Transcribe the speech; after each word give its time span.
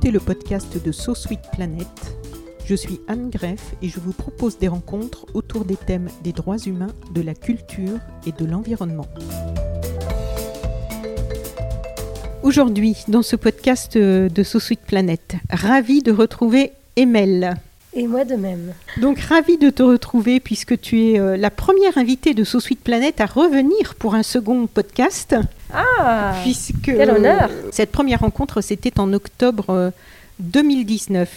écoutez 0.00 0.12
le 0.12 0.20
podcast 0.20 0.82
de 0.82 0.92
So 0.92 1.14
Sweet 1.14 1.42
Planet. 1.52 1.86
Je 2.64 2.74
suis 2.74 3.00
Anne 3.06 3.28
Greff 3.28 3.74
et 3.82 3.88
je 3.90 4.00
vous 4.00 4.14
propose 4.14 4.56
des 4.56 4.68
rencontres 4.68 5.26
autour 5.34 5.66
des 5.66 5.76
thèmes 5.76 6.08
des 6.24 6.32
droits 6.32 6.56
humains, 6.56 6.94
de 7.12 7.20
la 7.20 7.34
culture 7.34 7.98
et 8.26 8.32
de 8.32 8.46
l'environnement. 8.46 9.06
Aujourd'hui, 12.42 12.96
dans 13.08 13.20
ce 13.20 13.36
podcast 13.36 13.98
de 13.98 14.42
So 14.42 14.58
Sweet 14.58 14.80
Planet, 14.86 15.36
ravi 15.50 16.02
de 16.02 16.12
retrouver 16.12 16.72
Emel. 16.96 17.56
Et 17.92 18.06
moi 18.06 18.24
de 18.24 18.36
même. 18.36 18.72
Donc 18.98 19.18
ravi 19.18 19.58
de 19.58 19.68
te 19.68 19.82
retrouver 19.82 20.38
puisque 20.38 20.80
tu 20.80 21.08
es 21.08 21.18
euh, 21.18 21.36
la 21.36 21.50
première 21.50 21.98
invitée 21.98 22.34
de 22.34 22.44
So 22.44 22.60
Sweet 22.60 22.80
Planet 22.80 23.20
à 23.20 23.26
revenir 23.26 23.96
pour 23.98 24.14
un 24.14 24.22
second 24.22 24.66
podcast. 24.68 25.34
Ah 25.72 26.34
puisque 26.42 26.84
Quel 26.84 27.10
honneur 27.10 27.50
Cette 27.72 27.90
première 27.90 28.20
rencontre, 28.20 28.60
c'était 28.60 29.00
en 29.00 29.12
octobre 29.12 29.70
euh, 29.70 29.90
2019. 30.38 31.28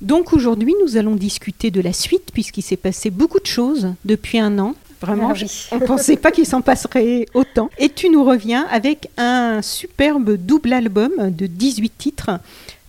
Donc 0.00 0.32
aujourd'hui, 0.32 0.74
nous 0.84 0.96
allons 0.96 1.14
discuter 1.16 1.70
de 1.70 1.80
la 1.80 1.92
suite, 1.92 2.30
puisqu'il 2.32 2.62
s'est 2.62 2.76
passé 2.76 3.10
beaucoup 3.10 3.40
de 3.40 3.46
choses 3.46 3.92
depuis 4.04 4.38
un 4.38 4.58
an. 4.58 4.74
Vraiment, 5.00 5.30
Ah 5.30 5.34
oui. 5.34 5.66
on 5.72 5.78
ne 5.78 5.86
pensait 5.86 6.16
pas 6.16 6.30
qu'il 6.30 6.46
s'en 6.46 6.62
passerait 6.62 7.26
autant. 7.34 7.68
Et 7.78 7.88
tu 7.88 8.08
nous 8.10 8.24
reviens 8.24 8.66
avec 8.70 9.08
un 9.16 9.60
superbe 9.62 10.36
double 10.36 10.72
album 10.72 11.12
de 11.18 11.46
18 11.46 11.92
titres. 11.98 12.30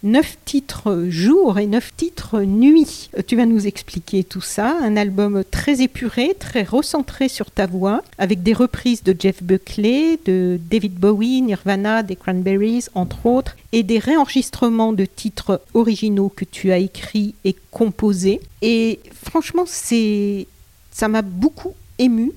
9 0.03 0.37
titres 0.45 1.05
jour 1.09 1.59
et 1.59 1.67
9 1.67 1.95
titres 1.95 2.41
nuit. 2.41 3.09
Euh, 3.17 3.21
Tu 3.25 3.35
vas 3.35 3.45
nous 3.45 3.67
expliquer 3.67 4.23
tout 4.23 4.41
ça. 4.41 4.77
Un 4.81 4.97
album 4.97 5.43
très 5.49 5.81
épuré, 5.81 6.35
très 6.39 6.63
recentré 6.63 7.29
sur 7.29 7.51
ta 7.51 7.67
voix, 7.67 8.01
avec 8.17 8.41
des 8.41 8.53
reprises 8.53 9.03
de 9.03 9.15
Jeff 9.17 9.43
Buckley, 9.43 10.19
de 10.25 10.59
David 10.69 10.93
Bowie, 10.95 11.41
Nirvana, 11.41 12.01
des 12.01 12.15
Cranberries, 12.15 12.85
entre 12.95 13.25
autres, 13.27 13.55
et 13.71 13.83
des 13.83 13.99
réenregistrements 13.99 14.93
de 14.93 15.05
titres 15.05 15.61
originaux 15.73 16.29
que 16.29 16.45
tu 16.45 16.71
as 16.71 16.79
écrits 16.79 17.35
et 17.45 17.55
composés. 17.69 18.41
Et 18.61 18.99
franchement, 19.13 19.65
c'est 19.67 20.47
ça 20.91 21.07
m'a 21.07 21.21
beaucoup 21.21 21.73
ému. 21.99 22.31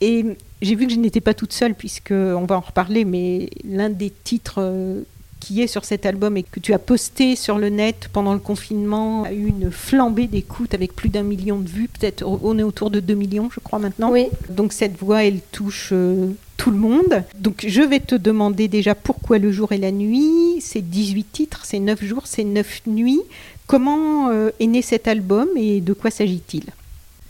Et 0.00 0.24
j'ai 0.62 0.74
vu 0.74 0.86
que 0.86 0.92
je 0.92 0.98
n'étais 0.98 1.20
pas 1.20 1.34
toute 1.34 1.52
seule, 1.52 1.74
puisque 1.74 2.12
on 2.12 2.44
va 2.46 2.56
en 2.56 2.60
reparler, 2.60 3.04
mais 3.04 3.50
l'un 3.64 3.90
des 3.90 4.10
titres 4.10 4.58
euh, 4.58 5.02
qui 5.40 5.62
est 5.62 5.66
sur 5.66 5.84
cet 5.84 6.06
album 6.06 6.36
et 6.36 6.42
que 6.42 6.60
tu 6.60 6.72
as 6.74 6.78
posté 6.78 7.34
sur 7.34 7.58
le 7.58 7.70
net 7.70 8.08
pendant 8.12 8.34
le 8.34 8.38
confinement 8.38 9.24
a 9.24 9.32
eu 9.32 9.46
une 9.46 9.70
flambée 9.70 10.26
d'écoute 10.26 10.74
avec 10.74 10.94
plus 10.94 11.08
d'un 11.08 11.22
million 11.22 11.58
de 11.58 11.68
vues. 11.68 11.88
Peut-être 11.88 12.22
on 12.26 12.58
est 12.58 12.62
autour 12.62 12.90
de 12.90 13.00
2 13.00 13.14
millions, 13.14 13.48
je 13.52 13.58
crois, 13.60 13.78
maintenant. 13.78 14.10
Oui. 14.12 14.26
Donc 14.50 14.72
cette 14.72 14.96
voix, 14.98 15.24
elle 15.24 15.40
touche 15.50 15.90
euh, 15.92 16.28
tout 16.56 16.70
le 16.70 16.76
monde. 16.76 17.24
Donc 17.38 17.64
je 17.66 17.80
vais 17.82 18.00
te 18.00 18.14
demander 18.14 18.68
déjà 18.68 18.94
pourquoi 18.94 19.38
le 19.38 19.50
jour 19.50 19.72
et 19.72 19.78
la 19.78 19.90
nuit? 19.90 20.60
C'est 20.60 20.82
18 20.82 21.24
titres, 21.32 21.62
c'est 21.64 21.78
9 21.80 22.04
jours, 22.04 22.22
c'est 22.26 22.44
9 22.44 22.82
nuits. 22.86 23.22
Comment 23.66 24.28
euh, 24.30 24.50
est 24.60 24.66
né 24.66 24.82
cet 24.82 25.08
album 25.08 25.48
et 25.56 25.80
de 25.80 25.92
quoi 25.94 26.10
s'agit-il? 26.10 26.64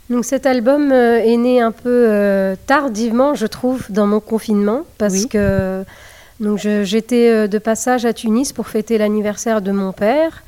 Donc 0.09 0.25
cet 0.25 0.45
album 0.45 0.91
euh, 0.91 1.19
est 1.23 1.37
né 1.37 1.61
un 1.61 1.71
peu 1.71 2.55
tardivement, 2.67 3.33
je 3.35 3.45
trouve, 3.47 3.85
dans 3.89 4.07
mon 4.07 4.19
confinement, 4.19 4.81
parce 4.97 5.13
Oui. 5.13 5.27
que 5.29 5.83
donc 6.41 6.57
j'étais 6.57 7.29
euh, 7.29 7.47
de 7.47 7.59
passage 7.59 8.03
à 8.03 8.13
Tunis 8.13 8.51
pour 8.51 8.67
fêter 8.67 8.97
l'anniversaire 8.97 9.61
de 9.61 9.71
mon 9.71 9.93
père, 9.93 10.43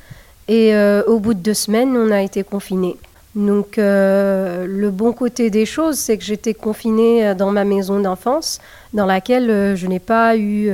et 0.48 0.74
euh, 0.74 1.02
au 1.06 1.20
bout 1.20 1.34
de 1.34 1.38
deux 1.38 1.54
semaines, 1.54 1.96
on 1.96 2.10
a 2.10 2.20
été 2.20 2.42
confinés. 2.42 2.96
Donc 3.36 3.78
euh, 3.78 4.66
le 4.68 4.90
bon 4.90 5.12
côté 5.12 5.50
des 5.50 5.66
choses, 5.66 5.96
c'est 5.96 6.18
que 6.18 6.24
j'étais 6.24 6.52
confinée 6.52 7.34
dans 7.36 7.52
ma 7.52 7.64
maison 7.64 8.00
d'enfance, 8.00 8.60
dans 8.92 9.06
laquelle 9.06 9.76
je 9.76 9.86
n'ai 9.86 9.98
pas 9.98 10.36
eu 10.36 10.70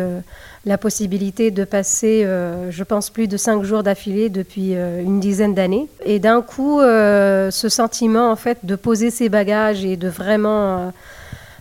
la 0.67 0.77
possibilité 0.77 1.51
de 1.51 1.65
passer, 1.65 2.27
je 2.69 2.85
pense, 2.85 3.09
plus 3.09 3.29
de 3.29 3.39
cinq 3.39 3.63
jours 3.63 3.83
d'affilée 3.83 4.29
depuis 4.29 4.75
une 4.75 5.21
dizaine 5.21 5.55
d'années. 5.55 5.89
Et 6.05 6.19
d'un 6.19 6.43
coup, 6.43 6.81
ce 6.83 7.69
sentiment, 7.71 8.31
en 8.31 8.37
fait, 8.37 8.59
de 8.65 8.77
poser 8.77 9.11
ses 9.11 9.31
bagages 9.31 9.83
et 9.83 9.97
de 9.97 10.09
vraiment 10.09 10.93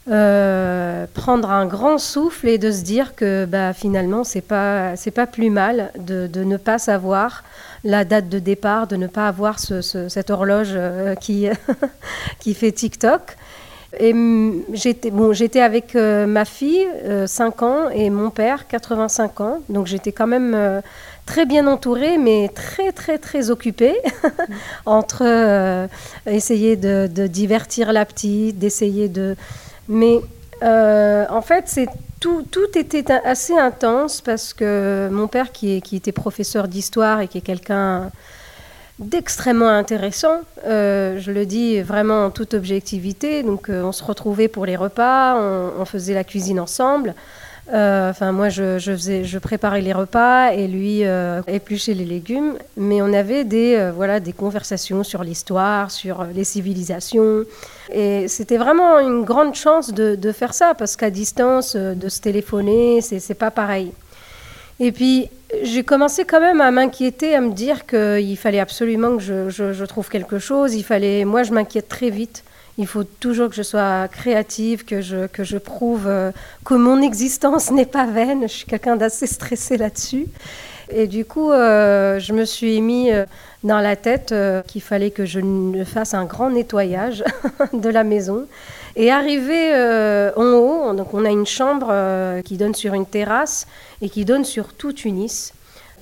euh, 0.09 1.05
prendre 1.13 1.51
un 1.51 1.65
grand 1.65 1.97
souffle 1.97 2.47
et 2.47 2.57
de 2.57 2.71
se 2.71 2.81
dire 2.83 3.15
que 3.15 3.45
bah, 3.45 3.73
finalement, 3.73 4.23
c'est 4.23 4.41
pas, 4.41 4.93
pas 5.13 5.27
plus 5.27 5.49
mal 5.49 5.91
de, 5.99 6.27
ne 6.43 6.57
pas 6.57 6.79
savoir 6.79 7.43
la 7.83 8.05
date 8.05 8.27
de 8.29 8.39
départ, 8.39 8.87
de 8.87 8.95
ne 8.95 9.07
pas 9.07 9.27
avoir 9.27 9.59
ce- 9.59 9.81
ce- 9.81 10.09
cette 10.09 10.29
horloge 10.29 10.71
euh, 10.73 11.15
qui, 11.15 11.47
qui 12.39 12.53
fait 12.53 12.71
TikTok. 12.71 13.21
Et 13.99 14.13
j'étais 14.73 15.09
bon, 15.09 15.33
j'étais 15.33 15.61
avec 15.61 15.95
euh, 15.95 16.27
ma 16.27 16.45
fille, 16.45 16.85
euh, 17.05 17.25
5 17.25 17.63
ans, 17.63 17.89
et 17.89 18.09
mon 18.11 18.29
père, 18.29 18.67
85 18.67 19.41
ans. 19.41 19.59
Donc 19.69 19.87
j'étais 19.87 20.11
quand 20.11 20.27
même 20.27 20.81
très 21.25 21.45
bien 21.47 21.66
entourée, 21.67 22.17
mais 22.19 22.49
très, 22.53 22.91
très, 22.91 23.17
très 23.17 23.49
occupée 23.49 23.95
entre 24.85 25.87
essayer 26.27 26.75
de 26.75 27.07
divertir 27.27 27.91
la 27.93 28.05
petite, 28.05 28.59
d'essayer 28.59 29.07
de. 29.09 29.35
Mais 29.89 30.22
euh, 30.61 31.25
en 31.29 31.41
fait, 31.41 31.89
tout, 32.19 32.45
était 32.75 33.11
assez 33.11 33.57
intense 33.57 34.22
parce 34.22 34.53
que 34.53 35.09
mon 35.11 35.27
père, 35.27 35.51
qui, 35.51 35.75
était 35.77 36.11
professeur 36.11 36.67
d'histoire 36.67 37.19
et 37.22 37.27
qui 37.27 37.39
est 37.39 37.41
quelqu'un 37.41 38.11
d'extrêmement 38.99 39.69
intéressant. 39.69 40.41
Euh, 40.66 41.19
je 41.19 41.31
le 41.31 41.45
dis 41.45 41.81
vraiment 41.81 42.25
en 42.25 42.29
toute 42.29 42.53
objectivité. 42.53 43.44
Donc, 43.44 43.69
euh, 43.69 43.81
on 43.81 43.91
se 43.91 44.03
retrouvait 44.03 44.47
pour 44.47 44.66
les 44.66 44.75
repas, 44.75 45.38
on 45.38 45.85
faisait 45.85 46.13
la 46.13 46.23
cuisine 46.23 46.59
ensemble. 46.59 47.16
Euh, 47.74 48.09
Enfin, 48.09 48.31
moi, 48.31 48.50
je, 48.50 49.38
préparais 49.38 49.81
les 49.81 49.94
repas 49.94 50.52
et 50.53 50.68
lui 50.68 51.06
euh, 51.06 51.41
épluchait 51.47 51.94
les 51.94 52.06
légumes. 52.06 52.57
Mais 52.78 53.02
on 53.02 53.13
avait 53.13 53.44
des, 53.44 53.75
euh, 53.75 53.91
voilà, 53.91 54.19
des 54.19 54.34
conversations 54.34 55.03
sur 55.03 55.24
l'histoire, 55.24 55.91
sur 55.91 56.25
les 56.34 56.44
civilisations. 56.44 57.44
Et 57.94 58.28
c'était 58.28 58.58
vraiment 58.58 59.00
une 59.00 59.24
grande 59.24 59.56
chance 59.56 59.94
de, 59.94 60.31
faire 60.31 60.53
ça 60.53 60.74
parce 60.74 60.96
qu'à 60.96 61.09
distance, 61.09 61.75
euh, 61.75 61.94
de 61.96 62.09
se 62.09 62.19
téléphoner, 62.22 63.02
c'est 63.02 63.34
pas 63.34 63.52
pareil. 63.52 63.91
Et 64.79 64.91
puis, 64.91 65.28
j'ai 65.63 65.84
commencé 65.84 66.24
quand 66.25 66.40
même 66.40 66.62
à 66.62 66.72
m'inquiéter, 66.72 67.35
à 67.35 67.41
me 67.41 67.52
dire 67.52 67.85
qu'il 67.85 68.38
fallait 68.38 68.59
absolument 68.59 69.18
que 69.18 69.24
je, 69.24 69.50
je- 69.50 69.74
je 69.74 69.85
trouve 69.85 70.09
quelque 70.09 70.40
chose. 70.40 70.74
Il 70.75 70.84
fallait, 70.84 71.25
moi, 71.25 71.44
je 71.44 71.52
m'inquiète 71.52 71.90
très 71.90 72.09
vite. 72.09 72.44
Il 72.79 72.88
faut 72.88 73.03
toujours 73.03 73.50
que 73.50 73.56
je 73.56 73.62
sois 73.62 74.07
créative, 74.07 74.85
que 74.85 75.01
je, 75.01 75.28
que 75.28 75.44
je 75.44 75.57
prouve 75.57 76.07
euh, 76.07 76.31
que 76.63 76.75
mon 76.75 77.01
existence 77.01 77.72
n'est 77.73 77.85
pas 77.85 78.06
vaine. 78.06 78.44
Je 78.44 78.53
suis 78.53 78.66
quelqu'un 78.66 78.95
d'assez 78.95 79.28
stressé 79.28 79.75
là-dessus. 79.75 80.28
Et 80.90 81.06
du 81.06 81.25
coup, 81.25 81.51
euh, 81.51 82.19
je 82.19 82.31
me 82.31 82.45
suis 82.45 82.79
mis 82.79 83.12
euh, 83.12 83.25
dans 83.66 83.79
la 83.81 83.97
tête 83.97 84.34
qu'il 84.66 84.81
fallait 84.81 85.12
que 85.12 85.25
je 85.25 85.41
fasse 85.84 86.13
un 86.13 86.23
grand 86.23 86.51
nettoyage 86.51 87.22
de 87.73 87.90
la 87.90 88.05
maison. 88.05 88.46
Et 88.96 89.11
arrivé 89.11 89.73
en 90.37 90.53
haut, 90.53 90.93
donc 90.93 91.14
on 91.14 91.26
a 91.26 91.29
une 91.29 91.46
chambre 91.46 91.93
qui 92.43 92.58
donne 92.58 92.73
sur 92.73 92.93
une 92.93 93.05
terrasse 93.05 93.67
et 94.02 94.09
qui 94.09 94.23
donne 94.26 94.46
sur 94.46 94.73
tout 94.73 94.93
Tunis. 94.93 95.53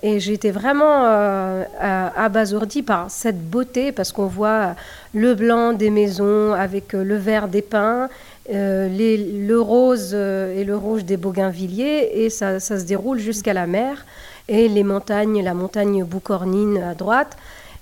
Et 0.03 0.19
j'étais 0.19 0.51
vraiment 0.51 1.05
euh, 1.05 1.63
à- 1.79 2.23
abasourdie 2.25 2.83
par 2.83 3.09
cette 3.09 3.41
beauté 3.49 3.91
parce 3.91 4.11
qu'on 4.11 4.27
voit 4.27 4.75
le 5.13 5.33
blanc 5.33 5.73
des 5.73 5.89
maisons 5.89 6.53
avec 6.53 6.93
euh, 6.93 7.03
le 7.03 7.15
vert 7.15 7.47
des 7.47 7.61
pins, 7.63 8.09
euh, 8.53 8.87
le 8.89 9.59
rose 9.59 10.11
euh, 10.13 10.55
et 10.55 10.63
le 10.63 10.77
rouge 10.77 11.03
des 11.03 11.17
bougainvilliers 11.17 12.11
et 12.13 12.29
ça 12.29 12.59
se 12.59 12.73
déroule 12.85 13.19
jusqu'à 13.19 13.53
la 13.53 13.67
mer 13.67 14.05
et 14.47 14.69
les 14.69 14.83
montagnes, 14.83 15.43
la 15.43 15.53
montagne 15.53 16.03
Boucornine 16.03 16.77
à 16.77 16.93
droite. 16.93 17.35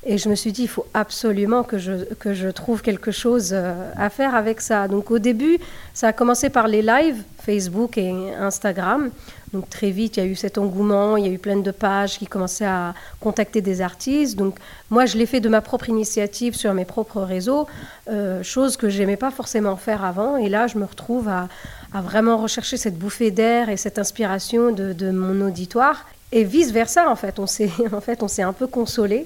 Et 0.07 0.19
je 0.19 0.29
me 0.29 0.35
suis 0.35 0.51
dit, 0.51 0.63
il 0.63 0.67
faut 0.67 0.85
absolument 0.93 1.63
que 1.63 1.79
je, 1.79 2.13
que 2.19 2.35
je 2.35 2.47
trouve 2.47 2.83
quelque 2.83 3.11
chose 3.11 3.51
euh, 3.53 3.73
à 3.97 4.11
faire 4.11 4.35
avec 4.35 4.61
ça. 4.61 4.87
Donc 4.87 5.09
au 5.09 5.17
début, 5.17 5.57
ça 5.95 6.09
a 6.09 6.13
commencé 6.13 6.49
par 6.49 6.67
les 6.67 6.83
lives, 6.83 7.23
Facebook 7.43 7.97
et 7.97 8.11
Instagram. 8.39 9.09
Donc 9.51 9.67
très 9.69 9.89
vite, 9.89 10.17
il 10.17 10.23
y 10.23 10.23
a 10.23 10.29
eu 10.29 10.35
cet 10.35 10.59
engouement, 10.59 11.17
il 11.17 11.25
y 11.25 11.29
a 11.29 11.31
eu 11.31 11.39
plein 11.39 11.57
de 11.57 11.71
pages 11.71 12.19
qui 12.19 12.27
commençaient 12.27 12.65
à 12.65 12.93
contacter 13.19 13.61
des 13.61 13.81
artistes. 13.81 14.37
Donc 14.37 14.57
moi, 14.91 15.07
je 15.07 15.17
l'ai 15.17 15.25
fait 15.25 15.39
de 15.39 15.49
ma 15.49 15.61
propre 15.61 15.89
initiative 15.89 16.55
sur 16.55 16.73
mes 16.75 16.85
propres 16.85 17.21
réseaux, 17.21 17.65
euh, 18.07 18.43
chose 18.43 18.77
que 18.77 18.89
j'aimais 18.89 19.17
pas 19.17 19.31
forcément 19.31 19.75
faire 19.75 20.05
avant. 20.05 20.37
Et 20.37 20.49
là, 20.49 20.67
je 20.67 20.77
me 20.77 20.85
retrouve 20.85 21.29
à, 21.29 21.47
à 21.93 22.01
vraiment 22.01 22.37
rechercher 22.37 22.77
cette 22.77 22.99
bouffée 22.99 23.31
d'air 23.31 23.69
et 23.69 23.77
cette 23.77 23.97
inspiration 23.97 24.71
de, 24.71 24.93
de 24.93 25.09
mon 25.09 25.47
auditoire. 25.47 26.05
Et 26.31 26.43
vice 26.43 26.71
versa, 26.71 27.09
en 27.09 27.15
fait, 27.15 27.39
on 27.39 27.47
s'est 27.47 27.71
en 27.93 28.01
fait, 28.01 28.21
un 28.39 28.53
peu 28.53 28.67
consolé. 28.67 29.25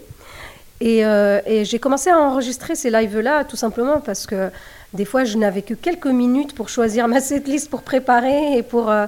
Euh, 0.84 1.42
et, 1.46 1.66
j'ai 1.66 1.80
commencé 1.80 2.10
à 2.10 2.18
enregistrer 2.20 2.76
ces 2.76 2.90
lives-là 2.90 3.44
tout 3.44 3.58
simplement 3.58 4.00
parce 4.00 4.26
que 4.26 4.50
des 4.94 5.06
fois, 5.06 5.24
je 5.24 5.38
n'avais 5.38 5.62
que 5.62 5.74
quelques 5.74 6.08
minutes 6.08 6.56
pour 6.56 6.70
choisir 6.70 7.08
ma 7.08 7.20
setlist, 7.20 7.70
pour 7.70 7.84
préparer 7.84 8.58
et 8.58 8.64
pour 8.64 8.90
euh, 8.90 9.06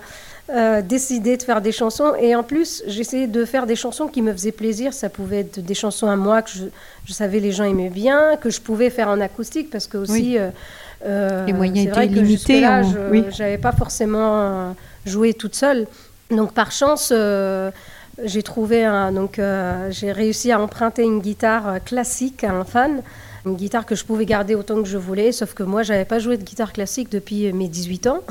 euh, 0.52 0.82
décider 0.82 1.38
de 1.38 1.44
faire 1.44 1.62
des 1.62 1.72
chansons. 1.72 2.14
Et 2.20 2.36
en 2.36 2.44
plus, 2.44 2.84
j'essayais 2.88 3.28
de 3.28 3.46
faire 3.46 3.66
des 3.66 3.76
chansons 3.76 4.08
qui 4.08 4.22
me 4.22 4.32
faisaient 4.32 4.52
plaisir. 4.52 4.94
Ça 4.94 5.10
pouvait 5.10 5.40
être 5.40 5.60
des 5.60 5.74
chansons 5.74 6.08
à 6.08 6.16
moi 6.16 6.42
que 6.42 6.52
je, 7.06 7.14
savais 7.14 7.40
les 7.40 7.52
gens 7.52 7.64
aimaient 7.64 7.90
bien, 7.90 8.36
que 8.40 8.50
je 8.50 8.60
pouvais 8.62 8.90
faire 8.90 9.08
en 9.08 9.22
acoustique 9.22 9.70
parce 9.70 9.88
que 9.88 9.98
aussi. 9.98 10.38
les 11.04 11.54
moyens 11.54 11.88
étaient 11.88 12.06
limités. 12.06 12.62
Là, 12.62 12.84
je 12.84 13.42
n'avais 13.42 13.58
pas 13.58 13.72
forcément 13.72 14.76
joué 15.06 15.34
toute 15.34 15.56
seule. 15.56 15.88
Donc 16.30 16.54
par 16.54 16.72
chance, 16.72 17.12
j'ai 18.24 18.44
trouvé 18.44 18.84
un, 18.86 19.12
donc 19.12 19.40
euh, 19.40 19.90
j'ai 19.92 20.12
réussi 20.12 20.52
à 20.52 20.60
emprunter 20.60 21.04
une 21.04 21.20
guitare 21.20 21.68
euh, 21.68 21.80
classique 21.80 22.44
à 22.44 22.52
un 22.52 22.64
fan, 22.64 23.02
une 23.46 23.56
guitare 23.56 23.86
que 23.86 23.96
je 23.96 24.06
pouvais 24.06 24.26
garder 24.26 24.56
autant 24.56 24.82
que 24.82 24.88
je 24.88 24.98
voulais, 24.98 25.32
sauf 25.32 25.54
que 25.54 25.64
moi 25.64 25.84
j'avais 25.84 26.06
pas 26.06 26.20
joué 26.20 26.38
de 26.38 26.44
guitare 26.44 26.74
classique 26.74 27.10
depuis 27.10 27.48
euh, 27.48 27.54
mes 27.54 27.68
18 27.68 28.08
ans. 28.08 28.22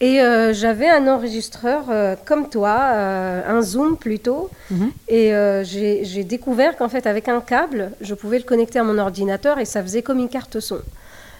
Et 0.00 0.18
j'avais 0.52 0.88
un 0.88 1.06
enregistreur 1.08 1.84
comme 2.26 2.50
toi, 2.50 2.74
un 2.74 3.62
Zoom 3.62 3.96
plutôt. 3.96 4.50
Mhm. 4.70 4.90
Et 5.08 5.32
j'ai 5.64 6.24
découvert 6.24 6.76
qu'en 6.76 6.90
fait, 6.90 7.06
avec 7.06 7.28
un 7.28 7.40
câble, 7.40 7.90
je 8.02 8.12
pouvais 8.12 8.36
le 8.36 8.44
connecter 8.44 8.78
à 8.80 8.84
mon 8.84 8.98
ordinateur 8.98 9.58
et 9.60 9.64
ça 9.64 9.82
faisait 9.82 10.02
comme 10.02 10.18
une 10.18 10.28
carte 10.28 10.60
son. 10.60 10.80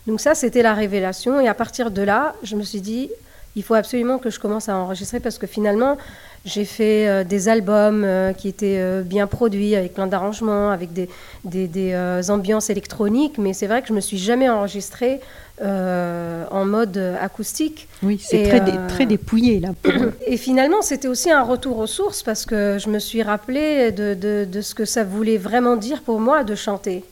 Donc 0.06 0.20
ça, 0.20 0.34
c'était 0.34 0.62
la 0.62 0.72
révélation. 0.72 1.40
Et 1.40 1.48
à 1.48 1.52
partir 1.52 1.90
de 1.90 2.00
là, 2.00 2.36
je 2.42 2.56
me 2.56 2.62
suis 2.62 2.80
dit, 2.80 3.10
il 3.56 3.62
faut 3.62 3.74
absolument 3.74 4.18
que 4.18 4.30
je 4.30 4.40
commence 4.40 4.68
à 4.68 4.76
enregistrer 4.76 5.20
parce 5.20 5.36
que 5.36 5.46
finalement, 5.46 5.98
j'ai 6.44 6.66
fait 6.66 7.08
euh, 7.08 7.24
des 7.24 7.48
albums 7.48 8.04
euh, 8.04 8.34
qui 8.34 8.48
étaient 8.48 8.76
euh, 8.78 9.02
bien 9.02 9.26
produits, 9.26 9.74
avec 9.76 9.94
plein 9.94 10.06
d'arrangements, 10.06 10.70
avec 10.70 10.92
des, 10.92 11.08
des, 11.44 12.30
ambiances 12.30 12.68
électroniques, 12.68 13.38
mais 13.38 13.54
c'est 13.54 13.66
vrai 13.66 13.80
que 13.80 13.88
je 13.88 13.94
me 13.94 14.00
suis 14.00 14.18
jamais 14.18 14.48
enregistrée 14.48 15.20
en 15.60 16.64
mode 16.64 16.98
acoustique. 17.20 17.88
Oui, 18.02 18.20
c'est 18.22 18.42
très, 18.42 18.86
très 18.88 19.06
dépouillé 19.06 19.60
là. 19.60 19.68
Et 20.26 20.36
finalement, 20.36 20.82
c'était 20.82 21.06
aussi 21.06 21.30
un 21.30 21.42
retour 21.42 21.78
aux 21.78 21.86
sources 21.86 22.22
parce 22.22 22.44
que 22.44 22.76
je 22.78 22.88
me 22.88 22.98
suis 22.98 23.22
rappelé 23.22 23.92
de, 23.92 24.14
de, 24.14 24.46
de 24.50 24.60
ce 24.60 24.74
que 24.74 24.84
ça 24.84 25.04
voulait 25.04 25.36
vraiment 25.36 25.76
dire 25.76 26.02
pour 26.02 26.18
moi 26.18 26.42
de 26.42 26.54
chanter. 26.54 27.04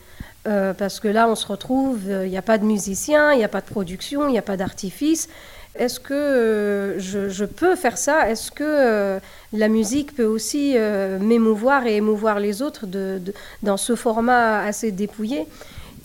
parce 0.44 0.98
que 0.98 1.08
là, 1.08 1.28
on 1.28 1.36
se 1.36 1.46
retrouve, 1.46 2.00
il 2.08 2.30
n'y 2.30 2.36
a 2.36 2.42
pas 2.42 2.58
de 2.58 2.64
musicien, 2.64 3.32
il 3.32 3.38
n'y 3.38 3.44
a 3.44 3.48
pas 3.48 3.60
de 3.60 3.66
production, 3.66 4.28
il 4.28 4.32
n'y 4.32 4.38
a 4.38 4.42
pas 4.42 4.56
d'artifice. 4.56 5.28
Est-ce 5.78 6.00
que 6.00 6.12
euh, 6.12 6.98
je, 6.98 7.44
peux 7.44 7.76
faire 7.76 7.96
ça? 7.96 8.28
Est-ce 8.30 8.50
que 8.50 8.62
euh, 8.62 9.20
la 9.54 9.68
musique 9.68 10.14
peut 10.14 10.24
aussi 10.24 10.74
euh, 10.76 11.18
m'émouvoir 11.18 11.86
et 11.86 11.96
émouvoir 11.96 12.40
les 12.40 12.60
autres 12.60 12.84
dans 13.62 13.76
ce 13.78 13.96
format 13.96 14.60
assez 14.60 14.92
dépouillé? 14.92 15.46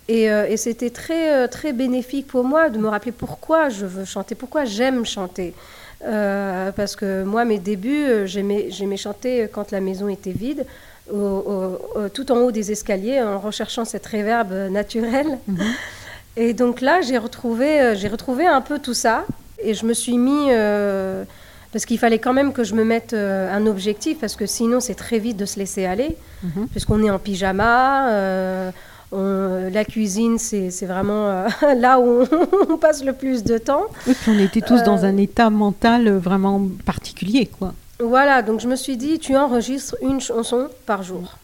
Et, 0.08 0.30
c'était 0.56 0.90
très, 0.90 1.50
très 1.50 1.74
bénéfique 1.74 2.28
pour 2.28 2.46
moi 2.46 2.70
de 2.70 2.78
me 2.78 2.88
rappeler 2.88 3.12
pourquoi 3.12 3.68
je 3.68 3.86
veux 3.86 4.06
chanter, 4.06 4.36
pourquoi 4.36 4.64
j'aime 4.64 5.06
chanter. 5.06 5.54
parce 6.00 6.96
que 6.96 7.24
moi, 7.24 7.44
mes 7.44 7.60
débuts, 7.60 8.26
j'aimais 8.26 8.98
chanter 8.98 9.50
quand 9.52 9.72
la 9.72 9.82
maison 9.82 10.08
était 10.08 10.32
vide, 10.32 10.66
tout 11.10 12.32
en 12.32 12.38
haut 12.38 12.52
des 12.54 12.72
escaliers, 12.72 13.22
en 13.22 13.38
recherchant 13.38 13.84
cette 13.84 14.06
réverbe 14.06 14.54
naturelle. 14.72 15.40
Mhm. 15.46 15.58
Et 16.38 16.54
donc 16.54 16.80
là, 16.80 17.02
j'ai 17.02 17.18
retrouvé, 17.18 17.94
j'ai 17.98 18.08
retrouvé 18.08 18.48
un 18.48 18.62
peu 18.62 18.80
tout 18.80 18.94
ça. 18.94 19.26
Et 19.60 19.74
je 19.74 19.86
me 19.86 19.94
suis 19.94 20.18
mis, 20.18 20.48
euh, 20.52 21.24
parce 21.72 21.86
qu'il 21.86 21.98
fallait 21.98 22.20
quand 22.20 22.34
même 22.34 22.54
que 22.54 22.64
je 22.64 22.76
me 22.76 22.84
mette 22.84 23.14
euh, 23.14 23.54
un 23.54 23.66
objectif, 23.66 24.20
parce 24.20 24.36
que 24.36 24.46
sinon 24.46 24.80
c'est 24.80 24.96
très 24.96 25.20
vite 25.20 25.38
de 25.38 25.46
se 25.46 25.58
laisser 25.58 25.86
aller, 25.86 26.16
mhm. 26.44 26.68
puisqu'on 26.70 27.04
est 27.04 27.10
en 27.10 27.20
pyjama. 27.20 28.10
Euh, 28.12 28.72
la 29.12 29.86
cuisine, 29.86 30.38
c'est 30.38 30.86
vraiment 30.86 31.46
là 31.78 32.00
où 32.00 32.26
on, 32.70 32.78
passe 32.78 33.04
le 33.04 33.14
plus 33.14 33.44
de 33.44 33.58
temps. 33.58 33.86
Et 34.06 34.14
puis 34.14 34.32
on 34.32 34.40
était 34.40 34.62
tous 34.62 34.84
dans 34.84 35.06
un 35.06 35.16
état 35.18 35.50
mental 35.50 36.10
vraiment 36.18 36.68
particulier, 36.86 37.46
quoi. 37.46 37.74
Voilà, 38.00 38.44
donc 38.44 38.60
je 38.60 38.68
me 38.68 38.76
suis 38.76 38.96
dit, 38.96 39.18
tu 39.18 39.36
enregistres 39.36 39.96
une 40.02 40.20
chanson 40.20 40.68
par 40.86 41.02
jour. 41.04 41.38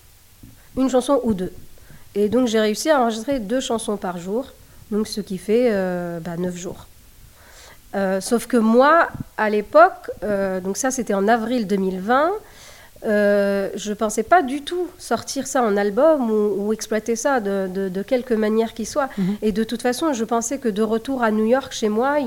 Une 0.77 0.89
chanson 0.89 1.19
ou 1.23 1.33
deux. 1.33 1.51
Et 2.15 2.29
donc 2.29 2.47
j'ai 2.47 2.59
réussi 2.59 2.91
à 2.91 3.01
enregistrer 3.01 3.39
deux 3.39 3.61
chansons 3.61 3.97
par 3.97 4.19
jour, 4.19 4.45
donc 4.91 5.07
ce 5.07 5.21
qui 5.21 5.39
fait 5.39 5.71
bah, 6.21 6.37
neuf 6.37 6.55
jours. 6.55 6.85
Euh, 7.95 8.21
sauf 8.21 8.47
que 8.47 8.57
moi, 8.57 9.07
à 9.37 9.49
l'époque, 9.49 10.09
euh, 10.23 10.59
donc 10.59 10.77
ça 10.77 10.91
c'était 10.91 11.13
en 11.13 11.27
avril 11.27 11.67
2020, 11.67 12.31
euh, 13.05 13.69
je 13.75 13.89
ne 13.89 13.95
pensais 13.95 14.23
pas 14.23 14.41
du 14.41 14.61
tout 14.61 14.87
sortir 14.97 15.45
ça 15.45 15.61
en 15.61 15.75
album 15.75 16.31
ou, 16.31 16.71
exploiter 16.71 17.15
ça 17.15 17.39
de, 17.41 18.01
quelque 18.03 18.33
manière 18.33 18.73
qu'il 18.73 18.87
soit. 18.87 19.09
Mhm. 19.17 19.37
Et 19.41 19.51
de 19.51 19.63
toute 19.63 19.81
façon, 19.81 20.13
je 20.13 20.23
pensais 20.23 20.57
que 20.57 20.69
de 20.69 20.81
retour 20.81 21.21
à 21.21 21.31
New 21.31 21.45
York 21.45 21.73
chez 21.73 21.89
moi, 21.89 22.17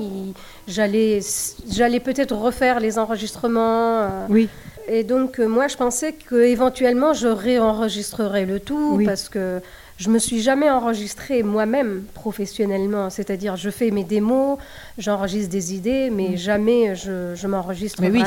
j'allais 0.69 1.21
peut-être 2.01 2.35
refaire 2.37 2.81
les 2.81 2.99
enregistrements. 2.99 4.27
oui. 4.29 4.49
Et 4.89 5.03
donc, 5.03 5.41
moi, 5.41 5.67
je 5.67 5.77
pensais 5.77 6.13
qu'éventuellement, 6.13 7.13
je 7.13 7.27
réenregistrerais 7.27 8.47
le 8.47 8.61
tout 8.61 9.03
parce 9.05 9.29
que 9.29 9.61
je 9.99 10.11
me 10.11 10.19
suis 10.19 10.43
jamais 10.43 10.69
enregistrée 10.71 11.43
moi-même 11.43 12.05
professionnellement. 12.13 13.09
C'est-à-dire, 13.09 13.57
je 13.57 13.71
fais 13.71 13.91
mes 13.91 14.05
démos, 14.05 14.59
j'enregistre 14.99 15.51
des 15.51 15.75
idées, 15.75 16.11
mais 16.11 16.31
mm. 16.31 16.37
jamais 16.37 16.95
je, 16.95 17.35
je 17.35 17.47
m'enregistre 17.47 18.03
mais 18.03 18.11
oui, 18.11 18.23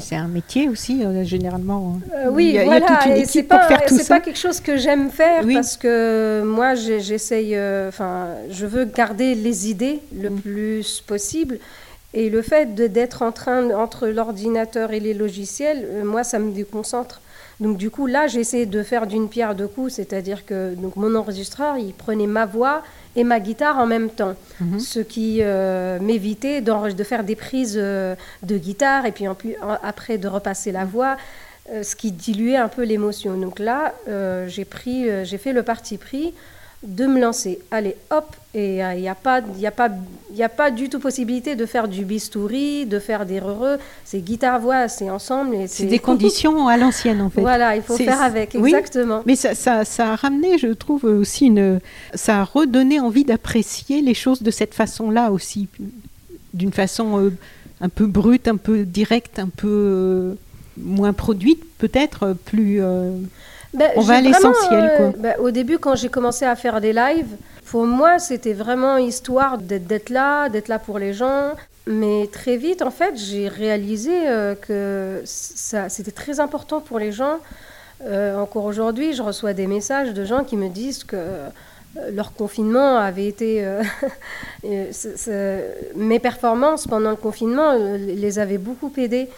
c'est 0.00 0.16
un 0.16 0.28
métier 0.28 0.68
aussi, 0.70 1.04
euh, 1.04 1.22
généralement. 1.24 1.98
Euh, 2.14 2.30
oui, 2.30 2.52
il 2.54 2.62
y, 2.62 2.64
voilà. 2.64 2.86
toute 2.86 3.06
une 3.06 3.16
équipe 3.16 3.48
pour 3.48 3.60
faire 3.62 3.84
tout 3.84 3.96
ça. 3.96 4.02
C'est 4.02 4.08
pas 4.08 4.20
quelque 4.20 4.38
chose 4.38 4.60
que 4.60 4.78
j'aime 4.78 5.10
faire 5.10 5.44
parce 5.52 5.76
que 5.76 6.42
moi, 6.44 6.74
j'essaye. 6.74 7.56
Euh, 7.56 7.88
enfin, 7.88 8.28
je 8.50 8.64
veux 8.64 8.86
garder 8.86 9.34
les 9.34 9.68
idées 9.68 10.00
le 10.18 10.30
mm. 10.30 10.40
plus 10.40 11.02
possible. 11.06 11.58
Et 12.14 12.28
le 12.28 12.42
fait 12.42 12.74
d'être 12.74 13.22
en 13.22 13.32
train 13.32 13.70
entre 13.70 14.06
l'ordinateur 14.06 14.92
et 14.92 15.00
les 15.00 15.14
logiciels, 15.14 16.04
moi, 16.04 16.24
ça 16.24 16.38
me 16.38 16.52
déconcentre. 16.52 17.22
Donc 17.60 17.76
du 17.76 17.90
coup, 17.90 18.06
là, 18.06 18.26
j'ai 18.26 18.40
essayé 18.40 18.66
de 18.66 18.82
faire 18.82 19.06
d'une 19.06 19.28
pierre 19.28 19.54
deux 19.54 19.68
coups, 19.68 19.94
c'est-à-dire 19.94 20.44
que 20.44 20.74
donc, 20.74 20.96
mon 20.96 21.14
enregistreur, 21.14 21.76
il 21.78 21.92
prenait 21.92 22.26
ma 22.26 22.46
voix 22.46 22.82
et 23.14 23.24
ma 23.24 23.40
guitare 23.40 23.78
en 23.78 23.86
même 23.86 24.10
temps, 24.10 24.34
mhm. 24.60 24.80
ce 24.80 25.00
qui 25.00 25.38
euh, 25.40 25.98
m'évitait 26.00 26.60
de 26.60 27.04
faire 27.04 27.24
des 27.24 27.36
prises 27.36 27.78
euh, 27.80 28.14
de 28.42 28.56
guitare 28.56 29.06
et 29.06 29.12
puis 29.12 29.28
en 29.28 29.34
plus, 29.34 29.54
après 29.82 30.18
de 30.18 30.28
repasser 30.28 30.72
la 30.72 30.84
voix, 30.84 31.16
euh, 31.70 31.82
ce 31.82 31.94
qui 31.94 32.10
diluait 32.10 32.56
un 32.56 32.68
peu 32.68 32.82
l'émotion. 32.82 33.36
Donc 33.36 33.58
là, 33.58 33.94
j'ai 34.46 34.64
pris, 34.64 35.06
j'ai 35.24 35.38
fait 35.38 35.52
le 35.52 35.62
parti 35.62 35.98
pris 35.98 36.34
de 36.82 37.06
me 37.06 37.20
lancer. 37.20 37.60
Allez, 37.70 37.96
hop, 38.10 38.34
et 38.54 38.78
il 38.78 39.00
n'y 39.00 39.08
a, 39.08 39.14
pas, 39.14 39.40
y 39.58 39.66
a, 39.66 39.70
pas, 39.70 39.88
y 40.34 40.42
a 40.42 40.48
pas 40.48 40.70
du 40.70 40.88
tout 40.88 40.98
possibilité 40.98 41.54
de 41.54 41.64
faire 41.64 41.88
du 41.88 42.04
bistouri, 42.04 42.86
de 42.86 42.98
faire 42.98 43.24
des 43.24 43.40
heureux. 43.40 43.78
C'est 44.04 44.20
guitare-voix, 44.20 44.88
c'est 44.88 45.08
ensemble. 45.08 45.56
C'est 45.68 45.86
des 45.86 45.98
conditions 46.00 46.66
à 46.68 46.76
l'ancienne, 46.76 47.20
en 47.20 47.30
fait. 47.30 47.40
Voilà, 47.40 47.76
il 47.76 47.82
faut 47.82 47.96
faire 47.96 48.20
avec, 48.20 48.54
exactement. 48.54 49.22
mais 49.26 49.36
ça, 49.36 49.54
ça, 49.54 49.84
ça, 49.84 50.12
a 50.12 50.16
ramené, 50.16 50.58
je 50.58 50.68
trouve, 50.68 51.04
aussi 51.04 51.46
une... 51.46 51.80
Ça 52.14 52.40
a 52.40 52.44
redonné 52.44 53.00
envie 53.00 53.24
d'apprécier 53.24 54.02
les 54.02 54.14
choses 54.14 54.42
de 54.42 54.50
cette 54.50 54.74
façon-là 54.74 55.30
aussi. 55.30 55.68
D'une 56.52 56.72
façon 56.72 57.18
euh, 57.18 57.32
un 57.80 57.88
peu 57.88 58.06
brute, 58.06 58.48
un 58.48 58.56
peu 58.56 58.84
directe, 58.84 59.38
un 59.38 59.48
peu 59.48 59.68
euh, 59.68 60.34
moins 60.76 61.12
produite, 61.12 61.62
peut-être, 61.78 62.36
plus... 62.44 62.82
Euh, 63.74 63.78
ben, 63.78 63.90
on 63.96 64.00
va 64.02 64.16
à 64.16 64.20
l'essentiel. 64.20 64.92
Euh, 65.00 65.10
ben, 65.16 65.34
au 65.40 65.50
début, 65.50 65.78
quand 65.78 65.94
j'ai 65.94 66.08
commencé 66.08 66.44
à 66.44 66.54
faire 66.56 66.80
des 66.80 66.92
lives, 66.92 67.36
pour 67.66 67.86
moi, 67.86 68.18
c'était 68.18 68.52
vraiment 68.52 68.96
histoire 68.96 69.58
d'être 69.58 70.10
là, 70.10 70.48
d'être 70.48 70.68
là 70.68 70.78
pour 70.78 70.98
les 70.98 71.12
gens. 71.12 71.52
Mais 71.86 72.28
très 72.30 72.56
vite, 72.56 72.82
en 72.82 72.90
fait, 72.90 73.16
j'ai 73.16 73.48
réalisé 73.48 74.28
euh, 74.28 74.54
que 74.54 75.22
c'était 75.24 76.12
très 76.12 76.38
important 76.38 76.80
pour 76.80 76.98
les 76.98 77.12
gens. 77.12 77.38
Euh, 78.04 78.36
encore 78.36 78.64
aujourd'hui, 78.64 79.14
je 79.14 79.22
reçois 79.22 79.52
des 79.52 79.66
messages 79.66 80.12
de 80.12 80.24
gens 80.24 80.44
qui 80.44 80.56
me 80.56 80.68
disent 80.68 81.04
que 81.04 81.16
leur 82.12 82.32
confinement 82.32 82.96
avait 82.98 83.26
été... 83.26 83.66
mes 85.96 86.18
performances 86.18 86.86
pendant 86.86 87.10
le 87.10 87.16
confinement 87.16 87.74
les 87.74 88.38
avaient 88.38 88.58
beaucoup 88.58 88.92
aidés. 88.96 89.28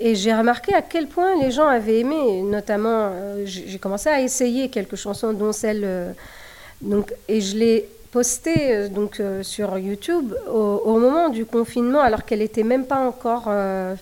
Et 0.00 0.14
j'ai 0.14 0.34
remarqué 0.34 0.74
à 0.74 0.82
quel 0.82 1.06
point 1.06 1.40
les 1.40 1.50
gens 1.50 1.68
avaient 1.68 2.00
aimé, 2.00 2.42
notamment, 2.42 3.12
j'ai 3.44 3.78
commencé 3.78 4.08
à 4.08 4.20
essayer 4.20 4.68
quelques 4.68 4.96
chansons, 4.96 5.32
dont 5.32 5.52
celle. 5.52 6.14
donc, 6.80 7.12
et 7.28 7.40
je 7.40 7.56
l'ai 7.56 7.88
postée 8.10 8.88
donc, 8.88 9.22
sur 9.42 9.78
YouTube 9.78 10.34
au, 10.52 10.98
moment 10.98 11.28
du 11.28 11.44
confinement, 11.46 12.00
alors 12.00 12.24
qu'elle 12.24 12.40
n'était 12.40 12.64
même 12.64 12.86
pas 12.86 12.98
encore 12.98 13.48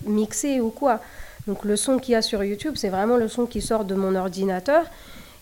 mixée 0.05 0.59
ou 0.61 0.69
quoi. 0.69 0.99
Donc 1.47 1.63
le 1.63 1.75
son 1.75 1.99
qu'il 1.99 2.13
y 2.13 2.15
a 2.15 2.21
sur 2.21 2.43
YouTube, 2.43 2.73
c'est 2.75 2.89
vraiment 2.89 3.17
le 3.17 3.27
son 3.27 3.45
qui 3.45 3.61
sort 3.61 3.85
de 3.85 3.95
mon 3.95 4.15
ordinateur. 4.15 4.85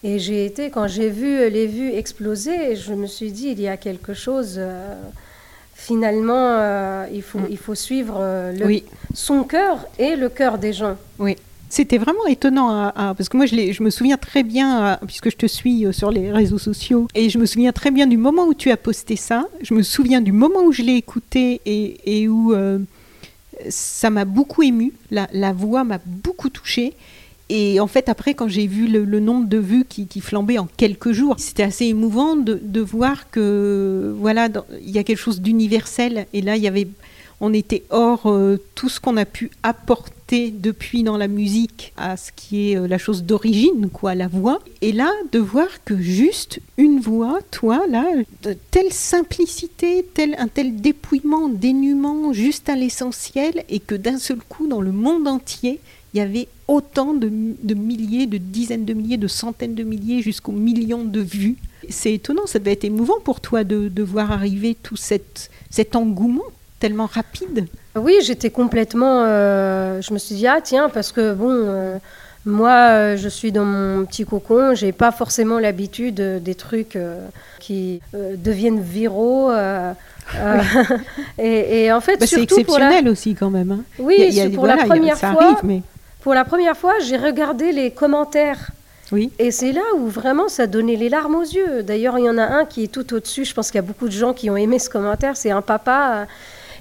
Et 0.03 0.17
j'ai 0.19 0.45
été, 0.45 0.69
quand 0.69 0.87
j'ai 0.87 1.09
vu 1.09 1.49
les 1.49 1.67
vues 1.67 1.93
exploser, 1.93 2.75
je 2.75 2.93
me 2.93 3.05
suis 3.05 3.31
dit, 3.31 3.49
il 3.49 3.61
y 3.61 3.67
a 3.67 3.77
quelque 3.77 4.13
chose. 4.13 4.59
Euh, 5.81 5.85
finalement, 5.85 6.57
euh, 6.59 7.07
il, 7.13 7.21
faut, 7.21 7.39
mm. 7.39 7.47
il 7.49 7.57
faut 7.57 7.75
suivre 7.75 8.17
euh, 8.19 8.53
le, 8.53 8.81
son 9.13 9.43
cœur 9.43 9.85
et 9.99 10.15
le 10.15 10.29
cœur 10.29 10.57
des 10.57 10.73
gens. 10.73 10.97
Oui. 11.19 11.35
C'était 11.69 11.97
vraiment 11.97 12.25
étonnant, 12.27 12.91
parce 12.93 13.29
que 13.29 13.37
moi 13.37 13.45
je, 13.45 13.71
je, 13.71 13.81
me 13.81 13.89
souviens 13.89 14.17
très 14.17 14.43
bien, 14.43 14.99
puisque 15.07 15.31
je 15.31 15.37
te 15.37 15.45
suis 15.45 15.85
sur 15.93 16.11
les 16.11 16.29
réseaux 16.29 16.57
sociaux, 16.57 17.07
et 17.15 17.29
je 17.29 17.37
me 17.37 17.45
souviens 17.45 17.71
très 17.71 17.91
bien 17.91 18.07
du 18.07 18.17
moment 18.17 18.43
où 18.43 18.53
tu 18.53 18.71
as 18.71 18.75
posté 18.75 19.15
ça, 19.15 19.47
je 19.61 19.73
me 19.73 19.81
souviens 19.81 20.19
du 20.19 20.33
moment 20.33 20.63
où 20.65 20.73
je 20.73 20.81
l'ai 20.81 20.95
écouté 20.95 21.61
et, 21.65 22.23
et 22.23 22.27
où 22.27 22.53
ça 23.69 24.09
m'a 24.09 24.25
beaucoup 24.25 24.63
ému, 24.63 24.91
la, 25.11 25.29
la 25.31 25.53
voix 25.53 25.85
m'a 25.85 25.99
beaucoup 26.05 26.49
touchée. 26.49 26.93
Et 27.53 27.81
en 27.81 27.87
fait, 27.87 28.07
après, 28.07 28.33
quand 28.33 28.47
j'ai 28.47 28.65
vu 28.65 28.87
le, 28.87 29.19
nombre 29.19 29.49
de 29.49 29.57
vues 29.57 29.83
qui, 29.83 30.21
flambait 30.21 30.57
en 30.57 30.69
quelques 30.77 31.11
jours, 31.11 31.35
c'était 31.37 31.63
assez 31.63 31.83
émouvant 31.83 32.37
de, 32.37 32.79
voir 32.79 33.29
que, 33.29 34.15
voilà, 34.17 34.47
il 34.81 34.89
y 34.89 34.97
a 34.97 35.03
quelque 35.03 35.19
chose 35.19 35.41
d'universel. 35.41 36.27
Et 36.31 36.41
là, 36.41 36.55
il 36.55 36.63
y 36.63 36.67
avait, 36.69 36.87
on 37.41 37.51
était 37.51 37.83
hors 37.89 38.27
euh, 38.27 38.57
tout 38.73 38.87
ce 38.87 39.01
qu'on 39.01 39.17
a 39.17 39.25
pu 39.25 39.51
apporter 39.63 40.49
depuis 40.49 41.03
dans 41.03 41.17
la 41.17 41.27
musique 41.27 41.91
à 41.97 42.15
ce 42.15 42.31
qui 42.33 42.71
est 42.71 42.77
euh, 42.77 42.87
la 42.87 42.97
chose 42.97 43.23
d'origine, 43.23 43.89
quoi, 43.89 44.15
la 44.15 44.29
voix. 44.29 44.59
Et 44.79 44.93
là, 44.93 45.11
de 45.33 45.39
voir 45.39 45.67
que 45.83 45.97
juste 45.97 46.61
une 46.77 47.01
voix, 47.01 47.39
toi, 47.51 47.81
là, 47.89 48.05
telle 48.71 48.93
simplicité, 48.93 50.05
tel, 50.13 50.37
un 50.39 50.47
tel 50.47 50.77
dépouillement, 50.77 51.49
dénuement, 51.49 52.31
juste 52.31 52.69
à 52.69 52.77
l'essentiel, 52.77 53.65
et 53.67 53.81
que 53.81 53.95
d'un 53.95 54.19
seul 54.19 54.39
coup, 54.47 54.67
dans 54.67 54.79
le 54.79 54.93
monde 54.93 55.27
entier, 55.27 55.81
il 56.13 56.17
y 56.17 56.21
avait 56.21 56.47
autant 56.67 57.13
de, 57.13 57.29
milliers, 57.73 58.27
de 58.27 58.37
dizaines 58.37 58.85
de 58.85 58.93
milliers, 58.93 59.17
de 59.17 59.27
centaines 59.27 59.75
de 59.75 59.83
milliers, 59.83 60.21
jusqu'aux 60.21 60.51
millions 60.51 61.03
de 61.05 61.21
vues. 61.21 61.57
C'est 61.89 62.13
étonnant, 62.13 62.45
ça 62.45 62.59
devait 62.59 62.73
être 62.73 62.83
émouvant 62.83 63.19
pour 63.23 63.39
toi 63.39 63.63
de, 63.63 64.03
voir 64.03 64.31
arriver 64.31 64.75
tout 64.81 64.97
cet 64.97 65.95
engouement 65.95 66.43
tellement 66.79 67.05
rapide. 67.05 67.67
Oui, 67.95 68.15
j'étais 68.23 68.49
complètement... 68.49 69.23
Euh, 69.25 70.01
je 70.01 70.13
me 70.13 70.19
suis 70.19 70.35
dit, 70.35 70.47
ah 70.47 70.59
tiens, 70.61 70.89
parce 70.89 71.11
que 71.11 71.33
bon... 71.33 71.49
Euh, 71.49 71.97
moi, 72.43 72.89
euh, 72.89 73.17
je 73.17 73.29
suis 73.29 73.51
dans 73.51 73.65
mon 73.65 74.03
petit 74.03 74.25
cocon, 74.25 74.73
j'ai 74.73 74.91
pas 74.91 75.11
forcément 75.11 75.59
l'habitude 75.59 76.15
des 76.15 76.55
trucs 76.55 76.97
qui 77.59 78.01
deviennent 78.11 78.81
viraux. 78.81 79.51
et, 81.37 81.91
en 81.91 82.01
fait, 82.01 82.17
bah, 82.17 82.25
c'est 82.25 82.41
exceptionnel 82.41 83.07
aussi 83.07 83.35
quand 83.35 83.51
même. 83.51 83.71
Hein. 83.71 83.83
Oui, 83.99 84.41
pour 84.55 84.65
la 84.65 84.77
première 84.77 85.19
fois. 85.19 85.59
mais... 85.63 85.83
Pour 86.21 86.33
la 86.35 86.45
première 86.45 86.77
fois, 86.77 86.99
j'ai 86.99 87.17
regardé 87.17 87.71
les 87.71 87.91
commentaires. 87.91 88.71
Oui. 89.11 89.31
Et 89.39 89.51
c'est 89.51 89.71
là 89.71 89.81
où 89.97 90.07
vraiment 90.07 90.47
ça 90.47 90.67
donnait 90.67 90.95
les 90.95 91.09
larmes 91.09 91.35
aux 91.35 91.43
yeux. 91.43 91.83
D'ailleurs, 91.83 92.17
il 92.17 92.25
y 92.25 92.29
en 92.29 92.37
a 92.37 92.45
un 92.45 92.65
qui 92.65 92.83
est 92.83 92.87
tout 92.87 93.13
au-dessus. 93.13 93.43
Je 93.43 93.53
pense 93.53 93.67
qu'il 93.71 93.75
y 93.75 93.83
a 93.83 93.85
beaucoup 93.85 94.07
de 94.07 94.13
gens 94.13 94.33
qui 94.33 94.49
ont 94.49 94.55
aimé 94.55 94.79
ce 94.79 94.89
commentaire. 94.89 95.35
C'est 95.35 95.51
un 95.51 95.61
papa 95.61 96.11
euh, 96.13 96.25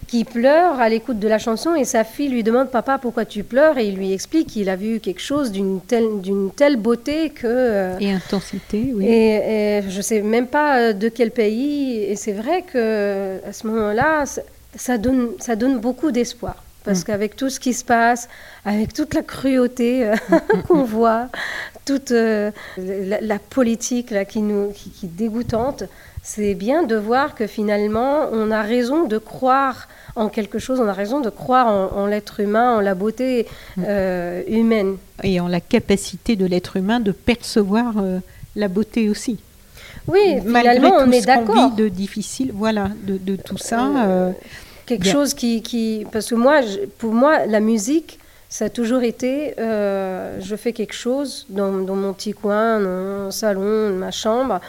qui 0.06 0.24
pleure 0.24 0.78
à 0.78 0.88
l'écoute 0.88 1.18
de 1.18 1.26
la 1.26 1.38
chanson 1.38 1.74
et 1.74 1.84
sa 1.84 2.04
fille 2.04 2.28
lui 2.28 2.42
demande 2.42 2.70
Papa, 2.70 2.98
pourquoi 2.98 3.24
tu 3.24 3.42
pleures? 3.42 3.78
Et 3.78 3.86
il 3.86 3.96
lui 3.96 4.12
explique 4.12 4.48
qu'il 4.48 4.68
a 4.68 4.76
vu 4.76 5.00
quelque 5.00 5.20
chose 5.20 5.50
d'une 5.50 5.80
telle, 5.80 6.20
d'une 6.20 6.50
telle 6.50 6.76
beauté 6.76 7.30
que. 7.30 7.46
Euh, 7.46 7.98
et 7.98 8.12
intensité, 8.12 8.92
oui. 8.94 9.06
Et, 9.06 9.82
je 9.88 9.96
ne 9.96 10.02
sais 10.02 10.20
même 10.20 10.46
pas 10.46 10.78
euh, 10.78 10.92
de 10.92 11.08
quel 11.08 11.30
pays. 11.30 12.02
Et 12.02 12.14
c'est 12.14 12.32
vrai 12.32 12.62
qu'à 12.62 13.52
ce 13.52 13.66
moment-là, 13.66 14.24
ça, 14.76 14.98
donne, 14.98 15.30
ça 15.38 15.56
donne 15.56 15.78
beaucoup 15.78 16.10
d'espoir. 16.10 16.56
Parce 16.90 17.02
mm. 17.02 17.04
qu'avec 17.04 17.36
tout 17.36 17.50
ce 17.50 17.60
qui 17.60 17.72
se 17.72 17.84
passe, 17.84 18.28
avec 18.64 18.92
toute 18.92 19.14
la 19.14 19.22
cruauté 19.22 20.08
euh, 20.08 20.16
qu'on 20.66 20.82
voit, 20.82 21.28
toute 21.84 22.10
euh, 22.10 22.50
la, 22.76 23.38
politique 23.38 24.10
là, 24.10 24.24
qui, 24.24 24.40
nous, 24.40 24.72
qui, 24.72 25.06
est 25.06 25.16
dégoûtante, 25.16 25.84
c'est 26.24 26.54
bien 26.54 26.82
de 26.82 26.96
voir 26.96 27.36
que 27.36 27.46
finalement, 27.46 28.28
on 28.32 28.50
a 28.50 28.62
raison 28.62 29.06
de 29.06 29.18
croire 29.18 29.86
en 30.16 30.28
quelque 30.28 30.58
chose, 30.58 30.80
on 30.80 30.88
a 30.88 30.92
raison 30.92 31.20
de 31.20 31.30
croire 31.30 31.68
en, 31.96 32.06
l'être 32.06 32.40
humain, 32.40 32.78
en 32.78 32.80
la 32.80 32.96
beauté 32.96 33.46
mm. 33.76 33.84
euh, 33.86 34.42
humaine. 34.48 34.96
Et 35.22 35.38
en 35.38 35.46
la 35.46 35.60
capacité 35.60 36.34
de 36.34 36.44
l'être 36.44 36.76
humain 36.76 36.98
de 36.98 37.12
percevoir 37.12 37.94
la 38.56 38.66
beauté 38.66 39.08
aussi. 39.08 39.38
Oui, 40.08 40.40
finalement, 40.44 40.94
on 40.98 41.12
est 41.12 41.24
d'accord. 41.24 41.70
de 41.70 41.86
difficile, 41.86 42.50
voilà, 42.52 42.88
de, 43.04 43.16
de 43.16 43.36
tout 43.36 43.58
ça 43.58 44.32
quelque 44.98 45.08
chose 45.08 45.34
qui, 45.34 45.62
qui, 45.62 46.06
Parce 46.12 46.28
que 46.28 46.34
moi, 46.34 46.60
pour 46.98 47.12
moi, 47.12 47.46
la 47.46 47.60
musique, 47.60 48.18
ça 48.48 48.64
a 48.66 48.68
toujours 48.70 49.02
été, 49.02 49.54
euh, 49.58 50.38
je 50.40 50.56
fais 50.56 50.72
quelque 50.72 50.94
chose 50.94 51.46
dans, 51.48 51.72
dans, 51.78 51.94
mon 51.94 52.12
petit 52.12 52.32
coin, 52.32 52.80
dans 52.80 52.88
mon 52.88 53.30
salon, 53.30 53.90
dans 53.90 53.96
ma 53.96 54.10
chambre, 54.10 54.60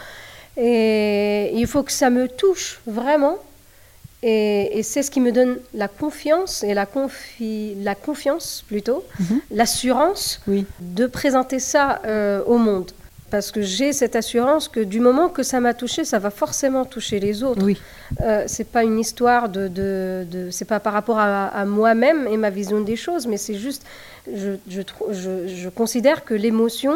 et 0.56 1.50
il 1.54 1.66
faut 1.66 1.82
que 1.82 1.92
ça 1.92 2.10
me 2.10 2.28
touche 2.28 2.80
vraiment. 2.86 3.38
Et, 4.24 4.78
et 4.78 4.84
c'est 4.84 5.02
ce 5.02 5.10
qui 5.10 5.20
me 5.20 5.32
donne 5.32 5.58
la 5.74 5.88
confiance, 5.88 6.62
et 6.62 6.74
la, 6.74 6.86
confi, 6.86 7.74
la 7.82 7.96
confiance 7.96 8.64
plutôt, 8.68 9.02
mhm. 9.18 9.40
l'assurance 9.50 10.40
oui. 10.46 10.64
de 10.78 11.06
présenter 11.08 11.58
ça 11.58 12.00
euh, 12.04 12.40
au 12.46 12.58
monde 12.58 12.92
parce 13.32 13.50
que 13.50 13.62
j'ai 13.62 13.94
cette 13.94 14.14
assurance 14.14 14.68
que 14.68 14.80
du 14.80 15.00
moment 15.00 15.30
que 15.30 15.42
ça 15.42 15.58
m'a 15.58 15.72
touché, 15.72 16.04
ça 16.04 16.18
va 16.18 16.28
forcément 16.28 16.84
toucher 16.84 17.18
les 17.18 17.42
autres. 17.42 17.64
Oui. 17.64 17.78
Euh, 18.20 18.44
c'est 18.46 18.68
pas 18.68 18.84
une 18.84 18.98
histoire 18.98 19.48
de, 19.48 19.68
de, 19.68 20.26
de 20.30 20.50
c'est 20.50 20.66
pas 20.66 20.80
par 20.80 20.92
rapport 20.92 21.18
à, 21.18 21.64
moi-même 21.64 22.28
et 22.30 22.36
ma 22.36 22.50
vision 22.50 22.82
des 22.82 22.94
choses, 22.94 23.26
mais 23.26 23.38
c'est 23.38 23.54
juste, 23.54 23.86
je, 24.30 24.50
je, 24.68 24.82
je, 25.12 25.48
je, 25.48 25.68
considère 25.70 26.26
que 26.26 26.34
l'émotion 26.34 26.94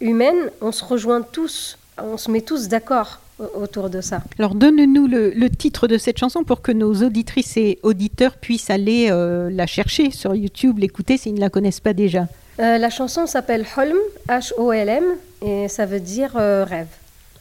humaine, 0.00 0.52
on 0.60 0.70
se 0.70 0.84
rejoint 0.84 1.22
tous, 1.22 1.78
on 1.98 2.16
se 2.16 2.30
met 2.30 2.42
tous 2.42 2.68
d'accord 2.68 3.20
autour 3.40 3.90
de 3.90 4.00
ça. 4.00 4.22
Alors 4.38 4.54
donne-nous 4.54 5.08
le, 5.08 5.30
le, 5.30 5.50
titre 5.50 5.88
de 5.88 5.98
cette 5.98 6.18
chanson 6.18 6.44
pour 6.44 6.62
que 6.62 6.70
nos 6.70 6.94
auditrices 7.02 7.56
et 7.56 7.80
auditeurs 7.82 8.36
puissent 8.36 8.70
aller 8.70 9.08
euh, 9.10 9.50
la 9.50 9.66
chercher 9.66 10.12
sur 10.12 10.36
YouTube, 10.36 10.78
l'écouter 10.78 11.16
s'ils 11.16 11.34
ne 11.34 11.40
la 11.40 11.50
connaissent 11.50 11.80
pas 11.80 11.92
déjà. 11.92 12.28
Euh, 12.60 12.78
la 12.78 12.88
chanson 12.88 13.26
s'appelle 13.26 13.66
Holm, 13.76 13.98
H-O-L-M, 14.28 15.04
et 15.42 15.68
ça 15.68 15.86
veut 15.86 16.00
dire 16.00 16.36
euh, 16.36 16.64
rêve, 16.64 16.88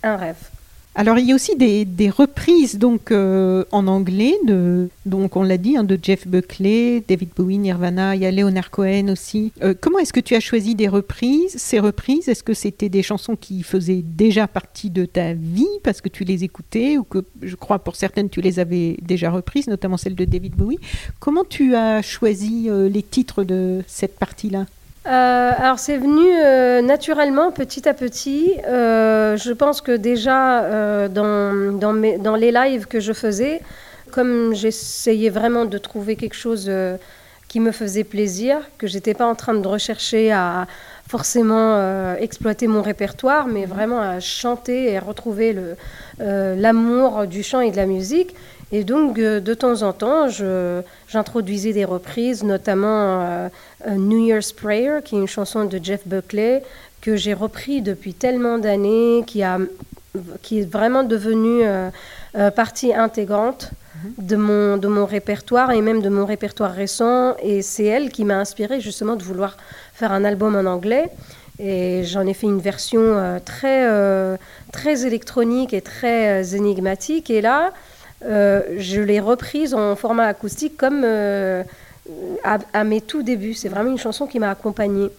un 0.03 0.17
rêve. 0.17 0.37
Alors 0.97 1.17
il 1.17 1.25
y 1.25 1.33
a 1.33 1.35
aussi 1.35 1.57
des, 1.57 2.09
reprises 2.09 2.77
donc 2.77 3.11
euh, 3.11 3.65
en 3.73 3.85
anglais 3.87 4.33
donc 5.05 5.35
on 5.35 5.43
l'a 5.43 5.57
dit 5.57 5.75
hein, 5.75 5.83
de 5.83 5.99
Jeff 6.01 6.25
Buckley, 6.25 7.03
David 7.05 7.31
Bowie, 7.35 7.57
Nirvana, 7.57 8.15
il 8.15 8.21
y 8.21 8.25
a 8.25 8.31
Leonard 8.31 8.71
Cohen 8.71 9.09
aussi. 9.09 9.51
comment 9.81 9.99
est-ce 9.99 10.13
que 10.13 10.21
tu 10.21 10.35
as 10.35 10.39
choisi 10.39 10.73
des 10.73 10.87
reprises 10.87 11.57
Ces 11.57 11.81
reprises, 11.81 12.29
est-ce 12.29 12.43
que 12.43 12.53
c'était 12.53 12.87
des 12.87 13.03
chansons 13.03 13.35
qui 13.35 13.61
faisaient 13.61 14.03
déjà 14.05 14.47
partie 14.47 14.89
de 14.89 15.03
ta 15.03 15.33
vie 15.33 15.67
parce 15.83 15.99
que 15.99 16.07
tu 16.07 16.23
les 16.23 16.45
écoutais 16.45 16.97
ou 16.97 17.03
que 17.03 17.25
je 17.41 17.55
crois 17.57 17.79
pour 17.79 17.97
certaines 17.97 18.29
tu 18.29 18.39
les 18.39 18.59
avais 18.59 18.95
déjà 19.01 19.31
reprises, 19.31 19.67
notamment 19.67 19.97
celle 19.97 20.15
de 20.15 20.23
David 20.23 20.55
Bowie? 20.55 20.79
Comment 21.19 21.43
tu 21.43 21.75
as 21.75 22.01
choisi 22.01 22.69
les 22.69 23.03
titres 23.03 23.43
de 23.43 23.83
cette 23.85 24.17
partie-là? 24.17 24.65
Euh, 25.07 25.51
alors 25.55 25.77
c'est 25.77 25.97
venu 25.97 26.25
euh, 26.25 26.81
naturellement, 26.81 27.51
petit 27.51 27.87
à 27.87 27.93
petit. 27.93 28.53
Euh, 28.67 29.37
je 29.37 29.51
pense 29.51 29.81
que 29.81 29.95
déjà 29.95 31.07
dans, 31.09 31.77
dans, 31.77 31.93
mes, 31.93 32.17
dans, 32.17 32.35
les 32.35 32.51
lives 32.51 32.87
que 32.87 32.99
je 32.99 33.13
faisais, 33.13 33.61
comme 34.11 34.55
j'essayais 34.55 35.29
vraiment 35.29 35.65
de 35.65 35.77
trouver 35.77 36.15
quelque 36.15 36.35
chose 36.35 36.71
qui 37.47 37.59
me 37.59 37.71
faisait 37.71 38.03
plaisir, 38.03 38.57
que 38.77 38.87
j'étais 38.87 39.13
pas 39.13 39.27
en 39.27 39.35
train 39.35 39.53
de 39.53 39.67
rechercher 39.67 40.31
à 40.31 40.65
forcément 41.07 42.15
exploiter 42.15 42.67
mon 42.67 42.81
répertoire, 42.81 43.47
mais 43.47 43.65
vraiment 43.65 44.01
à 44.01 44.19
chanter 44.19 44.91
et 44.91 44.99
retrouver 44.99 45.55
l'amour 46.19 47.27
du 47.27 47.43
chant 47.43 47.59
et 47.61 47.69
de 47.69 47.77
la 47.77 47.85
musique. 47.85 48.35
Et 48.71 48.83
donc, 48.83 49.19
euh, 49.19 49.39
de 49.39 49.53
temps 49.53 49.83
en 49.83 49.93
temps, 49.93 50.27
j'introduisais 51.07 51.73
des 51.73 51.85
reprises, 51.85 52.43
notamment 52.43 53.21
euh, 53.21 53.49
New 53.91 54.25
Year's 54.25 54.51
Prayer, 54.51 54.99
qui 55.03 55.15
est 55.15 55.19
une 55.19 55.27
chanson 55.27 55.65
de 55.65 55.79
Jeff 55.81 56.01
Buckley, 56.07 56.63
que 57.01 57.15
j'ai 57.15 57.33
repris 57.33 57.81
depuis 57.81 58.13
tellement 58.13 58.57
d'années, 58.57 59.23
qui, 59.27 59.43
qui 60.41 60.59
est 60.59 60.69
vraiment 60.69 61.03
devenue 61.03 61.61
euh, 61.63 61.91
partie 62.51 62.93
intégrante 62.93 63.71
mhm. 64.03 64.25
de 64.25 64.35
mon, 64.35 64.77
de 64.77 64.87
mon 64.87 65.05
répertoire 65.05 65.71
et 65.71 65.81
même 65.81 66.01
de 66.01 66.09
mon 66.09 66.25
répertoire 66.25 66.71
récent. 66.71 67.35
Et 67.43 67.61
c'est 67.61 67.85
elle 67.85 68.09
qui 68.09 68.25
m'a 68.25 68.39
inspiré 68.39 68.81
justement 68.81 69.15
de 69.15 69.23
vouloir 69.23 69.57
faire 69.93 70.11
un 70.11 70.23
album 70.23 70.55
en 70.55 70.65
anglais. 70.65 71.11
Et 71.59 72.03
j'en 72.03 72.25
ai 72.25 72.33
fait 72.33 72.47
une 72.47 72.59
version 72.59 73.39
très, 73.45 73.87
très 74.73 75.05
électronique 75.05 75.73
et 75.73 75.79
très 75.79 76.53
énigmatique. 76.53 77.29
Et 77.29 77.39
là, 77.39 77.67
euh, 77.67 77.69
je 78.21 79.01
l'ai 79.01 79.19
reprise 79.19 79.73
en 79.73 79.95
format 79.95 80.25
acoustique 80.25 80.77
comme, 80.77 81.03
euh, 81.03 81.63
à, 82.43 82.83
mes 82.83 83.01
tout 83.01 83.23
débuts. 83.23 83.53
C'est 83.53 83.69
vraiment 83.69 83.91
une 83.91 83.97
chanson 83.97 84.27
qui 84.27 84.39
m'a 84.39 84.51
accompagnée. 84.51 85.09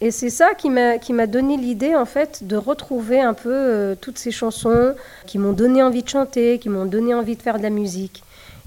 Et 0.00 0.12
c'est 0.12 0.30
ça 0.30 0.50
qui 0.54 0.70
m'a 0.70 1.26
donné 1.26 1.56
l'idée, 1.56 1.96
en 1.96 2.04
fait, 2.04 2.46
de 2.46 2.56
retrouver 2.56 3.20
un 3.20 3.34
peu 3.34 3.52
euh, 3.52 3.94
toutes 4.00 4.18
ces 4.18 4.30
chansons 4.30 4.94
qui 5.26 5.38
m'ont 5.38 5.52
donné 5.52 5.82
envie 5.82 6.04
de 6.04 6.08
chanter, 6.08 6.58
qui 6.60 6.68
m'ont 6.68 6.84
donné 6.84 7.14
envie 7.14 7.34
de 7.34 7.42
faire 7.42 7.58
de 7.58 7.64
la 7.64 7.70
musique. 7.70 8.22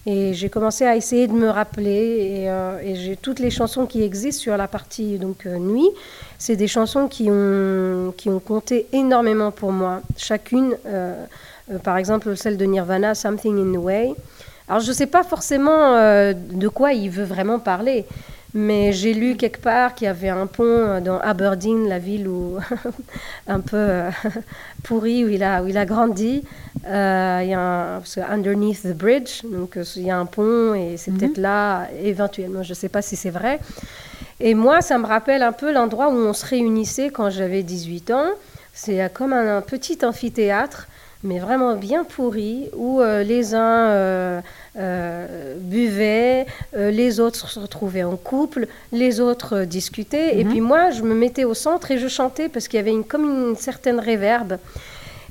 Et 0.05 0.33
j'ai 0.33 0.49
commencé 0.49 0.83
à 0.83 0.95
essayer 0.97 1.27
de 1.27 1.33
me 1.33 1.49
rappeler. 1.49 2.41
Et, 2.41 2.49
euh, 2.49 2.95
j'ai 2.95 3.15
toutes 3.15 3.39
les 3.39 3.49
chansons 3.49 3.85
qui 3.85 4.03
existent 4.03 4.41
sur 4.41 4.57
la 4.57 4.67
partie 4.67 5.19
donc 5.19 5.45
euh, 5.45 5.57
nuit. 5.57 5.87
C'est 6.37 6.57
des 6.57 6.67
chansons 6.67 7.07
qui 7.07 7.29
ont, 7.31 8.13
qui 8.17 8.27
ont 8.29 8.39
compté 8.39 8.87
énormément 8.91 9.51
pour 9.51 9.71
moi. 9.71 10.01
Chacune, 10.17 10.75
par 11.83 11.97
exemple, 11.97 12.35
celle 12.35 12.57
de 12.57 12.65
Nirvana, 12.65 13.15
Something 13.15 13.57
in 13.57 13.79
the 13.79 13.81
Way. 13.81 14.15
Alors, 14.67 14.81
je 14.81 14.89
ne 14.89 14.93
sais 14.93 15.07
pas 15.07 15.23
forcément 15.23 15.93
de 16.33 16.67
quoi 16.67 16.93
il 16.93 17.09
veut 17.09 17.25
vraiment 17.25 17.59
parler. 17.59 18.05
Mais 18.53 18.91
j'ai 18.91 19.13
lu 19.13 19.37
quelque 19.37 19.61
part 19.61 19.95
qu'il 19.95 20.05
y 20.05 20.09
avait 20.09 20.29
un 20.29 20.45
pont 20.45 20.99
dans 20.99 21.19
Aberdeen, 21.19 21.87
la 21.87 21.99
ville 21.99 22.27
où 22.27 22.57
un 23.47 23.61
peu 23.61 23.77
euh, 23.77 24.11
pourri 24.83 25.23
où 25.23 25.29
il 25.29 25.41
a 25.41 25.63
où 25.63 25.67
il 25.67 25.77
a 25.77 25.85
grandi. 25.85 26.43
Euh, 26.85 27.39
il 27.43 27.49
y 27.49 27.53
a 27.53 27.95
un, 27.95 28.01
underneath 28.29 28.83
the 28.83 28.93
bridge, 28.93 29.43
donc 29.45 29.77
euh, 29.77 29.85
il 29.95 30.03
y 30.03 30.11
a 30.11 30.17
un 30.17 30.25
pont 30.25 30.73
et 30.73 30.97
c'est 30.97 31.11
peut-être 31.11 31.37
mhm. 31.37 31.43
là 31.43 31.87
éventuellement. 32.03 32.61
Je 32.61 32.71
ne 32.71 32.75
sais 32.75 32.89
pas 32.89 33.01
si 33.01 33.15
c'est 33.15 33.29
vrai. 33.29 33.59
Et 34.41 34.53
moi, 34.53 34.81
ça 34.81 34.97
me 34.97 35.05
rappelle 35.05 35.43
un 35.43 35.53
peu 35.53 35.71
l'endroit 35.71 36.09
où 36.09 36.17
on 36.17 36.33
se 36.33 36.45
réunissait 36.45 37.09
quand 37.09 37.29
j'avais 37.29 37.63
18 37.63 38.11
ans. 38.11 38.31
C'est 38.73 39.13
comme 39.13 39.33
un 39.33 39.61
petit 39.61 39.99
amphithéâtre 40.03 40.87
mais 41.23 41.39
vraiment 41.39 41.75
bien 41.75 42.03
pourri, 42.03 42.69
où 42.75 43.01
euh, 43.01 43.23
les 43.23 43.53
uns 43.53 43.89
euh, 43.89 44.41
euh, 44.77 45.55
buvaient, 45.59 46.45
les 46.73 47.19
autres 47.19 47.49
se 47.49 47.59
retrouvaient 47.59 48.03
en 48.03 48.17
couple, 48.17 48.67
les 48.91 49.19
autres 49.19 49.63
discutaient, 49.63 50.39
et 50.39 50.43
mhm. 50.43 50.49
puis 50.49 50.61
moi, 50.61 50.89
je 50.91 51.03
me 51.03 51.13
mettais 51.13 51.43
au 51.43 51.53
centre 51.53 51.91
et 51.91 51.97
je 51.97 52.07
chantais 52.07 52.49
parce 52.49 52.67
qu'il 52.67 52.77
y 52.77 52.81
avait 52.81 52.91
une, 52.91 53.03
comme 53.03 53.49
une 53.49 53.55
certaine 53.55 53.99
réverbe. 53.99 54.57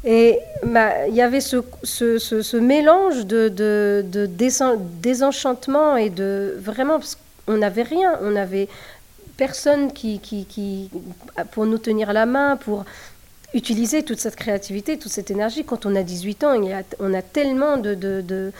Et 0.04 0.38
bah, 0.64 1.06
il 1.08 1.14
y 1.14 1.20
avait 1.20 1.42
ce, 1.42 1.58
ce, 1.82 2.18
ce, 2.18 2.56
mélange 2.56 3.26
de, 3.26 3.48
de, 3.48 4.02
de 4.10 4.26
désenchantement 4.26 5.96
et 5.96 6.08
de 6.08 6.56
vraiment, 6.58 6.98
parce 6.98 7.18
qu'on 7.46 7.58
n'avait 7.58 7.82
rien, 7.82 8.18
on 8.22 8.30
n'avait 8.30 8.68
personne 9.36 9.92
qui, 9.92 10.18
qui, 10.20 10.44
qui, 10.44 10.90
pour 11.52 11.66
nous 11.66 11.78
tenir 11.78 12.12
la 12.12 12.26
main, 12.26 12.56
pour 12.56 12.84
utiliser 13.54 14.02
toute 14.02 14.20
cette 14.20 14.36
créativité, 14.36 14.98
toute 14.98 15.12
cette 15.12 15.30
énergie. 15.30 15.64
Quand 15.64 15.86
on 15.86 15.94
a 15.96 16.02
18 16.02 16.44
ans, 16.44 16.60
on 16.98 17.14
a 17.14 17.22
tellement 17.22 17.76
de... 17.76 17.94
de, 17.94 18.52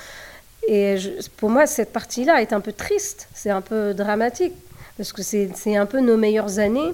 Et 0.69 0.97
pour 1.37 1.51
moi, 1.51 1.67
cette 1.67 1.93
partie-là 1.93 2.43
est 2.43 2.53
un 2.53 2.61
peu 2.61 2.73
triste, 2.73 3.29
c'est 3.35 3.51
un 3.51 3.61
peu 3.61 3.95
dramatique, 3.95 4.55
parce 4.97 5.13
que 5.13 5.23
c'est 5.23 5.77
un 5.77 5.87
peu 5.87 6.01
nos 6.01 6.17
meilleures 6.17 6.59
années. 6.59 6.93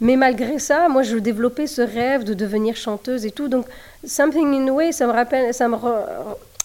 Mais 0.00 0.16
malgré 0.16 0.58
ça, 0.58 0.88
moi, 0.88 1.02
je 1.02 1.16
développais 1.16 1.66
ce 1.66 1.80
rêve 1.80 2.24
de 2.24 2.34
devenir 2.34 2.76
chanteuse 2.76 3.24
et 3.24 3.30
tout. 3.30 3.48
Donc, 3.48 3.66
Something 4.06 4.54
in 4.54 4.66
the 4.66 4.70
Way, 4.70 4.92
ça 4.92 5.06
me, 5.06 5.12
rappelle, 5.12 5.54
ça 5.54 5.68
me, 5.68 5.76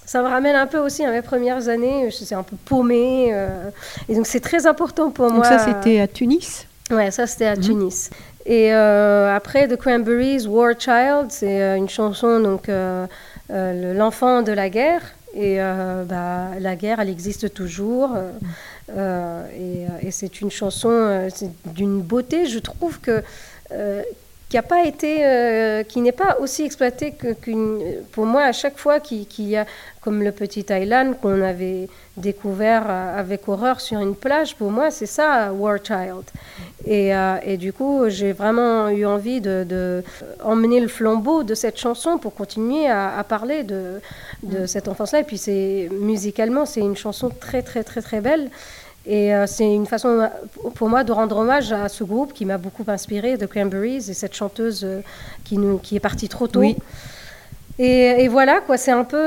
ça 0.06 0.22
me 0.22 0.28
ramène 0.28 0.56
un 0.56 0.68
peu 0.68 0.80
aussi 0.80 1.06
à 1.06 1.12
mes 1.12 1.22
premières 1.22 1.70
années. 1.70 2.10
Je 2.10 2.24
suis 2.24 2.36
un 2.36 2.44
peu 2.44 2.58
paumée. 2.66 3.30
Euh, 3.32 3.70
et 4.10 4.16
donc, 4.16 4.28
c'est 4.28 4.42
très 4.42 4.68
important 4.68 5.12
pour 5.12 5.32
moi. 5.32 5.36
Donc, 5.36 5.46
ça, 5.46 5.60
c'était 5.60 6.02
à 6.02 6.08
Tunis? 6.08 6.68
Ouais, 6.90 7.10
ça, 7.10 7.26
c'était 7.26 7.46
à 7.46 7.56
mhm. 7.56 7.62
Tunis. 7.62 8.10
Et 8.46 8.74
euh, 8.74 9.36
après, 9.36 9.68
The 9.68 9.76
Cranberries, 9.76 10.48
War 10.48 10.74
Child, 10.78 11.28
c'est 11.30 11.62
euh, 11.62 11.76
une 11.76 11.90
chanson, 11.90 12.40
donc 12.40 12.70
euh, 12.70 13.06
l'enfant 13.50 14.42
de 14.42 14.52
la 14.52 14.70
guerre. 14.70 15.02
Et 15.34 15.60
bah, 15.60 16.50
la 16.60 16.76
guerre, 16.76 17.00
elle 17.00 17.08
existe 17.08 17.54
toujours. 17.54 18.18
et, 18.94 19.86
et 20.02 20.12
c'est 20.12 20.42
une 20.42 20.52
chanson 20.52 21.30
d'une 21.68 22.02
beauté, 22.02 22.48
je 22.48 22.60
trouve 22.60 23.00
que 23.00 23.24
qui 24.52 24.60
pas 24.62 24.84
euh, 25.04 25.84
n'est 25.96 26.12
pas 26.12 26.38
aussi 26.42 26.64
exploité 26.64 27.14
que 27.14 27.34
pour 28.12 28.26
moi 28.26 28.44
à 28.44 28.52
chaque 28.52 28.78
fois 28.78 29.00
qu'il 29.00 29.26
y 29.40 29.56
a 29.56 29.66
comme 30.02 30.22
le 30.22 30.34
petit 30.34 30.66
Thailand 30.66 31.14
qu'on 31.22 31.42
avait 31.42 31.88
découvert 32.18 32.84
euh, 32.90 33.18
avec 33.18 33.48
horreur 33.48 33.80
sur 33.80 34.00
une 34.00 34.14
plage. 34.14 34.58
Pour 34.58 34.70
moi, 34.70 34.92
c'est 34.92 35.06
ça 35.06 35.54
War 35.54 35.78
Child. 35.82 36.26
Et, 36.86 37.16
euh, 37.16 37.56
du 37.56 37.72
coup, 37.72 38.10
j'ai 38.10 38.34
vraiment 38.34 38.90
eu 38.90 39.06
envie 39.06 39.40
de, 39.40 40.04
emmener 40.44 40.82
le 40.82 40.90
flambeau 40.90 41.44
de 41.44 41.56
cette 41.56 41.78
chanson 41.78 42.18
pour 42.18 42.34
continuer 42.36 42.90
à, 42.90 43.24
parler 43.24 43.64
de, 43.64 44.02
de 44.44 44.66
cette 44.66 44.90
enfance-là. 44.90 45.20
Et 45.22 45.24
puis, 45.24 45.38
c'est 45.38 45.88
musicalement, 45.94 46.66
c'est 46.66 46.82
une 46.82 46.98
chanson 46.98 47.30
très 47.30 47.62
très 47.62 47.84
très 47.86 48.02
très 48.02 48.20
belle. 48.20 48.50
Et 49.06 49.34
euh, 49.34 49.48
c'est 49.48 49.74
une 49.74 49.88
façon 49.88 50.10
euh, 50.10 50.28
pour 50.76 50.88
moi 50.88 51.04
de 51.04 51.12
rendre 51.12 51.38
hommage 51.38 51.72
à 51.72 51.90
ce 51.90 52.04
groupe 52.04 52.34
qui 52.34 52.46
m'a 52.46 52.58
beaucoup 52.58 52.84
inspiré, 52.88 53.38
The 53.38 53.48
Cranberries, 53.48 54.10
et 54.10 54.14
cette 54.14 54.36
chanteuse 54.36 54.84
euh, 54.84 55.02
qui, 55.44 55.58
nous, 55.58 55.80
qui 55.80 55.96
est 55.96 56.00
partie 56.00 56.30
trop 56.30 56.48
tôt. 56.48 56.60
Oui. 56.60 56.76
Et, 57.80 58.28
voilà, 58.28 58.60
quoi, 58.62 58.78
c'est 58.78 58.92
un 58.92 59.04
peu. 59.04 59.18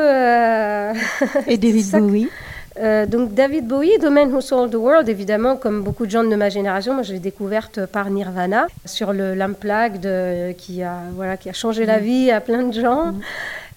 et 1.48 1.56
David 1.56 1.90
Bowie 1.92 2.28
donc 3.08 3.34
David 3.34 3.68
Bowie, 3.68 3.98
The 4.00 4.06
Man 4.06 4.34
Who 4.34 4.40
Sold 4.40 4.72
the 4.72 4.76
World, 4.76 5.08
évidemment, 5.08 5.56
comme 5.56 5.82
beaucoup 5.82 6.06
de 6.06 6.10
gens 6.10 6.24
de 6.24 6.34
ma 6.34 6.48
génération, 6.48 6.92
moi 6.92 7.04
je 7.04 7.12
l'ai 7.12 7.20
découverte 7.20 7.86
par 7.86 8.10
Nirvana 8.10 8.66
sur 8.84 9.12
le 9.12 9.34
l'Unplugged 9.34 10.56
qui 10.56 10.82
a 10.82 10.96
voilà 11.14 11.36
qui 11.36 11.48
a 11.48 11.52
changé 11.52 11.86
la 11.86 12.00
mm. 12.00 12.02
vie 12.02 12.30
à 12.32 12.40
plein 12.40 12.64
de 12.64 12.72
gens. 12.72 13.12
Mm. 13.12 13.20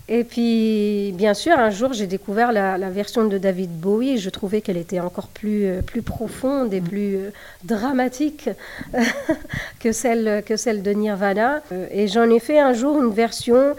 Et 0.10 0.24
puis, 0.24 1.12
bien 1.16 1.34
sûr, 1.34 1.60
un 1.60 1.70
jour, 1.70 1.92
j'ai 1.92 2.08
découvert 2.08 2.54
la, 2.54 2.78
version 2.90 3.26
de 3.26 3.38
David 3.38 3.72
Bowie 3.72 4.12
et 4.12 4.18
je 4.18 4.30
trouvais 4.30 4.62
qu'elle 4.62 4.78
était 4.78 5.02
encore 5.02 5.28
plus, 5.28 5.66
euh, 5.66 5.82
plus 5.82 6.02
profonde 6.02 6.74
et 6.74 6.80
mm. 6.80 6.84
plus 6.84 7.16
euh, 7.18 7.30
dramatique 7.66 8.50
que, 9.82 9.92
celle, 9.92 10.44
que 10.46 10.56
celle 10.56 10.82
de 10.82 10.92
Nirvana. 10.92 11.62
Euh, 11.74 11.88
et 11.92 12.08
j'en 12.08 12.30
ai 12.30 12.40
fait 12.40 12.58
un 12.58 12.74
jour 12.74 13.02
une 13.02 13.12
version, 13.12 13.76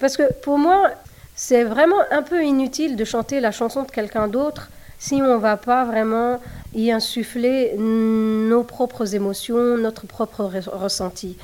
parce 0.00 0.18
que 0.18 0.30
pour 0.42 0.58
moi, 0.58 0.90
c'est 1.34 1.64
vraiment 1.64 2.02
un 2.10 2.22
peu 2.22 2.44
inutile 2.44 2.94
de 2.94 3.04
chanter 3.04 3.40
la 3.40 3.52
chanson 3.52 3.84
de 3.84 3.90
quelqu'un 3.90 4.28
d'autre 4.28 4.68
si 4.98 5.14
on 5.14 5.34
ne 5.34 5.36
va 5.36 5.56
pas 5.56 5.84
vraiment 5.84 6.38
y 6.74 6.92
insuffler 6.92 7.74
nos 7.78 8.62
propres 8.64 9.14
émotions, 9.14 9.76
notre 9.76 10.06
propre 10.06 10.44
ressenti. 10.66 11.38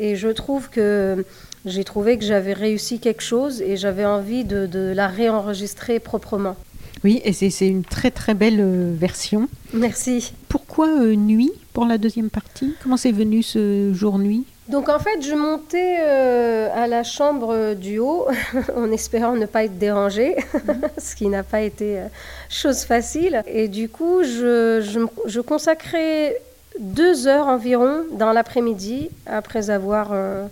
Et 0.00 0.16
je 0.16 0.28
trouve 0.28 0.70
que 0.70 1.24
j'ai 1.66 1.84
trouvé 1.84 2.16
que 2.16 2.24
j'avais 2.24 2.52
réussi 2.52 3.00
quelque 3.00 3.22
chose 3.22 3.60
et 3.60 3.76
j'avais 3.76 4.04
envie 4.04 4.44
de, 4.44 4.92
la 4.94 5.08
réenregistrer 5.08 5.98
proprement. 6.00 6.56
Oui, 7.04 7.20
et 7.24 7.32
c'est 7.32 7.68
une 7.68 7.84
très 7.84 8.10
très 8.10 8.34
belle 8.34 8.60
euh, 8.60 8.94
version. 8.96 9.48
Merci. 9.74 10.32
Pourquoi 10.48 10.88
euh, 10.88 11.14
nuit 11.14 11.52
pour 11.72 11.84
la 11.84 11.98
deuxième 11.98 12.30
partie? 12.30 12.74
Comment 12.82 12.96
c'est 12.96 13.12
venu 13.12 13.42
ce 13.42 13.92
jour-nuit 13.92 14.44
donc 14.68 14.88
en 14.88 14.98
fait, 14.98 15.22
je 15.22 15.32
montais 15.32 15.98
euh, 16.00 16.68
à 16.74 16.88
la 16.88 17.04
chambre 17.04 17.74
du 17.74 18.00
haut 18.00 18.26
en 18.76 18.90
espérant 18.90 19.36
ne 19.36 19.46
pas 19.46 19.62
être 19.62 19.78
dérangée, 19.78 20.34
ce 20.98 21.14
qui 21.14 21.28
n'a 21.28 21.44
pas 21.44 21.60
été 21.60 22.00
chose 22.48 22.82
facile. 22.82 23.44
Et 23.46 23.68
du 23.68 23.88
coup, 23.88 24.24
je, 24.24 24.80
je, 25.26 25.40
consacrais 25.40 26.36
deux 26.78 27.26
heures 27.26 27.46
environ 27.46 28.04
dans 28.12 28.32
l'après-midi, 28.32 29.10
après 29.26 29.70
avoir 29.70 30.10
euh, 30.12 30.46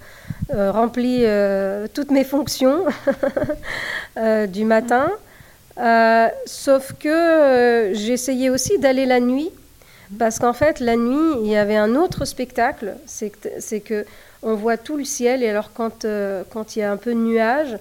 rempli 0.53 1.21
euh, 1.23 1.87
toutes 1.93 2.11
mes 2.11 2.25
fonctions 2.25 2.85
euh, 4.17 4.47
du 4.47 4.65
matin. 4.65 5.11
sauf 6.47 6.93
que 6.99 7.93
j'essayais 7.95 8.51
aussi 8.51 8.79
d'aller 8.79 9.07
la 9.07 9.21
nuit, 9.21 9.51
parce 10.19 10.39
qu'en 10.39 10.53
fait, 10.53 10.81
la 10.81 10.97
nuit, 10.97 11.41
il 11.43 11.51
y 11.51 11.57
avait 11.57 11.77
un 11.77 11.95
autre 11.95 12.25
spectacle, 12.25 12.95
c'est 13.07 13.81
que 13.81 14.05
on 14.43 14.55
voit 14.55 14.77
tout 14.77 14.99
le 14.99 15.05
ciel, 15.05 15.43
et 15.43 15.49
alors 15.49 15.73
quand, 15.73 16.07
quand 16.51 16.77
il 16.77 16.81
y 16.81 16.83
a 16.83 16.93
un 16.93 16.99
peu 16.99 17.15
de 17.15 17.19
nuages, 17.19 17.79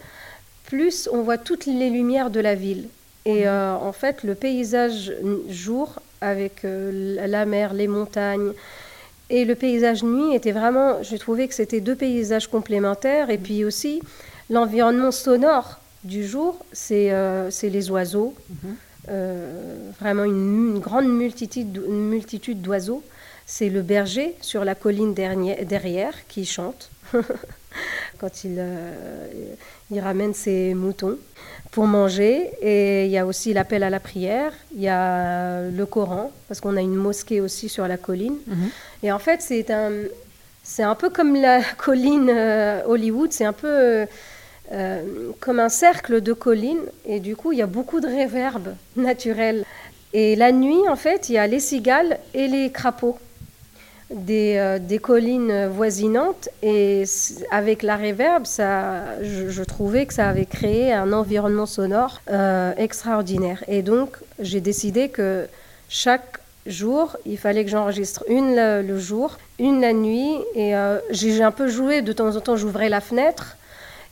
plus 0.65 1.09
on 1.11 1.21
voit 1.21 1.37
toutes 1.37 1.65
les 1.65 1.89
lumières 1.89 2.29
de 2.29 2.39
la 2.39 2.55
ville. 2.55 2.87
Et 3.25 3.47
en 3.47 3.91
fait, 3.91 4.23
le 4.23 4.35
paysage 4.35 5.13
jour, 5.49 5.99
avec 6.21 6.61
la 6.63 7.45
mer, 7.45 7.73
les 7.73 7.87
montagnes, 7.87 8.53
et 9.33 9.45
le 9.45 9.55
paysage 9.55 10.03
nuit 10.03 10.35
était 10.35 10.51
vraiment, 10.51 11.01
j'ai 11.01 11.17
trouvé 11.17 11.47
que 11.47 11.55
c'était 11.55 11.81
deux 11.81 11.95
paysages 11.95 12.45
complémentaires. 12.45 13.31
Et 13.31 13.39
puis 13.39 13.65
aussi, 13.65 13.99
l'environnement 14.51 15.09
sonore 15.09 15.79
du 16.03 16.23
jour, 16.23 16.63
c'est 16.71 17.11
euh, 17.11 17.49
les 17.63 17.89
oiseaux. 17.89 18.35
Mhm. 18.49 18.75
Euh, 19.09 19.89
vraiment 19.99 20.23
une, 20.23 20.77
grande 20.77 21.07
multitude, 21.07 21.81
une 21.87 22.09
multitude 22.09 22.61
d'oiseaux. 22.61 23.03
C'est 23.47 23.69
le 23.69 23.81
berger 23.81 24.35
sur 24.39 24.63
la 24.63 24.75
colline 24.75 25.15
derrière, 25.15 26.13
qui 26.27 26.45
chante 26.45 26.91
quand 28.19 28.43
il, 28.43 28.57
euh, 28.59 29.27
il 29.89 29.99
ramène 29.99 30.35
ses 30.35 30.75
moutons 30.75 31.17
pour 31.73 31.87
manger. 31.87 32.51
Et 32.61 33.05
il 33.05 33.11
y 33.11 33.17
a 33.17 33.25
aussi 33.25 33.51
l'appel 33.53 33.83
à 33.83 33.89
la 33.89 33.99
prière, 33.99 34.53
il 34.75 34.81
y 34.81 34.87
a 34.87 35.69
le 35.69 35.85
Coran, 35.85 36.31
parce 36.47 36.61
qu'on 36.61 36.77
a 36.77 36.81
une 36.81 36.95
mosquée 36.95 37.41
aussi 37.41 37.67
sur 37.67 37.87
la 37.87 37.97
colline. 37.97 38.37
Mhm. 38.47 38.69
Et 39.01 39.11
en 39.11 39.19
fait, 39.19 39.41
c'est 39.41 39.69
un, 39.71 39.91
c'est 40.63 40.83
un 40.83 40.95
peu 40.95 41.09
comme 41.09 41.35
la 41.35 41.61
colline 41.77 42.29
euh, 42.29 42.81
Hollywood, 42.85 43.33
c'est 43.33 43.45
un 43.45 43.53
peu 43.53 44.05
euh, 44.71 45.03
comme 45.39 45.59
un 45.59 45.69
cercle 45.69 46.21
de 46.21 46.33
collines. 46.33 46.85
Et 47.05 47.19
du 47.19 47.35
coup, 47.35 47.51
il 47.51 47.57
y 47.57 47.63
a 47.63 47.67
beaucoup 47.67 47.99
de 47.99 48.07
réverb 48.07 48.75
naturel. 48.95 49.65
Et 50.13 50.35
la 50.35 50.51
nuit, 50.51 50.87
en 50.87 50.95
fait, 50.95 51.29
il 51.29 51.33
y 51.33 51.37
a 51.39 51.47
les 51.47 51.59
cigales 51.59 52.19
et 52.35 52.47
les 52.47 52.71
crapauds 52.71 53.17
des, 54.13 54.55
euh, 54.57 54.79
des 54.79 54.99
collines 54.99 55.67
voisinantes. 55.67 56.49
Et 56.61 57.03
avec 57.51 57.83
la 57.83 57.95
réverb, 57.95 58.45
ça, 58.45 59.21
je, 59.21 59.63
trouvais 59.63 60.05
que 60.05 60.13
ça 60.13 60.29
avait 60.29 60.45
créé 60.45 60.93
un 60.93 61.13
environnement 61.13 61.65
sonore 61.65 62.21
euh, 62.29 62.73
extraordinaire. 62.77 63.63
Et 63.67 63.81
donc, 63.81 64.17
j'ai 64.39 64.61
décidé 64.61 65.09
que 65.09 65.45
chaque 65.89 66.39
jour, 66.65 67.17
il 67.25 67.37
fallait 67.37 67.65
que 67.65 67.71
j'enregistre 67.71 68.23
une 68.29 68.55
le, 68.55 68.99
jour, 68.99 69.37
une 69.59 69.81
la 69.81 69.93
nuit. 69.93 70.35
Et 70.55 70.75
euh, 70.75 70.99
j'ai 71.09 71.43
un 71.43 71.51
peu 71.51 71.67
joué, 71.67 72.01
de 72.01 72.13
temps 72.13 72.35
en 72.35 72.39
temps, 72.39 72.55
j'ouvrais 72.55 72.89
la 72.89 73.01
fenêtre. 73.01 73.57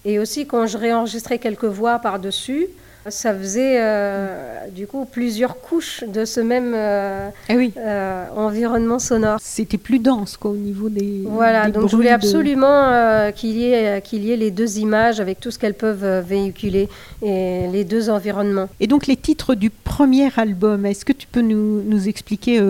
Et 0.04 0.20
aussi, 0.20 0.48
quand 0.48 0.66
je 0.66 0.78
réenregistrais 0.78 1.38
quelques 1.38 1.66
voix 1.66 2.00
par-dessus, 2.00 2.68
ça 3.10 3.34
faisait 3.34 3.78
euh, 3.80 4.68
du 4.70 4.86
coup 4.86 5.06
plusieurs 5.06 5.60
couches 5.60 6.04
de 6.08 6.26
ce 6.26 6.40
même 6.40 6.74
euh, 6.76 7.30
eh 7.50 7.56
oui. 7.58 7.74
euh, 7.78 8.26
environnement 8.36 9.00
sonore. 9.00 9.40
C'était 9.42 9.78
plus 9.78 10.00
dense 10.00 10.38
quoi, 10.38 10.52
au 10.52 10.56
niveau 10.56 10.90
des. 10.90 11.24
Voilà, 11.26 11.70
donc 11.70 11.90
je 11.90 11.96
voulais 11.96 12.10
absolument 12.10 13.32
qu'il 13.36 13.58
y, 13.58 13.72
ait, 13.72 14.02
qu'il 14.02 14.24
y 14.24 14.32
ait 14.32 14.38
les 14.38 14.52
deux 14.52 14.78
images 14.78 15.20
avec 15.20 15.40
tout 15.40 15.52
ce 15.52 15.58
qu'elles 15.58 15.74
peuvent 15.74 16.24
véhiculer 16.26 16.90
et 17.22 17.68
les 17.72 17.84
deux 17.84 18.10
environnements. 18.10 18.70
Et 18.80 18.88
donc 18.88 19.08
les 19.08 19.18
titres 19.18 19.56
du 19.56 19.70
premier 19.70 20.30
album, 20.38 20.86
est-ce 20.86 21.06
que 21.06 21.14
tu 21.14 21.28
peux 21.28 21.42
nous, 21.42 21.82
nous 21.82 22.08
expliquer 22.08 22.62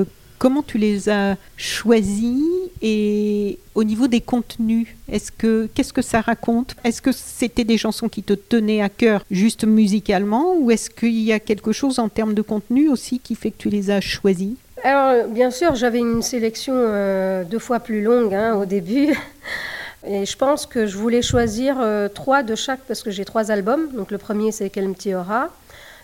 comment 0.42 0.64
tu 0.64 0.80
les 0.80 1.08
as 1.08 1.36
choisis 1.56 2.42
et 2.82 3.60
au 3.76 3.84
niveau 3.84 4.08
des 4.08 4.22
contenus, 4.22 4.88
est-ce 5.08 5.32
que 5.32 5.70
qu'est-ce 5.76 5.94
que 5.94 6.02
ça 6.02 6.20
raconte? 6.20 6.76
Est-ce 6.84 7.00
que 7.00 7.12
c'était 7.12 7.64
des 7.64 7.78
chansons 7.78 8.10
qui 8.10 8.24
te 8.24 8.34
tenaient 8.34 8.82
à 8.82 8.90
cœur 8.90 9.24
juste 9.30 9.66
musicalement 9.66 10.56
ou 10.56 10.72
est-ce 10.72 10.90
qu'il 10.90 11.22
y 11.22 11.32
a 11.32 11.40
quelque 11.40 11.72
chose 11.72 12.00
en 12.00 12.10
termes 12.10 12.34
de 12.34 12.42
contenu 12.42 12.90
aussi 12.90 13.20
qui 13.20 13.36
fait 13.36 13.52
que 13.52 13.60
tu 13.60 13.70
les 13.70 13.92
as 13.92 14.02
choisis? 14.02 14.56
Alors 14.84 15.28
bien 15.28 15.52
sûr, 15.52 15.76
j'avais 15.76 16.00
une 16.00 16.24
sélection 16.24 16.74
euh, 16.76 17.44
deux 17.44 17.60
fois 17.60 17.80
plus 17.80 18.02
longue 18.02 18.34
hein, 18.34 18.56
au 18.56 18.66
début. 18.66 19.16
Et 20.08 20.26
je 20.26 20.36
pense 20.36 20.66
que 20.66 20.88
je 20.88 20.98
voulais 20.98 21.22
choisir 21.22 21.76
euh, 21.80 22.08
trois 22.10 22.42
de 22.42 22.56
chaque 22.56 22.80
parce 22.88 23.04
que 23.04 23.12
j'ai 23.12 23.26
trois 23.26 23.52
albums. 23.52 23.90
Donc 23.94 24.10
le 24.10 24.18
premier 24.18 24.52
c'est 24.52 24.72
Quel 24.72 24.92
Aura 25.14 25.50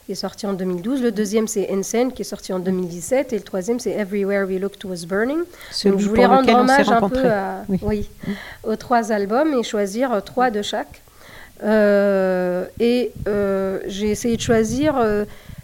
qui 0.08 0.14
est 0.14 0.16
sorti 0.16 0.48
en 0.48 0.54
2012. 0.54 1.02
Le 1.02 1.12
deuxième, 1.12 1.50
c'est 1.50 1.70
Ensign, 1.70 2.14
qui 2.14 2.22
est 2.22 2.26
sorti 2.26 2.54
en 2.54 2.60
2017. 2.60 3.34
Et 3.34 3.36
le 3.36 3.42
troisième, 3.44 3.78
c'est 3.78 3.92
Everywhere 3.92 4.48
We 4.48 4.58
Looked 4.58 4.86
Was 4.86 5.06
Burning. 5.06 5.40
Donc, 5.84 6.00
je 6.00 6.08
voulais 6.08 6.26
rendre 6.26 6.50
hommage 6.50 6.90
un 6.90 7.10
peu 7.10 7.24
oui. 7.82 8.10
aux 8.64 8.78
trois 8.78 9.12
albums 9.12 9.54
et 9.54 9.64
choisir 9.64 10.14
euh, 10.14 10.22
trois 10.22 10.50
de 10.50 10.62
chaque. 10.62 11.02
Euh, 11.62 12.66
et 12.80 13.12
euh, 13.28 13.82
j'ai 13.88 14.10
essayé 14.10 14.38
de 14.38 14.42
choisir 14.42 14.96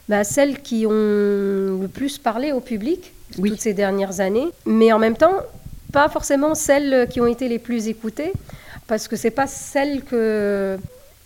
bah, 0.10 0.25
celles 0.25 0.62
qui 0.62 0.86
ont 0.86 0.91
le 0.91 1.88
plus 1.88 2.17
parlé 2.17 2.51
au 2.51 2.60
public 2.60 3.13
toutes 3.38 3.62
ces 3.62 3.73
dernières 3.73 4.19
années, 4.19 4.49
mais 4.65 4.91
en 4.91 4.99
même 4.99 5.15
temps, 5.15 5.38
pas 5.93 6.10
forcément 6.10 6.53
celles 6.53 7.08
qui 7.08 7.21
ont 7.21 7.27
été 7.27 7.47
les 7.47 7.60
plus 7.60 7.88
écoutées, 7.88 8.34
parce 8.88 9.08
que 9.08 9.15
c'est 9.15 9.32
pas 9.32 9.47
celles 9.47 10.03
que 10.03 10.77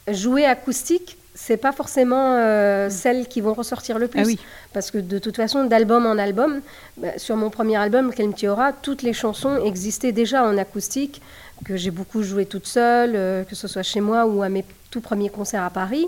jouer 0.08 0.45
acoustique 0.45 1.16
c'est 1.47 1.55
pas 1.55 1.71
forcément 1.71 2.36
euh, 2.36 2.88
mm. 2.88 2.89
celles 2.89 3.27
qui 3.27 3.39
vont 3.39 3.53
ressortir 3.53 3.99
le 3.99 4.10
plus. 4.10 4.36
Ah 4.38 4.41
Parce 4.73 4.91
que 4.91 4.97
de 4.97 5.17
toute 5.17 5.38
façon, 5.38 5.63
d'album 5.63 6.05
en 6.05 6.17
album, 6.17 6.60
bah, 6.97 7.17
sur 7.17 7.38
mon 7.38 7.49
premier 7.49 7.77
album, 7.77 8.12
Quel 8.13 8.33
aura, 8.49 8.73
toutes 8.73 9.01
les 9.01 9.13
chansons 9.13 9.55
existaient 9.63 10.12
déjà 10.12 10.43
en 10.43 10.57
acoustique, 10.57 11.21
que 11.63 11.77
j'ai 11.77 11.89
beaucoup 11.89 12.21
joué 12.21 12.45
toute 12.45 12.67
seule, 12.67 13.13
euh, 13.15 13.43
que 13.45 13.55
ce 13.55 13.69
soit 13.69 13.81
chez 13.81 14.01
moi 14.01 14.25
ou 14.25 14.43
à 14.43 14.49
mes 14.49 14.65
tout 14.91 14.99
premiers 14.99 15.29
concerts 15.29 15.63
à 15.63 15.69
Paris. 15.69 16.07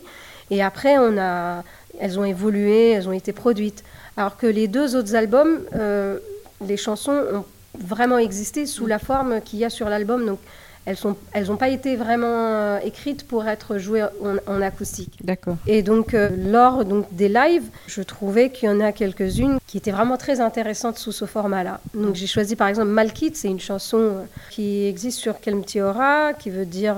Et 0.52 0.62
après, 0.62 0.98
on 0.98 1.18
a, 1.18 1.64
elles 2.02 2.20
ont 2.20 2.26
évolué, 2.26 2.90
elles 2.90 3.08
ont 3.08 3.14
été 3.14 3.32
produites. 3.32 3.86
Alors 4.18 4.36
que 4.36 4.48
les 4.48 4.68
deux 4.68 4.98
autres 4.98 5.16
albums, 5.16 5.62
euh, 5.76 6.20
les 6.68 6.76
chansons 6.76 7.24
ont 7.34 7.46
vraiment 7.80 8.18
existé 8.18 8.66
sous 8.66 8.88
la 8.88 9.00
forme 9.00 9.40
qu'il 9.40 9.60
y 9.60 9.64
a 9.64 9.70
sur 9.70 9.88
l'album. 9.88 10.26
Donc, 10.26 10.40
elles 10.86 10.98
n'ont 11.04 11.16
elles 11.34 11.48
pas 11.58 11.70
été 11.70 11.96
vraiment 11.96 12.28
euh, 12.28 12.80
écrites 12.80 13.28
pour 13.28 13.48
être 13.48 13.78
jouées 13.78 14.06
en, 14.48 14.62
acoustique. 14.62 15.20
D'accord. 15.24 15.58
Et 15.68 15.84
donc, 15.84 16.14
euh, 16.14 16.30
lors 16.36 16.86
donc, 16.86 17.06
des 17.12 17.30
lives, 17.30 17.66
je 17.88 18.02
trouvais 18.02 18.50
qu'il 18.50 18.70
y 18.70 18.72
en 18.72 18.80
a 18.80 18.92
quelques-unes 18.92 19.60
qui 19.68 19.78
étaient 19.78 19.92
vraiment 19.92 20.18
très 20.18 20.42
intéressantes 20.42 20.98
sous 20.98 21.12
ce 21.12 21.26
format-là. 21.26 21.80
Donc, 21.94 22.16
j'ai 22.16 22.28
choisi 22.28 22.56
par 22.56 22.68
exemple 22.68 22.90
Malkit, 22.90 23.36
c'est 23.36 23.50
une 23.50 23.60
chanson 23.60 23.98
euh, 24.00 24.24
qui 24.50 24.86
existe 24.86 25.20
sur 25.20 25.40
Kelmtiora, 25.40 26.34
qui 26.34 26.50
veut 26.50 26.66
dire. 26.66 26.96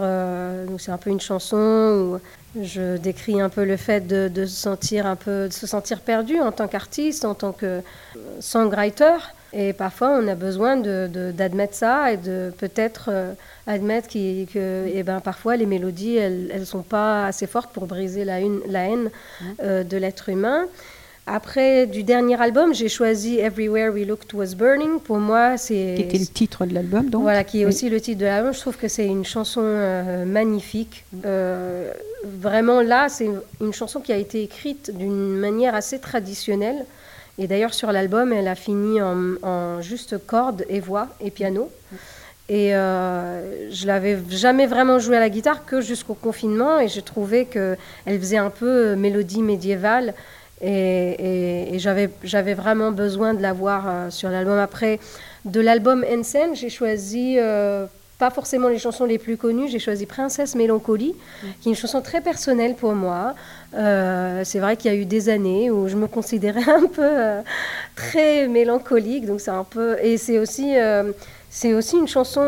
c'est 0.77 0.91
un 0.91 0.97
peu 0.97 1.09
une 1.09 1.21
chanson 1.21 2.19
où 2.55 2.61
je 2.61 2.97
décris 2.97 3.39
un 3.41 3.49
peu 3.49 3.63
le 3.63 3.77
fait 3.77 4.01
de, 4.07 4.45
se 4.45 4.55
sentir 4.55 5.05
un 5.05 5.15
peu, 5.15 5.47
de 5.47 5.53
se 5.53 5.67
sentir 5.67 6.01
perdu 6.01 6.39
en 6.39 6.51
tant 6.51 6.67
qu'artiste, 6.67 7.25
en 7.25 7.33
tant 7.33 7.51
que 7.51 7.81
songwriter. 8.39 9.17
Et 9.53 9.73
parfois, 9.73 10.17
on 10.21 10.27
a 10.27 10.35
besoin 10.35 10.77
d'admettre 10.77 11.73
ça 11.73 12.13
et 12.13 12.17
de 12.17 12.53
peut-être 12.57 13.09
euh, 13.11 13.33
admettre 13.67 14.07
qu 14.07 14.45
que 14.51 14.87
et 14.87 14.99
eh 14.99 15.03
ben, 15.03 15.19
parfois 15.19 15.57
les 15.57 15.65
mélodies, 15.65 16.15
elles 16.15 16.51
ne 16.59 16.65
sont 16.65 16.83
pas 16.83 17.25
assez 17.25 17.47
fortes 17.47 17.71
pour 17.73 17.85
briser 17.85 18.23
la, 18.23 18.39
une, 18.39 18.61
la 18.67 18.87
haine 18.87 19.09
euh, 19.61 19.83
de 19.83 19.97
l'être 19.97 20.29
humain. 20.29 20.67
Après, 21.27 21.85
du 21.85 22.03
dernier 22.03 22.41
album, 22.41 22.73
j'ai 22.73 22.89
choisi 22.89 23.37
Everywhere 23.39 23.91
We 23.93 24.07
Looked 24.07 24.33
Was 24.33 24.55
Burning. 24.55 24.99
Pour 24.99 25.17
moi, 25.17 25.55
c'est. 25.57 25.93
Qui 25.95 26.03
était 26.03 26.17
le 26.17 26.25
titre 26.25 26.65
de 26.65 26.73
l'album, 26.73 27.09
donc 27.09 27.21
Voilà, 27.21 27.43
qui 27.43 27.61
est 27.61 27.65
aussi 27.65 27.89
le 27.89 28.01
titre 28.01 28.19
de 28.21 28.25
l'album. 28.25 28.53
Je 28.53 28.59
trouve 28.59 28.77
que 28.77 28.87
c'est 28.87 29.05
une 29.05 29.25
chanson 29.25 29.61
euh, 29.63 30.25
magnifique. 30.25 31.03
vraiment, 32.23 32.81
là, 32.81 33.09
c'est 33.09 33.29
une 33.59 33.73
chanson 33.73 33.99
qui 33.99 34.13
a 34.13 34.17
été 34.17 34.43
écrite 34.43 34.95
d'une 34.97 35.37
manière 35.37 35.75
assez 35.75 35.99
traditionnelle. 35.99 36.85
Et 37.37 37.47
d'ailleurs, 37.47 37.73
sur 37.73 37.91
l'album, 37.91 38.33
elle 38.33 38.47
a 38.47 38.55
fini 38.55 39.01
en, 39.01 39.81
juste 39.81 40.17
cordes 40.25 40.65
et 40.69 40.79
voix 40.79 41.07
et 41.19 41.31
piano. 41.31 41.71
Et 42.49 42.75
euh, 42.75 43.71
je 43.71 43.87
l'avais 43.87 44.19
jamais 44.29 44.67
vraiment 44.67 44.99
joué 44.99 45.15
à 45.15 45.21
la 45.21 45.29
guitare 45.29 45.65
que 45.65 45.79
jusqu'au 45.79 46.13
confinement. 46.13 46.79
Et 46.79 46.87
j'ai 46.87 47.01
trouvé 47.01 47.45
qu'elle 47.45 47.77
faisait 48.05 48.37
un 48.37 48.49
peu 48.49 48.95
mélodie 48.95 49.41
médiévale. 49.41 50.13
Et, 50.61 51.77
j'avais 51.79 52.53
vraiment 52.53 52.91
besoin 52.91 53.33
de 53.33 53.41
la 53.41 53.53
voir 53.53 53.85
euh, 53.87 54.09
sur 54.09 54.29
l'album. 54.29 54.59
Après, 54.59 54.99
de 55.45 55.59
l'album 55.59 56.05
Ensign, 56.07 56.55
j'ai 56.55 56.69
choisi 56.69 57.37
euh, 57.39 57.85
pas 58.21 58.29
forcément 58.29 58.67
les 58.67 58.77
chansons 58.77 59.05
les 59.05 59.17
plus 59.17 59.35
connues. 59.35 59.67
J'ai 59.67 59.79
choisi 59.79 60.05
Princesse 60.05 60.53
Mélancolie, 60.53 61.15
qui 61.59 61.69
est 61.69 61.71
une 61.71 61.75
chanson 61.75 62.01
très 62.01 62.21
personnelle 62.21 62.75
pour 62.75 62.93
moi. 62.93 63.33
Euh, 63.73 64.43
c'est 64.45 64.59
vrai 64.59 64.77
qu'il 64.77 64.91
y 64.91 64.95
a 64.95 64.97
eu 64.97 65.05
des 65.05 65.27
années 65.27 65.71
où 65.71 65.87
je 65.87 65.95
me 65.95 66.05
considérais 66.05 66.69
un 66.81 66.85
peu 66.85 67.01
euh, 67.01 67.41
très 67.95 68.47
mélancolique, 68.47 69.25
donc 69.25 69.41
c'est 69.41 69.49
un 69.49 69.63
peu 69.63 69.97
et 70.03 70.17
c'est 70.17 70.37
aussi 70.37 70.77
euh, 70.77 71.13
c'est 71.49 71.73
aussi 71.73 71.97
une 71.97 72.07
chanson 72.07 72.45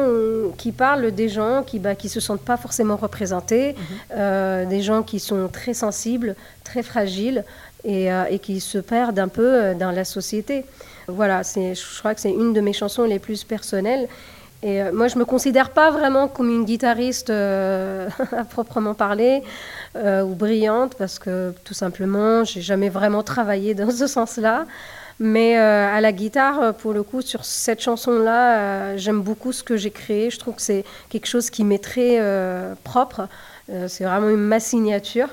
qui 0.60 0.72
parle 0.72 1.12
des 1.12 1.28
gens 1.28 1.64
qui 1.66 1.80
bah, 1.80 1.96
qui 1.96 2.08
se 2.08 2.20
sentent 2.20 2.46
pas 2.54 2.58
forcément 2.58 2.96
représentés, 2.96 3.76
mhm. 3.76 4.70
des 4.70 4.82
gens 4.84 5.02
qui 5.02 5.20
sont 5.20 5.50
très 5.52 5.74
sensibles, 5.74 6.36
très 6.64 6.84
fragiles 6.84 7.44
et, 7.84 8.10
et 8.30 8.40
qui 8.40 8.60
se 8.60 8.78
perdent 8.78 9.20
un 9.20 9.28
peu 9.28 9.74
dans 9.74 9.92
la 9.92 10.06
société. 10.06 10.66
Voilà, 11.08 11.44
c'est 11.44 11.74
je 11.76 12.00
crois 12.00 12.14
que 12.14 12.22
c'est 12.22 12.32
une 12.44 12.54
de 12.54 12.62
mes 12.62 12.74
chansons 12.74 13.06
les 13.06 13.20
plus 13.20 13.44
personnelles. 13.44 14.08
Et 14.64 14.82
euh, 14.82 14.92
moi, 14.94 15.10
je 15.10 15.20
me 15.20 15.26
considère 15.26 15.72
pas 15.72 15.92
vraiment 15.92 16.30
comme 16.30 16.50
une 16.50 16.64
guitariste 16.64 17.30
euh, 17.30 18.08
à 18.32 18.46
proprement 18.46 18.94
parler 18.94 19.44
euh, 19.98 20.24
ou 20.24 20.36
brillante 20.36 20.96
parce 20.98 21.20
que 21.20 21.54
tout 21.66 21.74
simplement, 21.74 22.46
j'ai 22.46 22.62
jamais 22.62 22.90
vraiment 22.90 23.24
travaillé 23.24 23.74
dans 23.74 23.92
ce 23.92 24.08
sens-là. 24.08 24.66
Mais 25.20 25.56
à 25.56 26.02
la 26.02 26.12
guitare, 26.12 26.74
pour 26.74 26.92
le 26.92 27.04
coup, 27.04 27.22
sur 27.22 27.46
cette 27.46 27.82
chanson-là, 27.82 28.98
j'aime 28.98 29.22
beaucoup 29.22 29.52
ce 29.52 29.64
que 29.64 29.78
j'ai 29.78 29.92
créé. 29.92 30.32
Je 30.32 30.40
trouve 30.40 30.56
que 30.56 30.62
c'est 30.62 30.84
quelque 31.10 31.28
chose 31.28 31.52
qui 31.52 31.64
m'est 31.64 31.82
très 31.82 32.20
propre. 32.84 33.28
c'est 33.88 34.06
vraiment 34.06 34.36
ma 34.36 34.60
signature. 34.60 35.30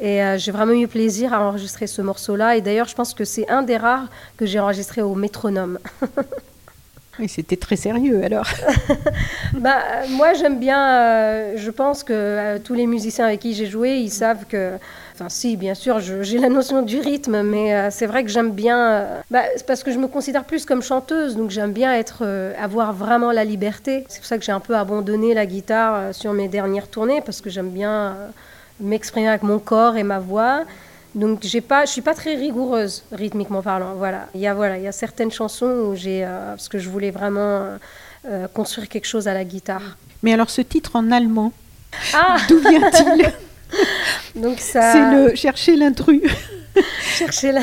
Et 0.00 0.20
j'ai 0.36 0.52
vraiment 0.52 0.72
eu 0.72 0.86
plaisir 0.86 1.34
à 1.34 1.40
enregistrer 1.40 1.88
ce 1.88 2.00
morceau-là. 2.00 2.56
Et 2.56 2.60
d'ailleurs, 2.60 2.86
je 2.86 2.94
pense 2.94 3.12
que 3.12 3.24
c'est 3.24 3.50
un 3.50 3.62
des 3.62 3.76
rares 3.76 4.06
que 4.36 4.46
j'ai 4.46 4.60
enregistré 4.60 5.02
au 5.02 5.16
métronome. 5.16 5.80
Oui, 7.18 7.28
c'était 7.28 7.56
très 7.56 7.76
sérieux 7.76 8.22
alors. 8.22 8.46
bah, 9.54 9.78
moi, 10.10 10.34
j'aime 10.34 10.58
bien, 10.58 11.00
euh, 11.00 11.52
je 11.56 11.70
pense 11.70 12.04
que 12.04 12.12
euh, 12.12 12.58
tous 12.62 12.74
les 12.74 12.86
musiciens 12.86 13.26
avec 13.26 13.40
qui 13.40 13.54
j'ai 13.54 13.66
joué, 13.66 13.96
ils 13.96 14.10
savent 14.10 14.44
que. 14.48 14.74
Enfin, 15.14 15.28
si, 15.28 15.56
bien 15.56 15.74
sûr, 15.74 15.98
j'ai 15.98 16.38
la 16.38 16.48
notion 16.48 16.82
du 16.82 17.00
rythme, 17.00 17.42
mais 17.42 17.74
euh, 17.74 17.88
c'est 17.90 18.06
vrai 18.06 18.22
que 18.22 18.30
j'aime 18.30 18.52
bien. 18.52 19.06
Bah, 19.32 19.42
parce 19.66 19.82
que 19.82 19.90
je 19.90 19.98
me 19.98 20.06
considère 20.06 20.44
plus 20.44 20.64
comme 20.64 20.82
chanteuse, 20.82 21.36
donc 21.36 21.50
j'aime 21.50 21.72
bien 21.72 21.92
être, 21.94 22.24
avoir 22.60 22.92
vraiment 22.92 23.32
la 23.32 23.44
liberté. 23.44 24.04
C'est 24.08 24.18
pour 24.18 24.26
ça 24.26 24.38
que 24.38 24.44
j'ai 24.44 24.52
un 24.52 24.60
peu 24.60 24.76
abandonné 24.76 25.34
la 25.34 25.46
guitare 25.46 26.14
sur 26.14 26.32
mes 26.32 26.46
dernières 26.46 26.88
tournées, 26.88 27.20
parce 27.20 27.40
que 27.40 27.50
j'aime 27.50 27.70
bien 27.70 28.16
m'exprimer 28.80 29.28
avec 29.28 29.42
mon 29.42 29.58
corps 29.58 29.96
et 29.96 30.04
ma 30.04 30.20
voix. 30.20 30.64
Donc 31.18 31.40
j'ai 31.42 31.60
pas, 31.60 31.84
je 31.84 31.90
suis 31.90 32.00
pas 32.00 32.14
très 32.14 32.36
rigoureuse 32.36 33.02
rythmiquement 33.10 33.60
parlant. 33.60 33.94
Voilà, 33.94 34.28
il 34.34 34.40
y 34.40 34.46
a 34.46 34.54
voilà, 34.54 34.78
il 34.78 34.84
y 34.84 34.86
a 34.86 34.92
certaines 34.92 35.32
chansons 35.32 35.90
où 35.90 35.96
j'ai, 35.96 36.24
euh, 36.24 36.50
parce 36.50 36.68
que 36.68 36.78
je 36.78 36.88
voulais 36.88 37.10
vraiment 37.10 37.76
euh, 38.24 38.46
construire 38.54 38.88
quelque 38.88 39.06
chose 39.06 39.26
à 39.26 39.34
la 39.34 39.44
guitare. 39.44 39.96
Mais 40.22 40.32
alors 40.32 40.48
ce 40.48 40.62
titre 40.62 40.92
en 40.94 41.10
allemand, 41.10 41.52
ah 42.14 42.36
d'où 42.48 42.60
vient-il? 42.60 43.32
Donc 44.40 44.60
ça, 44.60 44.92
c'est 44.92 45.16
le 45.16 45.34
chercher 45.34 45.74
l'intrus. 45.74 46.22
chercher 47.02 47.50
la. 47.50 47.62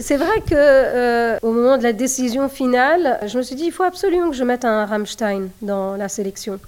C'est 0.00 0.16
vrai 0.16 0.40
que 0.40 0.54
euh, 0.54 1.38
au 1.42 1.52
moment 1.52 1.78
de 1.78 1.84
la 1.84 1.92
décision 1.92 2.48
finale, 2.48 3.20
je 3.26 3.38
me 3.38 3.42
suis 3.42 3.54
dit 3.54 3.66
il 3.66 3.72
faut 3.72 3.84
absolument 3.84 4.30
que 4.30 4.36
je 4.36 4.42
mette 4.42 4.64
un 4.64 4.86
Rammstein 4.86 5.50
dans 5.62 5.96
la 5.96 6.08
sélection. 6.08 6.58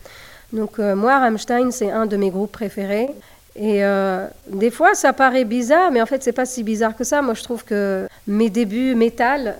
Donc 0.52 0.78
euh, 0.78 0.94
moi, 0.94 1.18
Rammstein, 1.18 1.70
c'est 1.70 1.90
un 1.90 2.06
de 2.06 2.16
mes 2.16 2.30
groupes 2.30 2.52
préférés. 2.52 3.08
Et 3.62 3.84
euh, 3.84 4.26
des 4.50 4.70
fois, 4.70 4.94
ça 4.94 5.12
paraît 5.12 5.44
bizarre, 5.44 5.90
mais 5.92 6.00
en 6.00 6.06
fait, 6.06 6.22
c'est 6.22 6.32
pas 6.32 6.46
si 6.46 6.62
bizarre 6.62 6.96
que 6.96 7.04
ça. 7.04 7.20
Moi, 7.20 7.34
je 7.34 7.42
trouve 7.42 7.62
que 7.62 8.08
mes 8.26 8.48
débuts 8.48 8.94
métal. 8.94 9.56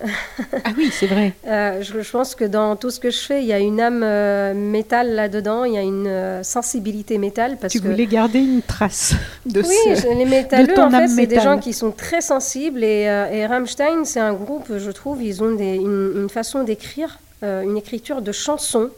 ah 0.64 0.70
oui, 0.76 0.90
c'est 0.90 1.06
vrai. 1.06 1.34
Euh, 1.46 1.82
je, 1.82 2.00
je, 2.00 2.10
pense 2.10 2.34
que 2.34 2.44
dans 2.44 2.76
tout 2.76 2.90
ce 2.90 3.00
que 3.00 3.10
je 3.10 3.18
fais, 3.18 3.42
il 3.42 3.46
y 3.46 3.52
a 3.52 3.58
une 3.58 3.80
âme 3.80 4.02
euh, 4.04 4.54
métal 4.54 5.14
là-dedans, 5.14 5.64
il 5.64 5.74
y 5.74 5.78
a 5.78 5.82
une 5.82 6.42
sensibilité 6.44 7.18
métal. 7.18 7.56
Parce 7.60 7.72
tu 7.72 7.80
que... 7.80 7.88
voulais 7.88 8.06
garder 8.06 8.38
une 8.38 8.62
trace 8.62 9.14
de 9.46 9.60
Oui, 9.62 9.74
ce, 9.96 10.00
je- 10.02 10.18
les 10.18 10.24
métalleux, 10.24 10.78
en 10.78 10.90
fait, 10.90 11.08
c'est 11.08 11.26
des 11.26 11.40
gens 11.40 11.58
qui 11.58 11.72
sont 11.72 11.90
très 11.90 12.20
sensibles. 12.20 12.82
Et, 12.84 13.02
et 13.32 13.46
Rammstein, 13.46 14.04
c'est 14.04 14.20
un 14.20 14.32
groupe, 14.32 14.72
je 14.78 14.90
trouve, 14.90 15.22
ils 15.22 15.42
ont 15.42 15.52
des- 15.54 15.76
une, 15.76 16.12
une 16.22 16.28
façon 16.30 16.62
d'écrire, 16.62 17.18
une 17.42 17.76
écriture 17.76 18.22
de 18.22 18.32
chansons 18.32 18.90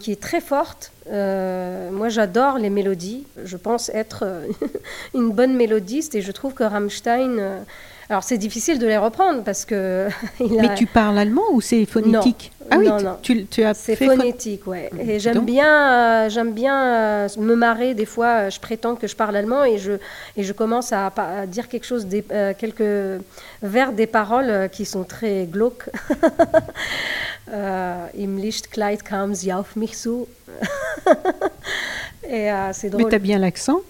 qui 0.00 0.12
est 0.12 0.20
très 0.20 0.40
forte. 0.40 0.92
Euh, 1.10 1.90
moi, 1.90 2.08
j'adore 2.08 2.58
les 2.58 2.70
mélodies. 2.70 3.26
Je 3.44 3.56
pense 3.56 3.88
être 3.90 4.24
euh, 4.24 4.46
une 5.14 5.30
bonne 5.30 5.54
mélodiste 5.54 6.14
et 6.14 6.22
je 6.22 6.32
trouve 6.32 6.54
que 6.54 6.64
Rammstein. 6.64 7.64
Alors, 8.10 8.22
c'est 8.22 8.38
difficile 8.38 8.78
de 8.78 8.86
les 8.86 8.98
reprendre 8.98 9.42
parce 9.44 9.64
que. 9.64 10.08
il 10.40 10.58
a- 10.58 10.62
Mais 10.62 10.74
tu 10.74 10.86
parles 10.86 11.18
allemand 11.18 11.42
ou 11.52 11.60
c'est 11.60 11.84
phonétique? 11.86 12.50
Ah 12.70 12.76
oui, 12.78 12.86
Non, 12.88 12.96
tu- 12.96 13.04
non. 13.04 13.16
tu, 13.20 13.46
tu 13.46 13.62
as 13.62 13.74
c'est 13.74 13.94
fait 13.94 14.06
phon- 14.06 14.16
phonétique, 14.16 14.66
ouais. 14.66 14.88
Mhm. 14.92 15.10
Et 15.10 15.18
j'aime 15.20 15.44
bien, 15.44 15.92
euh, 15.92 16.28
j'aime 16.30 16.52
bien 16.52 16.76
euh, 16.94 17.28
me 17.38 17.54
marrer. 17.54 17.92
Des 17.94 18.06
fois, 18.06 18.26
euh, 18.46 18.50
je 18.50 18.58
prétends 18.58 18.94
que 18.96 19.06
je 19.06 19.14
parle 19.14 19.36
allemand 19.36 19.64
et 19.64 19.76
je, 19.78 19.92
et 20.36 20.42
je 20.42 20.52
commence 20.54 20.90
à, 20.92 21.12
dire 21.46 21.68
quelque 21.68 21.84
chose, 21.84 22.06
des, 22.06 22.24
euh, 22.32 22.54
quelques 22.56 23.22
vers 23.62 23.92
des 23.92 24.06
paroles 24.06 24.68
qui 24.72 24.84
sont 24.86 25.04
très 25.04 25.44
glauques. 25.44 25.90
Im 27.52 28.38
Lichtkleid 28.38 29.02
kam 29.02 29.34
sie 29.34 29.52
auf 29.52 29.76
mich 29.76 29.96
zu. 29.98 30.26
et 32.28 32.48
c'est 32.72 32.84
Mais 32.84 32.90
drôle. 32.90 33.08
tu 33.10 33.14
as 33.16 33.18
bien 33.18 33.38
l'accent? 33.38 33.80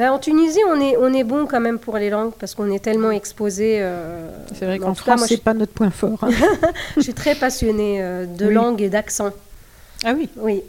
Ben, 0.00 0.12
en 0.12 0.18
Tunisie, 0.18 0.60
on 0.66 0.80
est, 0.80 0.96
on 0.96 1.12
est 1.12 1.24
bon 1.24 1.44
quand 1.44 1.60
même 1.60 1.78
pour 1.78 1.98
les 1.98 2.08
langues 2.08 2.32
parce 2.40 2.54
qu'on 2.54 2.70
est 2.72 2.78
tellement 2.82 3.10
exposé. 3.10 3.80
euh, 3.82 4.30
C'est 4.58 4.64
vrai 4.64 4.76
en 4.80 4.86
qu'en 4.86 4.94
France, 4.94 5.24
c'est 5.28 5.36
je, 5.36 5.42
pas 5.42 5.52
notre 5.52 5.72
point 5.74 5.90
fort. 5.90 6.16
hein. 6.22 6.30
je 6.96 7.02
suis 7.02 7.12
très 7.12 7.34
passionnée 7.34 7.98
euh, 8.00 8.24
de 8.24 8.46
Oui. 8.46 8.54
langue 8.54 8.80
et 8.80 8.88
d'accent. 8.88 9.28
ah 10.06 10.14
oui. 10.16 10.30
Oui. 10.38 10.62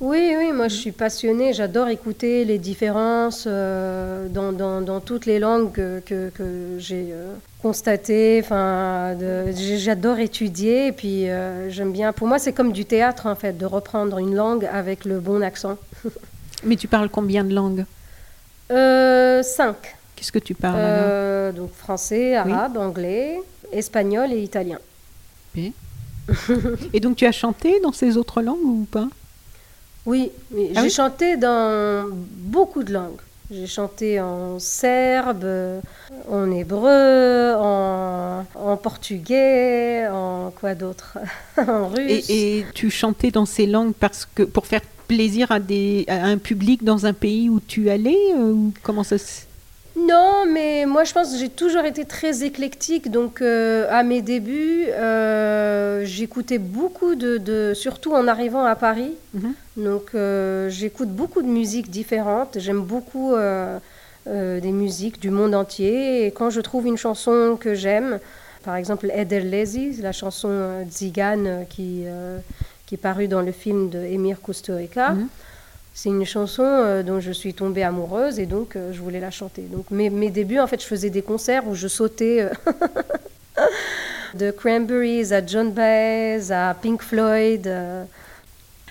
Oui, 0.00 0.34
oui, 0.38 0.52
moi 0.52 0.68
je 0.68 0.76
suis 0.76 0.92
passionnée, 0.92 1.52
j'adore 1.52 1.88
écouter 1.88 2.44
les 2.44 2.58
différences 2.58 3.44
euh, 3.48 4.28
dans, 4.28 4.52
dans- 4.52 4.80
dans 4.82 5.00
toutes 5.00 5.26
les 5.26 5.40
langues 5.40 5.72
que, 5.72 5.98
que- 6.06 6.28
que 6.30 6.44
j'ai 6.78 7.12
constatées. 7.60 8.40
Enfin, 8.40 9.16
j'adore 9.78 10.20
étudier 10.20 10.86
et 10.88 10.92
puis 10.92 11.26
j'aime 11.70 11.90
bien. 11.90 12.12
Pour 12.12 12.28
moi, 12.28 12.38
c'est 12.38 12.52
comme 12.52 12.70
du 12.70 12.84
théâtre 12.84 13.26
en 13.26 13.34
fait, 13.34 13.58
de 13.58 13.66
reprendre 13.66 14.18
une 14.18 14.36
langue 14.36 14.64
avec 14.72 15.04
le 15.04 15.18
bon 15.18 15.42
accent. 15.42 15.76
Mais 16.64 16.76
tu 16.76 16.86
parles 16.86 17.08
combien 17.08 17.42
de 17.42 17.52
langues? 17.52 17.84
Euh, 18.70 19.42
cinq. 19.42 19.96
Qu'est-ce 20.16 20.32
que 20.32 20.38
tu 20.38 20.54
parles 20.54 20.78
Euh, 20.80 21.52
donc 21.52 21.72
français, 21.74 22.34
arabe, 22.34 22.76
anglais, 22.76 23.40
espagnol 23.72 24.32
et 24.32 24.42
italien. 24.42 24.78
Et 26.92 27.00
donc 27.00 27.16
tu 27.16 27.26
as 27.26 27.32
chanté 27.32 27.80
dans 27.80 27.92
ces 27.92 28.16
autres 28.16 28.40
langues 28.42 28.64
ou 28.64 28.86
pas? 28.90 29.08
Oui, 30.06 30.30
oui. 30.52 30.70
Ah 30.74 30.80
j'ai 30.80 30.86
oui? 30.86 30.90
chanté 30.90 31.36
dans 31.36 32.08
beaucoup 32.10 32.82
de 32.82 32.92
langues. 32.92 33.20
J'ai 33.50 33.66
chanté 33.66 34.20
en 34.20 34.58
serbe, 34.58 35.46
en 36.30 36.50
hébreu, 36.50 37.54
en, 37.56 38.46
en 38.54 38.76
portugais, 38.78 40.08
en 40.08 40.50
quoi 40.50 40.74
d'autre 40.74 41.18
En 41.58 41.88
russe. 41.88 42.28
et, 42.30 42.58
et 42.58 42.66
tu 42.74 42.90
chantais 42.90 43.30
dans 43.30 43.44
ces 43.44 43.66
langues 43.66 43.92
parce 43.92 44.26
que 44.34 44.42
pour 44.44 44.66
faire 44.66 44.80
plaisir 45.08 45.52
à, 45.52 45.60
des, 45.60 46.04
à 46.08 46.24
un 46.24 46.38
public 46.38 46.82
dans 46.82 47.04
un 47.04 47.12
pays 47.12 47.50
où 47.50 47.60
tu 47.60 47.90
allais 47.90 48.16
euh, 48.36 48.50
ou 48.52 48.72
comment 48.82 49.04
ça 49.04 49.18
se... 49.18 49.42
Non, 49.96 50.44
mais 50.50 50.86
moi 50.86 51.04
je 51.04 51.12
pense 51.12 51.32
que 51.32 51.38
j'ai 51.38 51.48
toujours 51.48 51.84
été 51.84 52.04
très 52.04 52.42
éclectique. 52.42 53.10
Donc 53.10 53.40
euh, 53.40 53.86
à 53.90 54.02
mes 54.02 54.22
débuts, 54.22 54.86
euh, 54.88 56.04
j'écoutais 56.04 56.58
beaucoup 56.58 57.14
de, 57.14 57.38
de- 57.38 57.72
surtout 57.74 58.12
en 58.12 58.26
arrivant 58.26 58.64
à 58.64 58.74
Paris. 58.74 59.12
Mhm. 59.34 59.54
Donc 59.76 60.06
euh, 60.14 60.68
j'écoute 60.68 61.10
beaucoup 61.10 61.42
de 61.42 61.46
musiques 61.48 61.90
différentes. 61.90 62.58
J'aime 62.58 62.80
beaucoup 62.82 63.34
des 64.26 64.72
musiques 64.72 65.20
du 65.20 65.30
monde 65.30 65.54
entier. 65.54 66.26
Et 66.26 66.30
quand 66.32 66.50
je 66.50 66.60
trouve 66.60 66.86
une 66.86 66.96
chanson 66.96 67.56
que 67.60 67.74
j'aime, 67.74 68.18
par 68.64 68.74
exemple 68.76 69.10
Ederlezi, 69.14 70.00
la 70.02 70.12
chanson 70.12 70.84
Zigane 70.90 71.66
qui, 71.70 72.04
qui 72.86 72.94
est 72.96 72.98
parue 72.98 73.28
dans 73.28 73.42
le 73.42 73.52
film 73.52 73.90
de 73.90 73.98
Emir 73.98 74.38
Kusturica. 74.42 75.10
Mhm. 75.10 75.28
C'est 75.96 76.08
une 76.08 76.26
chanson 76.26 76.64
euh, 76.64 77.04
dont 77.04 77.20
je 77.20 77.30
suis 77.30 77.54
tombée 77.54 77.84
amoureuse 77.84 78.40
et 78.40 78.46
donc 78.46 78.74
euh, 78.74 78.92
je 78.92 79.00
voulais 79.00 79.20
la 79.20 79.30
chanter. 79.30 79.62
Donc 79.62 79.92
mes, 79.92 80.10
mes 80.10 80.28
débuts, 80.28 80.58
en 80.58 80.66
fait, 80.66 80.82
je 80.82 80.86
faisais 80.86 81.08
des 81.08 81.22
concerts 81.22 81.68
où 81.68 81.76
je 81.76 81.86
sautais 81.86 82.40
euh, 82.40 83.62
de 84.34 84.50
Cranberries 84.50 85.32
à 85.32 85.46
John 85.46 85.70
Baez 85.70 86.50
à 86.50 86.74
Pink 86.74 87.00
Floyd. 87.00 87.72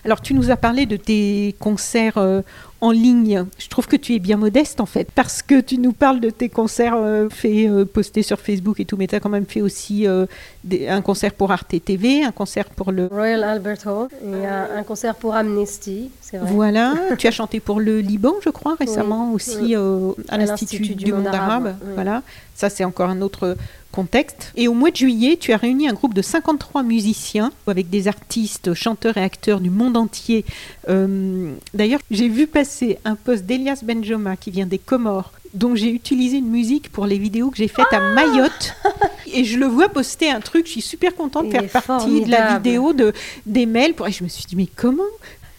Alors 0.05 0.21
tu 0.21 0.33
nous 0.33 0.49
as 0.49 0.55
parlé 0.55 0.85
de 0.85 0.95
tes 0.95 1.53
concerts 1.59 2.41
en 2.83 2.91
ligne. 2.91 3.45
Je 3.57 3.69
trouve 3.69 3.87
que 3.87 3.95
tu 3.95 4.13
es 4.13 4.19
bien 4.19 4.35
modeste 4.35 4.81
en 4.81 4.85
fait 4.85 5.07
parce 5.15 5.41
que 5.41 5.61
tu 5.61 5.77
nous 5.77 5.93
parles 5.93 6.19
de 6.19 6.29
tes 6.29 6.49
concerts 6.49 6.95
euh, 6.97 7.29
faits, 7.29 7.67
euh, 7.69 7.85
postés 7.85 8.23
sur 8.23 8.39
Facebook 8.41 8.79
et 8.81 8.85
tout, 8.85 8.97
mais 8.97 9.07
tu 9.07 9.15
as 9.15 9.21
quand 9.21 9.29
même 9.29 9.45
fait 9.45 9.61
aussi 9.61 10.05
euh, 10.05 10.25
des- 10.65 10.89
un 10.89 11.01
concert 11.01 11.33
pour 11.33 11.51
Arte 11.51 11.73
TV, 11.83 12.23
un 12.23 12.31
concert 12.33 12.65
pour 12.69 12.91
le... 12.91 13.07
Royal 13.07 13.43
Albert 13.45 13.87
Hall 13.87 14.09
et 14.21 14.45
un, 14.45 14.67
un 14.79 14.83
concert 14.83 15.15
pour 15.15 15.33
Amnesty, 15.33 16.09
vrai. 16.33 16.41
Voilà, 16.51 16.93
tu 17.17 17.25
as 17.27 17.31
chanté 17.31 17.61
pour 17.61 17.79
le 17.79 18.01
Liban, 18.01 18.33
je 18.43 18.49
crois, 18.49 18.75
récemment 18.75 19.29
Oui, 19.29 19.35
aussi 19.35 19.57
oui. 19.61 19.75
euh, 19.77 20.11
à 20.27 20.35
À 20.35 20.37
l'Institut 20.39 20.95
du, 20.95 21.13
monde 21.13 21.27
arabe. 21.27 21.75
oui. 21.85 21.91
Voilà, 21.95 22.21
ça 22.53 22.69
c'est 22.69 22.83
encore 22.83 23.09
un 23.09 23.21
autre 23.21 23.55
contexte. 23.93 24.51
Et 24.55 24.67
au 24.67 24.73
mois 24.73 24.89
de 24.89 24.95
juillet, 24.95 25.37
tu 25.39 25.53
as 25.53 25.57
réuni 25.57 25.87
un 25.87 25.93
groupe 25.93 26.15
de 26.15 26.23
53 26.23 26.81
musiciens 26.81 27.51
avec 27.67 27.91
des 27.91 28.07
artistes, 28.07 28.73
chanteurs 28.73 29.17
et 29.17 29.23
acteurs 29.23 29.59
du 29.59 29.69
monde 29.69 29.95
entier. 29.97 30.45
Euh, 30.89 31.51
D'ailleurs, 31.75 31.99
j'ai 32.09 32.27
vu 32.27 32.47
passer 32.47 32.72
un 33.05 33.15
post 33.15 33.45
d'Elias 33.45 33.79
Benjoma 33.83 34.35
qui 34.37 34.51
vient 34.51 34.65
des 34.65 34.77
Comores, 34.79 35.31
dont 35.53 35.75
j'ai 35.75 35.89
utilisé 35.89 36.37
une 36.37 36.49
musique 36.49 36.91
pour 36.91 37.05
les 37.05 37.17
vidéos 37.17 37.49
que 37.51 37.57
j'ai 37.57 37.67
faites 37.67 37.91
à 37.91 37.99
Mayotte. 37.99 38.73
Et 39.33 39.43
je 39.43 39.57
le 39.57 39.65
vois 39.65 39.89
poster 39.89 40.29
un 40.29 40.39
truc, 40.39 40.65
je 40.67 40.71
suis 40.71 40.81
super 40.81 41.15
contente 41.15 41.49
de 41.49 41.55
Il 41.61 41.67
faire 41.69 41.81
partie 41.83 42.21
de 42.21 42.29
la 42.31 42.53
vidéo 42.55 42.93
de, 42.93 43.13
des 43.45 43.65
mails. 43.65 43.93
Pour... 43.93 44.07
Et 44.07 44.11
je 44.11 44.23
me 44.23 44.29
suis 44.29 44.45
dit, 44.45 44.55
mais 44.55 44.67
comment? 44.67 45.03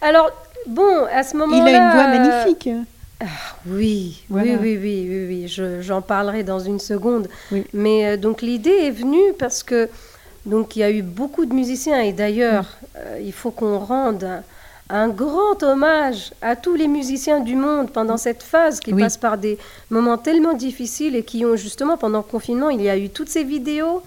Alors, 0.01 0.29
bon, 0.67 1.05
à 1.11 1.23
ce 1.23 1.33
Il 1.33 1.37
moment-là... 1.39 1.65
a 1.65 1.69
une 1.87 1.93
voix 1.93 2.05
euh, 2.05 2.19
magnifique. 2.43 2.69
Oui, 3.65 4.21
Voilà. 4.29 4.51
oui, 4.53 4.57
oui, 4.61 4.77
oui, 4.81 5.07
oui, 5.09 5.25
oui, 5.27 5.47
je- 5.47 5.81
j'en 5.81 6.01
parlerai 6.01 6.43
dans 6.43 6.59
une 6.59 6.79
seconde. 6.79 7.27
Oui. 7.51 7.63
Mais 7.73 8.05
euh, 8.05 8.17
donc 8.17 8.41
l'idée 8.41 8.69
est 8.83 8.91
venue 8.91 9.33
parce 9.39 9.63
que 9.63 9.89
donc 10.45 10.75
il 10.75 10.79
y 10.79 10.83
a 10.83 10.91
eu 10.91 11.01
beaucoup 11.01 11.45
de 11.45 11.53
musiciens 11.53 12.01
et 12.01 12.11
d'ailleurs 12.13 12.77
Mm. 12.81 12.97
euh, 12.97 13.19
il 13.25 13.31
faut 13.33 13.51
qu'on 13.51 13.79
rende 13.79 14.27
un, 14.89 15.09
grand 15.09 15.61
hommage 15.63 16.31
à 16.41 16.55
tous 16.55 16.75
les 16.75 16.87
musiciens 16.87 17.39
du 17.39 17.55
monde 17.55 17.91
pendant 17.91 18.17
cette 18.17 18.43
phase 18.43 18.79
qui 18.79 18.93
Oui. 18.93 19.01
passent 19.01 19.17
par 19.17 19.37
des 19.37 19.57
moments 19.89 20.17
tellement 20.17 20.53
difficiles 20.53 21.15
et 21.15 21.23
qui 21.23 21.43
ont 21.45 21.55
justement 21.55 21.97
pendant 21.97 22.19
le 22.19 22.23
confinement 22.23 22.69
il 22.69 22.81
y 22.81 22.89
a 22.89 22.97
eu 22.97 23.09
toutes 23.09 23.29
ces 23.29 23.43
vidéos 23.43 24.01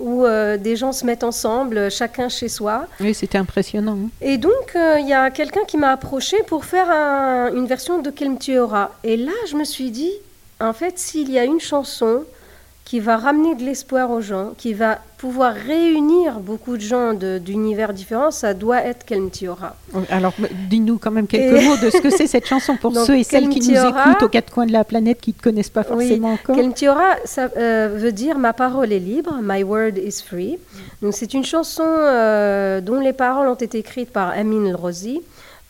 où 0.00 0.24
euh, 0.24 0.56
des 0.56 0.74
gens 0.74 0.90
se 0.92 1.04
mettent 1.06 1.22
ensemble, 1.22 1.88
chacun 1.90 2.28
chez 2.28 2.48
soi. 2.48 2.86
Oui, 2.98 3.14
c'était 3.14 3.38
impressionnant. 3.38 3.96
hein. 4.04 4.08
Et 4.20 4.36
donc, 4.36 4.74
euh, 4.74 4.96
il 4.98 5.06
y 5.06 5.12
a 5.12 5.30
quelqu'un 5.30 5.64
qui 5.64 5.76
m'a 5.76 5.90
approché 5.90 6.38
pour 6.48 6.64
faire 6.64 6.90
un- 6.90 7.54
une 7.54 7.66
version 7.66 8.00
de 8.00 8.10
Quel 8.10 8.36
tu 8.38 8.58
auras. 8.58 8.90
Et 9.04 9.16
là, 9.16 9.30
je 9.48 9.54
me 9.54 9.62
suis 9.64 9.90
dit, 9.92 10.10
en 10.60 10.72
fait, 10.72 10.98
s'il 10.98 11.30
y 11.30 11.38
a 11.38 11.44
une 11.44 11.60
chanson 11.60 12.24
qui 12.84 13.00
va 13.00 13.16
ramener 13.16 13.54
de 13.54 13.62
l'espoir 13.62 14.10
aux 14.10 14.20
gens, 14.20 14.52
qui 14.58 14.74
va 14.74 14.98
pouvoir 15.16 15.54
réunir 15.54 16.40
beaucoup 16.40 16.76
de 16.76 16.82
gens 16.82 17.14
d'univers 17.14 17.92
différents, 17.92 18.30
ça 18.32 18.54
doit 18.54 18.84
être 18.84 19.06
auras. 19.48 19.76
Alors, 20.10 20.34
dis-nous 20.68 20.98
quand 20.98 21.12
même 21.12 21.26
quelques 21.28 21.62
Et- 21.62 21.64
mots 21.64 21.76
de 21.76 21.90
ce 21.90 21.98
que 22.02 22.10
c'est 22.10 22.26
cette 22.26 22.44
chanson 22.46 22.76
pour 22.76 22.90
Donc, 22.92 23.06
ceux 23.06 23.16
et 23.16 23.22
celles 23.24 23.48
qui 23.48 23.60
nous 23.60 23.66
Kelmtiora- 23.76 24.10
écoutent 24.10 24.22
aux 24.24 24.28
quatre 24.28 24.52
coins 24.52 24.66
de 24.66 24.72
la 24.72 24.84
planète 24.84 25.20
qui 25.20 25.34
ne 25.36 25.42
connaissent 25.42 25.70
pas 25.70 25.84
Oui, 25.90 26.06
forcément 26.06 26.32
encore. 26.32 26.56
Quel 26.56 26.74
tu 26.74 26.88
auras, 26.88 27.16
ça 27.24 27.48
euh, 27.56 27.94
veut 27.96 28.12
dire 28.12 28.36
ma 28.38 28.52
parole 28.52 28.92
est 28.92 28.98
libre, 28.98 29.38
my 29.42 29.62
word 29.62 29.96
is 29.96 30.20
free. 30.26 30.58
Donc 31.00 31.14
c'est 31.14 31.32
une 31.34 31.44
chanson 31.44 31.84
euh, 31.86 32.80
dont 32.80 32.98
les 33.00 33.12
paroles 33.12 33.48
ont 33.48 33.54
été 33.54 33.78
écrites 33.78 34.10
par 34.10 34.30
Amin 34.30 34.66
El 34.66 34.74
Rosi, 34.76 35.20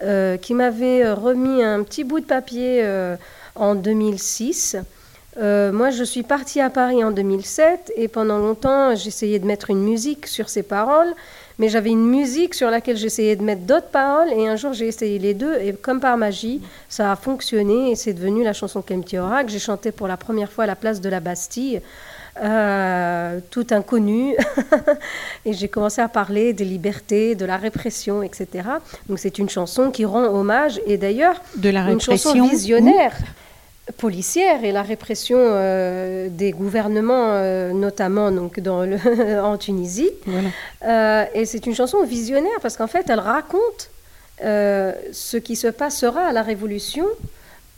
euh, 0.03 0.39
qui 0.39 0.55
m'avait 0.55 1.13
remis 1.13 1.63
un 1.63 1.83
petit 1.83 2.05
bout 2.05 2.21
de 2.21 2.25
papier 2.27 2.83
en 3.55 3.75
2006. 3.75 4.77
Euh, 5.39 5.73
moi, 5.73 5.91
je 5.91 6.05
suis 6.05 6.23
partie 6.23 6.61
à 6.61 6.69
Paris 6.69 7.03
en 7.03 7.11
2007 7.11 7.93
et 7.97 8.09
pendant 8.09 8.39
longtemps, 8.39 8.95
j'essayais 8.95 9.39
de 9.39 9.47
mettre 9.47 9.71
une 9.71 9.83
musique 9.83 10.27
sur 10.27 10.51
ces 10.51 10.63
paroles, 10.63 11.15
mais 11.59 11.71
j'avais 11.71 11.91
une 11.91 12.07
musique 12.07 12.55
sur 12.55 12.71
laquelle 12.71 12.99
j'essayais 12.99 13.37
de 13.37 13.43
mettre 13.43 13.63
d'autres 13.63 13.89
paroles 13.89 14.31
et 14.37 14.47
un 14.47 14.57
jour 14.57 14.75
j'ai 14.75 14.87
essayé 14.87 15.19
les 15.19 15.33
deux 15.33 15.55
et 15.55 15.73
comme 15.73 16.01
par 16.01 16.19
magie, 16.19 16.61
ça 16.89 17.13
a 17.13 17.17
fonctionné 17.17 17.93
et 17.93 17.95
c'est 17.95 18.13
devenu 18.13 18.45
la 18.45 18.53
chanson 18.53 18.83
Kem 18.83 19.03
Tiora 19.03 19.43
que 19.45 19.51
j'ai 19.51 19.59
chantée 19.59 19.91
pour 19.91 20.07
la 20.07 20.19
première 20.19 20.53
fois 20.53 20.65
à 20.65 20.67
la 20.67 20.77
place 20.77 21.01
de 21.01 21.09
la 21.09 21.21
Bastille 21.21 21.81
tout 23.51 23.67
inconnu. 23.71 24.35
et 25.45 25.53
j'ai 25.53 25.69
commencé 25.69 26.01
à 26.01 26.09
parler 26.09 26.53
des 26.53 26.65
libertés, 26.65 27.35
de 27.35 27.45
la 27.45 27.57
répression, 27.57 28.23
etc. 28.23 28.49
Donc 29.09 29.19
c'est 29.19 29.39
une 29.39 29.49
chanson 29.49 29.91
qui 29.91 30.05
rend 30.05 30.25
hommage, 30.25 30.81
et 30.87 30.97
d'ailleurs, 30.97 31.41
de 31.57 31.69
la 31.69 31.91
une 31.91 32.01
chanson 32.01 32.49
visionnaire. 32.49 33.13
Policière 33.97 34.65
et 34.65 34.73
la 34.73 34.83
répression 34.83 35.39
des 36.29 36.53
gouvernements, 36.53 37.73
notamment 37.73 38.31
donc 38.31 38.61
dans 38.61 38.85
le 38.85 38.97
en 39.43 39.59
Tunisie. 39.59 40.11
et 40.83 41.45
c'est 41.45 41.67
une 41.67 41.75
chanson 41.75 42.05
visionnaire 42.05 42.61
parce 42.63 42.77
qu'en 42.77 42.87
fait, 42.87 43.11
elle 43.11 43.21
raconte 43.21 43.91
ce 44.41 45.37
qui 45.37 45.57
se 45.57 45.67
passera 45.69 46.27
à 46.27 46.33
la 46.33 46.43
Révolution 46.43 47.07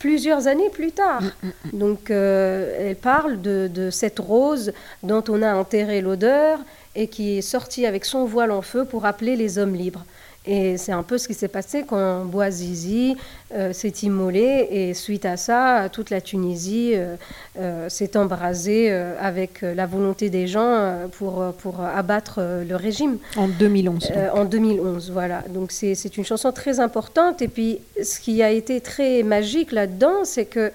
plusieurs 0.05 0.49
années 0.49 0.69
plus 0.69 0.93
tard. 0.93 1.23
Mm, 1.23 1.27
mm, 1.27 1.49
mm. 1.49 1.79
Donc 1.79 2.11
euh, 2.11 2.91
elle 2.91 2.97
parle 2.97 3.41
de, 3.41 3.89
cette 3.91 4.19
rose 4.19 4.75
dont 5.03 5.25
on 5.29 5.41
a 5.41 5.55
enterré 5.55 6.03
l'odeur 6.03 6.59
et 6.95 7.09
qui 7.09 7.39
est 7.39 7.43
sortie 7.43 7.87
avec 7.87 8.05
son 8.05 8.27
voile 8.27 8.51
en 8.51 8.61
feu 8.61 8.85
pour 8.85 9.07
appeler 9.07 9.35
les 9.35 9.59
hommes 9.59 9.75
libres. 9.75 10.05
Et 10.47 10.77
c'est 10.77 10.93
un 10.93 11.03
peu 11.03 11.17
ce 11.17 11.27
qui 11.27 11.35
s'est 11.35 11.49
passé 11.49 11.85
quand 11.89 12.25
Bouazizi 12.27 13.17
euh, 13.55 13.73
s'est 13.73 13.95
immolé. 14.03 14.69
Et 14.71 14.95
suite 14.95 15.25
à 15.25 15.39
ça, 15.39 15.89
toute 15.91 16.11
la 16.11 16.21
Tunisie 16.21 16.93
euh, 16.95 17.17
euh, 17.59 17.89
s'est 17.89 18.17
embrasée 18.17 18.93
avec 18.93 19.63
la 19.63 19.87
volonté 19.87 20.29
des 20.29 20.47
gens 20.47 21.09
pour, 21.13 21.45
pour 21.59 21.81
abattre 21.81 22.41
le 22.67 22.77
régime. 22.77 23.19
En 23.37 23.49
2011. 23.49 24.13
en 24.35 24.45
2011, 24.45 25.11
voilà. 25.11 25.43
Donc 25.49 25.73
c'est 25.73 26.17
une 26.17 26.25
chanson 26.25 26.53
très 26.53 26.79
importante. 26.79 27.41
Et 27.41 27.49
puis 27.49 27.79
ce 28.03 28.21
qui 28.21 28.43
a 28.43 28.51
été 28.51 28.81
très 28.81 29.23
magique 29.23 29.73
là-dedans, 29.73 30.25
c'est 30.25 30.47
que 30.47 30.73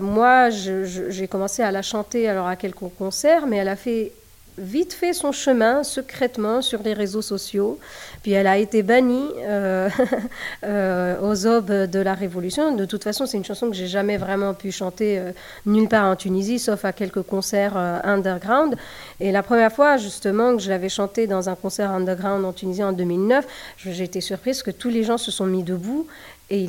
moi, 0.00 0.48
j'ai 0.48 1.28
commencé 1.28 1.62
à 1.62 1.70
la 1.70 1.82
chanter 1.82 2.28
alors 2.28 2.46
à 2.46 2.56
quelques 2.56 2.78
concerts, 2.96 3.46
mais 3.46 3.58
elle 3.58 3.68
a 3.68 3.76
fait 3.76 4.12
vite 4.60 4.92
fait 4.92 5.12
son 5.12 5.32
chemin 5.32 5.82
secrètement 5.82 6.62
sur 6.62 6.82
les 6.82 6.92
réseaux 6.92 7.22
sociaux. 7.22 7.78
Puis 8.22 8.32
elle 8.32 8.46
a 8.46 8.58
été 8.58 8.82
bannie 8.82 9.30
euh, 9.38 9.88
euh, 10.64 11.16
aux 11.22 11.46
aubes 11.46 11.72
de 11.72 11.98
la 11.98 12.14
Révolution. 12.14 12.76
De 12.76 12.84
toute 12.84 13.02
façon, 13.02 13.26
c'est 13.26 13.38
une 13.38 13.44
chanson 13.44 13.70
que 13.70 13.76
j'ai 13.76 13.86
jamais 13.86 14.18
vraiment 14.18 14.52
pu 14.54 14.70
chanter 14.70 15.18
euh, 15.18 15.32
nulle 15.64 15.88
part 15.88 16.04
en 16.04 16.16
Tunisie, 16.16 16.58
sauf 16.58 16.84
à 16.84 16.92
quelques 16.92 17.22
concerts 17.22 17.76
underground. 17.76 18.76
Et 19.18 19.32
la 19.32 19.42
première 19.42 19.72
fois, 19.72 19.96
justement, 19.96 20.56
que 20.56 20.62
je 20.62 20.68
l'avais 20.68 20.88
chantée 20.88 21.26
dans 21.26 21.48
un 21.48 21.54
concert 21.54 21.90
underground 21.90 22.44
en 22.44 22.52
Tunisie 22.52 22.84
en 22.84 22.92
2009, 22.92 23.46
j'ai 23.78 24.04
été 24.04 24.20
surprise 24.20 24.62
que 24.62 24.70
tous 24.70 24.90
les 24.90 25.02
gens 25.02 25.18
se 25.18 25.30
sont 25.30 25.46
mis 25.46 25.62
debout 25.62 26.06
et 26.50 26.68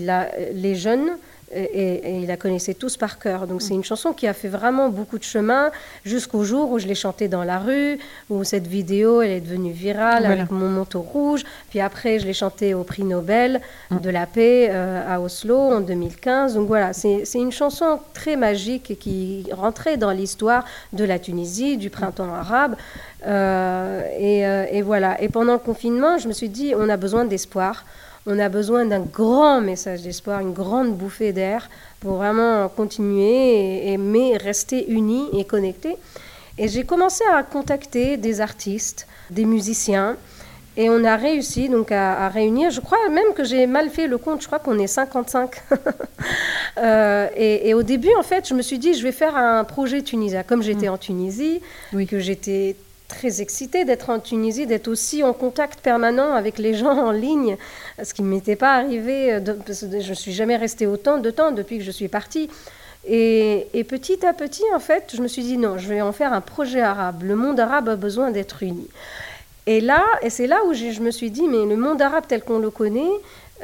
les 0.53 0.75
jeunes 0.75 1.11
et, 1.53 2.21
il 2.21 2.27
la 2.27 2.37
connaissait 2.37 2.73
tous 2.73 2.97
par 2.97 3.19
cœur. 3.19 3.47
Donc 3.47 3.61
c'est 3.61 3.73
une 3.73 3.83
chanson 3.83 4.13
qui 4.13 4.27
a 4.27 4.33
fait 4.33 4.47
vraiment 4.47 4.89
beaucoup 4.89 5.17
de 5.17 5.23
chemin 5.23 5.71
jusqu'au 6.05 6.43
jour 6.43 6.71
où 6.71 6.79
je 6.79 6.87
l'ai 6.87 6.95
chantée 6.95 7.27
dans 7.27 7.43
la 7.43 7.59
rue, 7.59 7.99
où 8.29 8.43
cette 8.43 8.67
vidéo 8.67 9.21
elle 9.21 9.31
est 9.31 9.41
devenue 9.41 9.71
virale 9.71 10.25
avec 10.25 10.51
mon 10.51 10.69
manteau 10.69 11.01
rouge. 11.01 11.43
Puis 11.69 11.79
après 11.79 12.19
je 12.19 12.25
l'ai 12.25 12.33
chantée 12.33 12.73
au 12.73 12.83
prix 12.83 13.03
Nobel 13.03 13.61
mm. 13.89 13.99
de 13.99 14.09
la 14.09 14.25
paix 14.25 14.69
euh, 14.71 15.15
à 15.15 15.19
Oslo 15.19 15.57
en 15.57 15.81
2015. 15.81 16.55
Donc 16.55 16.67
voilà, 16.67 16.93
c'est 16.93 17.23
une 17.35 17.51
chanson 17.51 17.99
très 18.13 18.35
magique 18.35 18.97
qui 18.99 19.47
rentrait 19.51 19.97
dans 19.97 20.11
l'histoire 20.11 20.65
de 20.93 21.03
la 21.03 21.19
Tunisie, 21.19 21.77
du 21.77 21.89
printemps 21.89 22.33
arabe. 22.33 22.75
Euh, 23.25 24.01
et, 24.17 24.45
euh, 24.45 24.65
et 24.71 24.81
voilà. 24.81 25.21
Et 25.21 25.29
pendant 25.29 25.53
le 25.53 25.59
confinement, 25.59 26.17
je 26.17 26.27
me 26.27 26.33
suis 26.33 26.49
dit, 26.49 26.73
on 26.75 26.89
a 26.89 26.97
besoin 26.97 27.25
d'espoir 27.25 27.85
on 28.25 28.37
a 28.39 28.49
besoin 28.49 28.85
d'un 28.85 28.99
grand 28.99 29.61
message 29.61 30.01
d'espoir, 30.01 30.41
une 30.41 30.53
grande 30.53 30.95
bouffée 30.95 31.33
d'air 31.33 31.69
pour 31.99 32.15
vraiment 32.15 32.67
continuer, 32.69 33.91
et, 33.91 33.97
mais 33.97 34.37
rester 34.37 34.91
unis 34.91 35.27
et 35.33 35.45
connectés. 35.45 35.97
Et 36.57 36.67
j'ai 36.67 36.83
commencé 36.83 37.23
à 37.33 37.41
contacter 37.43 38.17
des 38.17 38.41
artistes, 38.41 39.07
des 39.29 39.45
musiciens, 39.45 40.17
et 40.77 40.89
on 40.89 41.03
a 41.03 41.17
réussi 41.17 41.67
donc 41.67 41.91
à, 41.91 42.29
réunir, 42.29 42.69
je 42.71 42.79
crois 42.79 42.97
même 43.09 43.33
que 43.35 43.43
j'ai 43.43 43.67
mal 43.67 43.89
fait 43.89 44.07
le 44.07 44.17
compte, 44.17 44.41
je 44.41 44.47
crois 44.47 44.59
qu'on 44.59 44.79
est 44.79 44.87
55. 44.87 45.51
Euh, 46.77 47.27
et, 47.35 47.73
au 47.73 47.83
début, 47.83 48.13
en 48.17 48.23
fait, 48.23 48.47
je 48.47 48.53
me 48.53 48.61
suis 48.61 48.79
dit, 48.79 48.93
je 48.93 49.03
vais 49.03 49.11
faire 49.11 49.35
un 49.35 49.65
projet 49.65 50.01
tunisien. 50.01 50.41
Comme 50.41 50.63
j'étais 50.63 50.87
mm. 50.87 50.93
en 50.93 50.97
Tunisie, 50.97 51.61
oui. 51.91 52.07
que 52.07 52.17
j'étais 52.17 52.77
très 53.11 53.41
excitée 53.41 53.85
d'être 53.85 54.09
en 54.09 54.19
Tunisie, 54.19 54.65
d'être 54.65 54.87
aussi 54.87 55.23
en 55.23 55.33
contact 55.33 55.81
permanent 55.81 56.33
avec 56.33 56.57
les 56.57 56.73
gens 56.73 56.97
en 56.97 57.11
ligne, 57.11 57.57
ce 58.01 58.13
qui 58.13 58.23
ne 58.23 58.27
m'était 58.27 58.55
pas 58.55 58.75
arrivé, 58.75 59.33
euh, 59.33 59.39
parce 59.65 59.81
que 59.81 59.99
je 59.99 60.09
ne 60.09 60.15
suis 60.15 60.31
jamais 60.31 60.55
restée 60.55 60.87
autant 60.87 61.17
de 61.17 61.29
temps 61.29 61.51
depuis 61.51 61.77
que 61.77 61.83
je 61.83 61.91
suis 61.91 62.07
partie. 62.07 62.49
Et, 63.07 63.85
petit 63.89 64.25
à 64.25 64.33
petit, 64.33 64.63
en 64.75 64.79
fait, 64.79 65.11
je 65.15 65.21
me 65.21 65.27
suis 65.27 65.43
dit 65.43 65.57
non, 65.57 65.77
je 65.77 65.87
vais 65.87 66.01
en 66.01 66.11
faire 66.11 66.33
un 66.33 66.41
projet 66.41 66.81
arabe. 66.81 67.23
Le 67.23 67.35
monde 67.35 67.59
arabe 67.59 67.89
a 67.89 67.95
besoin 67.95 68.31
d'être 68.31 68.63
uni. 68.63 68.87
Et 69.65 69.81
là, 69.81 70.03
et 70.21 70.29
c'est 70.29 70.47
là 70.47 70.59
où 70.67 70.73
je, 70.73 70.99
me 71.01 71.11
suis 71.11 71.31
dit, 71.31 71.47
mais 71.47 71.65
le 71.65 71.75
monde 71.75 72.01
arabe 72.01 72.25
tel 72.27 72.43
qu'on 72.43 72.59
le 72.59 72.69
connaît, 72.69 73.11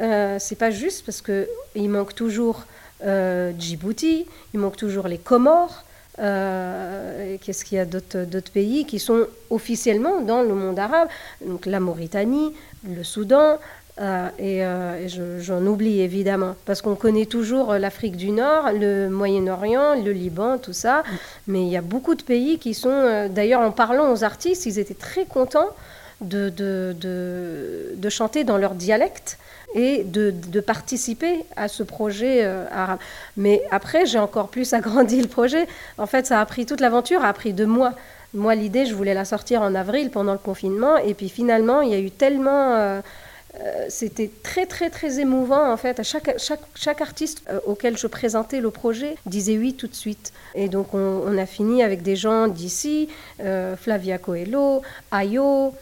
euh, 0.02 0.38
c'est 0.40 0.56
pas 0.58 0.72
juste 0.72 1.06
parce 1.06 1.22
que 1.22 1.48
il 1.76 1.90
manque 1.90 2.14
toujours 2.14 2.64
euh, 3.04 3.52
Djibouti, 3.58 4.26
il 4.54 4.60
manque 4.60 4.78
toujours 4.78 5.08
les 5.08 5.18
Comores, 5.18 5.84
euh, 6.20 7.38
qu'est-ce 7.42 7.64
qu'il 7.64 7.78
y 7.78 7.82
a 7.82 7.86
d'autres 7.86 8.52
pays 8.52 8.86
qui 8.86 9.00
sont 9.00 9.28
officiellement 9.50 10.22
dans 10.22 10.42
le 10.42 10.54
monde 10.54 10.80
arabe? 10.80 11.08
Donc 11.46 11.66
la 11.66 11.80
Mauritanie, 11.80 12.54
le 12.88 13.04
Soudan, 13.04 13.58
euh, 14.00 14.30
et, 14.38 14.64
euh, 14.64 15.40
j'en 15.40 15.66
oublie 15.66 16.02
évidemment, 16.02 16.56
parce 16.66 16.82
qu'on 16.82 16.96
connaît 16.96 17.26
toujours 17.26 17.74
l'Afrique 17.74 18.16
du 18.16 18.32
Nord, 18.32 18.72
le 18.74 19.10
Moyen-Orient, 19.10 19.96
le 20.04 20.12
Liban, 20.12 20.58
tout 20.58 20.74
ça. 20.74 21.04
Mais 21.48 21.62
il 21.64 21.70
y 21.70 21.78
a 21.78 21.82
beaucoup 21.82 22.16
de 22.16 22.24
pays 22.24 22.60
qui 22.60 22.74
sont, 22.74 23.28
d'ailleurs 23.30 23.62
en 23.62 23.72
parlant 23.72 24.12
aux 24.12 24.24
artistes, 24.24 24.66
ils 24.66 24.80
étaient 24.80 24.94
très 24.94 25.26
contents 25.26 25.70
de, 26.22 28.10
chanter 28.10 28.44
dans 28.44 28.58
leur 28.58 28.74
dialecte 28.76 29.38
et 29.76 30.04
de, 30.04 30.60
participer 30.60 31.46
à 31.56 31.68
ce 31.68 31.84
projet 31.84 32.44
euh, 32.44 32.66
arabe. 32.72 33.00
Mais 33.36 33.62
après, 33.72 34.06
j'ai 34.06 34.20
encore 34.20 34.50
plus 34.50 34.74
agrandi 34.74 35.22
le 35.22 35.28
projet. 35.28 35.68
En 35.98 36.08
fait, 36.08 36.26
ça 36.26 36.42
a 36.42 36.46
pris 36.46 36.66
toute 36.66 36.82
l'aventure, 36.82 37.24
a 37.24 37.34
pris 37.34 37.54
deux 37.54 37.66
mois. 37.66 37.94
Moi, 38.34 38.56
l'idée, 38.56 38.86
je 38.86 38.94
voulais 38.94 39.14
la 39.14 39.26
sortir 39.26 39.62
en 39.62 39.76
avril 39.76 40.10
pendant 40.10 40.34
le 40.34 40.40
confinement. 40.40 40.98
Et 40.98 41.14
puis 41.14 41.30
finalement, 41.30 41.82
il 41.82 41.92
y 41.92 41.96
a 41.96 42.00
eu 42.00 42.12
tellement... 42.12 42.76
Euh, 42.76 43.02
euh, 43.60 43.86
c'était 43.90 44.30
très 44.44 44.68
très 44.68 44.92
très 44.92 45.20
émouvant 45.20 45.72
en 45.72 45.78
fait. 45.78 46.04
Chaque, 46.04 47.02
artiste 47.02 47.42
auquel 47.66 47.98
je 47.98 48.06
présentais 48.06 48.60
le 48.62 48.70
projet 48.70 49.16
disait 49.26 49.58
oui 49.58 49.74
tout 49.74 49.88
de 49.88 49.96
suite. 49.96 50.32
Et 50.54 50.70
donc 50.70 50.94
on, 50.94 51.36
a 51.36 51.46
fini 51.48 51.82
avec 51.82 52.04
des 52.04 52.16
gens 52.16 52.48
d'ici, 52.48 53.10
Flavia 53.40 54.20
Coelho, 54.20 54.84
Ayo, 55.12 55.74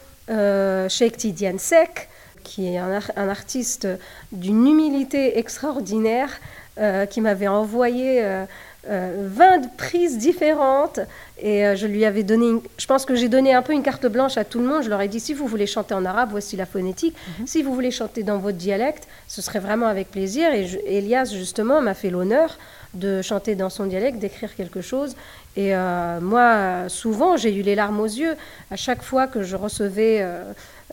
Sheikh 0.88 1.18
Tidiane 1.18 1.58
Sek, 1.58 2.08
qui 2.46 2.68
est 2.68 2.78
un, 2.78 3.28
artiste 3.28 3.88
d'une 4.30 4.66
humilité 4.66 5.38
extraordinaire, 5.38 6.30
euh, 6.78 7.06
qui 7.06 7.20
m'avait 7.20 7.48
envoyé 7.48 8.22
20 8.22 8.26
euh, 8.26 8.46
euh, 8.88 9.58
prises 9.76 10.16
différentes. 10.16 11.00
Et 11.42 11.64
je 11.74 11.86
lui 11.86 12.04
avais 12.04 12.22
donné, 12.22 12.60
je 12.78 12.86
pense 12.86 13.04
que 13.04 13.14
j'ai 13.14 13.28
donné 13.28 13.52
un 13.52 13.62
peu 13.62 13.72
une 13.72 13.82
carte 13.82 14.06
blanche 14.06 14.38
à 14.38 14.44
tout 14.44 14.60
le 14.60 14.66
monde. 14.66 14.84
Je 14.84 14.88
leur 14.88 15.00
ai 15.00 15.08
dit, 15.08 15.18
si 15.18 15.34
vous 15.34 15.46
voulez 15.46 15.66
chanter 15.66 15.94
en 15.94 16.04
arabe, 16.04 16.28
voici 16.30 16.56
la 16.56 16.66
phonétique. 16.66 17.16
Mhm. 17.40 17.46
Si 17.46 17.62
vous 17.62 17.74
voulez 17.74 17.90
chanter 17.90 18.22
dans 18.22 18.38
votre 18.38 18.56
dialecte, 18.56 19.08
ce 19.26 19.42
serait 19.42 19.58
vraiment 19.58 19.86
avec 19.86 20.10
plaisir. 20.10 20.52
Et 20.52 20.66
Elias, 20.86 21.32
justement, 21.34 21.82
m'a 21.82 21.94
fait 21.94 22.10
l'honneur 22.10 22.58
de 22.94 23.22
chanter 23.22 23.56
dans 23.56 23.70
son 23.70 23.86
dialecte, 23.86 24.18
d'écrire 24.18 24.54
quelque 24.54 24.80
chose. 24.80 25.16
Et 25.56 25.74
moi, 26.20 26.88
souvent, 26.88 27.36
j'ai 27.36 27.54
eu 27.54 27.62
les 27.62 27.74
larmes 27.74 28.00
aux 28.00 28.04
yeux 28.04 28.36
à 28.70 28.76
chaque 28.76 29.02
fois 29.02 29.26
que 29.26 29.42
je 29.42 29.56
recevais 29.56 30.24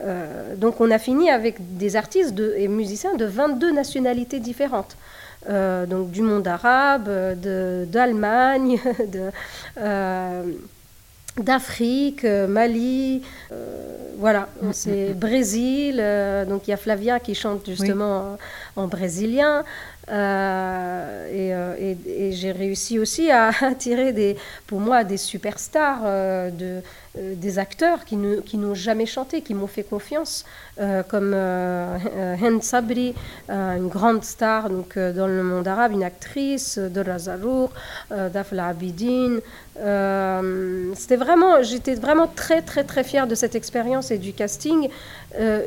euh, 0.02 0.56
donc 0.56 0.82
on 0.82 0.90
a 0.92 1.00
fini 1.00 1.30
avec 1.30 1.78
des 1.78 1.96
artistes 1.96 2.40
et 2.58 2.68
musiciens 2.68 3.16
de 3.16 3.26
22 3.26 3.72
nationalités 3.72 4.40
différentes. 4.40 4.98
Euh, 5.50 5.86
donc 5.86 6.10
du 6.10 6.22
monde 6.22 6.48
arabe, 6.48 7.10
d'Allemagne, 7.88 8.80
euh, 9.78 10.44
d'Afrique, 11.38 12.24
Mali, 12.24 13.24
voilà, 14.18 14.48
mm, 14.62 14.68
mm, 14.68 14.74
c'est 14.74 15.10
mm. 15.10 15.14
Brésil. 15.14 16.04
donc 16.48 16.68
il 16.68 16.72
y 16.72 16.74
a 16.74 16.78
Flavia 16.78 17.20
qui 17.20 17.36
chante 17.36 17.70
justement 17.70 18.38
en, 18.76 18.88
brésilien. 18.88 19.64
Et, 20.10 21.98
et 22.08 22.32
j'ai 22.34 22.52
réussi 22.52 23.00
aussi 23.00 23.32
à 23.32 23.50
attirer 23.62 24.38
pour 24.68 24.80
moi 24.80 25.04
des 25.04 25.18
superstars 25.18 26.02
euh, 27.16 27.36
des 27.36 27.60
acteurs 27.60 28.06
qui, 28.06 28.18
n'ont 28.18 28.74
jamais 28.74 29.06
chanté, 29.06 29.42
qui 29.42 29.54
m'ont 29.54 29.68
fait 29.68 29.84
confiance, 29.84 30.46
euh, 30.73 30.73
comme 31.08 31.34
euh, 31.36 31.98
Hen 32.42 32.62
Sabri, 32.62 33.14
une 33.50 33.88
grande 33.90 34.24
star 34.24 34.70
donc, 34.70 34.98
dans 34.98 35.28
le 35.28 35.44
monde 35.44 35.68
arabe, 35.68 35.92
une 35.92 36.04
actrice, 36.04 36.78
Dora 36.78 37.20
Zarour, 37.20 37.72
Dafla 38.10 38.68
Abidine. 38.68 39.40
C'était 40.96 41.16
vraiment, 41.16 41.62
j'étais 41.62 41.96
vraiment 41.96 42.28
très 42.28 42.62
très 42.62 42.84
très 42.84 43.04
fière 43.04 43.28
de 43.28 43.36
cette 43.36 43.56
expérience 43.56 44.12
et 44.12 44.18
du 44.18 44.34
casting, 44.34 44.90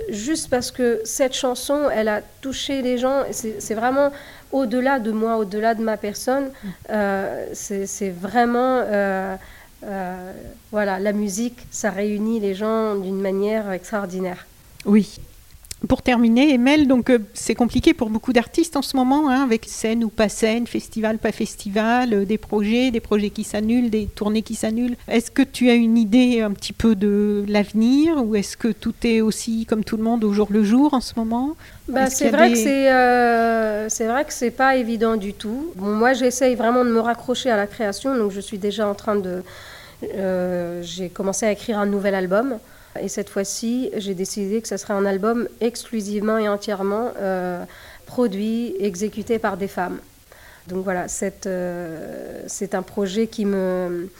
juste 0.08 0.50
parce 0.50 0.70
que 0.70 1.00
cette 1.04 1.34
chanson, 1.34 1.88
elle 1.92 2.08
a 2.08 2.20
touché 2.40 2.82
les 2.82 2.98
gens. 2.98 3.22
C'est 3.30 3.74
vraiment 3.74 4.10
au-delà 4.52 4.98
de 4.98 5.12
moi, 5.12 5.36
au-delà 5.36 5.74
de 5.74 5.82
ma 5.82 5.96
personne. 5.96 6.50
Mm. 6.64 6.98
c'est 7.52 8.10
vraiment 8.10 8.82
voilà, 10.72 10.98
la 10.98 11.12
musique, 11.12 11.66
ça 11.70 11.90
réunit 11.90 12.40
les 12.40 12.54
gens 12.54 12.96
d'une 12.96 13.20
manière 13.20 13.70
extraordinaire. 13.70 14.46
Oui, 14.86 15.18
pour 15.88 16.00
terminer, 16.00 16.54
Emel, 16.54 16.88
donc 16.88 17.10
euh, 17.10 17.18
c'est 17.34 17.54
compliqué 17.54 17.92
pour 17.92 18.08
beaucoup 18.08 18.32
d'artistes 18.32 18.76
en 18.76 18.82
ce 18.82 18.96
moment, 18.96 19.28
hein, 19.28 19.42
avec 19.42 19.66
scène 19.66 20.04
ou 20.04 20.08
pas 20.08 20.30
scène, 20.30 20.66
festival, 20.66 21.18
pas 21.18 21.32
festival, 21.32 22.14
euh, 22.14 22.24
des 22.24 22.38
projets, 22.38 22.90
des 22.90 23.00
projets 23.00 23.28
qui 23.28 23.44
s'annulent, 23.44 23.90
des 23.90 24.06
tournées 24.06 24.40
qui 24.40 24.54
s'annulent. 24.54 24.96
Est-ce 25.06 25.30
que 25.30 25.42
tu 25.42 25.68
as 25.68 25.74
une 25.74 25.98
idée 25.98 26.40
un 26.40 26.52
petit 26.52 26.72
peu 26.72 26.94
de 26.94 27.44
l'avenir 27.46 28.24
ou 28.24 28.34
est-ce 28.36 28.56
que 28.56 28.68
tout 28.68 28.94
est 29.04 29.20
aussi 29.20 29.66
comme 29.66 29.84
tout 29.84 29.98
le 29.98 30.02
monde 30.02 30.24
au 30.24 30.32
jour 30.32 30.48
le 30.50 30.64
jour 30.64 30.94
en 30.94 31.02
ce 31.02 31.12
moment? 31.16 31.56
Bah, 31.88 32.08
c'est 32.08 32.30
vrai, 32.30 32.52
que 32.52 32.58
c'est 32.58 32.90
euh, 32.90 33.88
c'est 33.90 34.06
vrai 34.06 34.24
que 34.24 34.32
c'est 34.32 34.50
pas 34.50 34.76
évident 34.76 35.16
du 35.16 35.34
tout. 35.34 35.72
Bon, 35.76 35.94
moi, 35.94 36.14
j'essaye 36.14 36.54
vraiment 36.54 36.86
de 36.86 36.90
me 36.90 37.00
raccrocher 37.00 37.50
à 37.50 37.56
la 37.56 37.66
création, 37.66 38.16
donc 38.16 38.32
je 38.32 38.40
suis 38.40 38.58
déjà 38.58 38.88
en 38.88 38.94
train 38.94 39.16
de. 39.16 39.42
J'ai 40.82 41.10
commencé 41.10 41.44
à 41.44 41.52
écrire 41.52 41.78
un 41.78 41.86
nouvel 41.86 42.14
album. 42.14 42.58
Et 43.00 43.08
cette 43.08 43.28
fois-ci, 43.28 43.90
j'ai 43.96 44.14
décidé 44.14 44.60
que 44.60 44.68
ce 44.68 44.76
serait 44.76 44.94
un 44.94 45.06
album 45.06 45.48
exclusivement 45.60 46.38
et 46.38 46.48
entièrement 46.48 47.10
euh, 47.18 47.64
produit, 48.06 48.74
exécuté 48.78 49.38
par 49.38 49.56
des 49.56 49.68
femmes. 49.68 49.98
Donc 50.68 50.84
voilà, 50.84 51.06
euh, 51.46 52.42
c'est 52.46 52.74
un 52.74 52.82
projet 52.82 53.26
qui 53.26 53.44
me, 53.44 54.10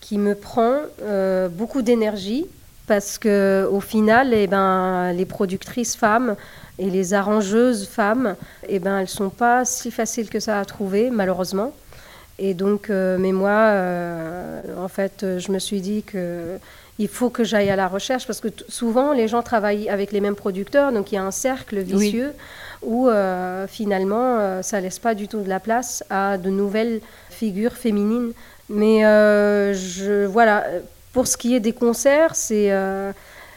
qui 0.00 0.18
me 0.18 0.34
prend 0.34 0.76
euh, 1.02 1.48
beaucoup 1.48 1.82
d'énergie 1.82 2.46
parce 2.86 3.18
que 3.18 3.68
au 3.70 3.80
final, 3.80 4.32
eh 4.34 4.46
ben, 4.46 5.12
les 5.12 5.26
productrices 5.26 5.96
femmes 5.96 6.36
et 6.78 6.90
les 6.90 7.14
arrangeuses 7.14 7.86
femmes, 7.86 8.36
eh 8.68 8.78
ben, 8.78 8.98
elles 8.98 9.08
sont 9.08 9.30
pas 9.30 9.64
si 9.64 9.90
faciles 9.90 10.28
que 10.28 10.40
ça 10.40 10.58
à 10.58 10.64
trouver, 10.64 11.10
malheureusement. 11.10 11.72
Et 12.38 12.54
donc, 12.54 12.88
mais 12.88 13.30
moi, 13.30 13.72
en 14.78 14.88
fait, 14.88 15.24
je 15.38 15.52
me 15.52 15.58
suis 15.60 15.80
dit 15.80 16.02
que 16.02 16.58
il 17.02 17.08
faut 17.08 17.30
que 17.30 17.42
j'aille 17.42 17.68
à 17.68 17.74
la 17.74 17.88
recherche 17.88 18.26
parce 18.28 18.40
que 18.40 18.48
souvent 18.68 19.12
les 19.12 19.26
gens 19.26 19.42
travaillent 19.42 19.88
avec 19.88 20.12
les 20.12 20.20
mêmes 20.20 20.36
producteurs, 20.36 20.92
donc 20.92 21.10
il 21.10 21.16
y 21.16 21.18
a 21.18 21.24
un 21.24 21.32
cercle 21.32 21.80
vicieux 21.80 22.32
où 22.82 23.08
euh, 23.08 23.66
finalement 23.66 24.38
euh, 24.38 24.62
ça 24.62 24.80
laisse 24.80 25.00
pas 25.00 25.16
du 25.16 25.26
tout 25.26 25.40
de 25.40 25.48
la 25.48 25.58
place 25.58 26.04
à 26.10 26.38
de 26.38 26.48
nouvelles 26.48 27.00
figures 27.28 27.72
féminines. 27.72 28.32
Mais 28.68 29.04
euh, 29.04 29.74
je, 29.74 30.26
voilà, 30.26 30.64
pour 31.12 31.26
ce 31.26 31.36
qui 31.36 31.56
est 31.56 31.60
des 31.60 31.72
concerts, 31.72 32.36
c'est 32.36 32.70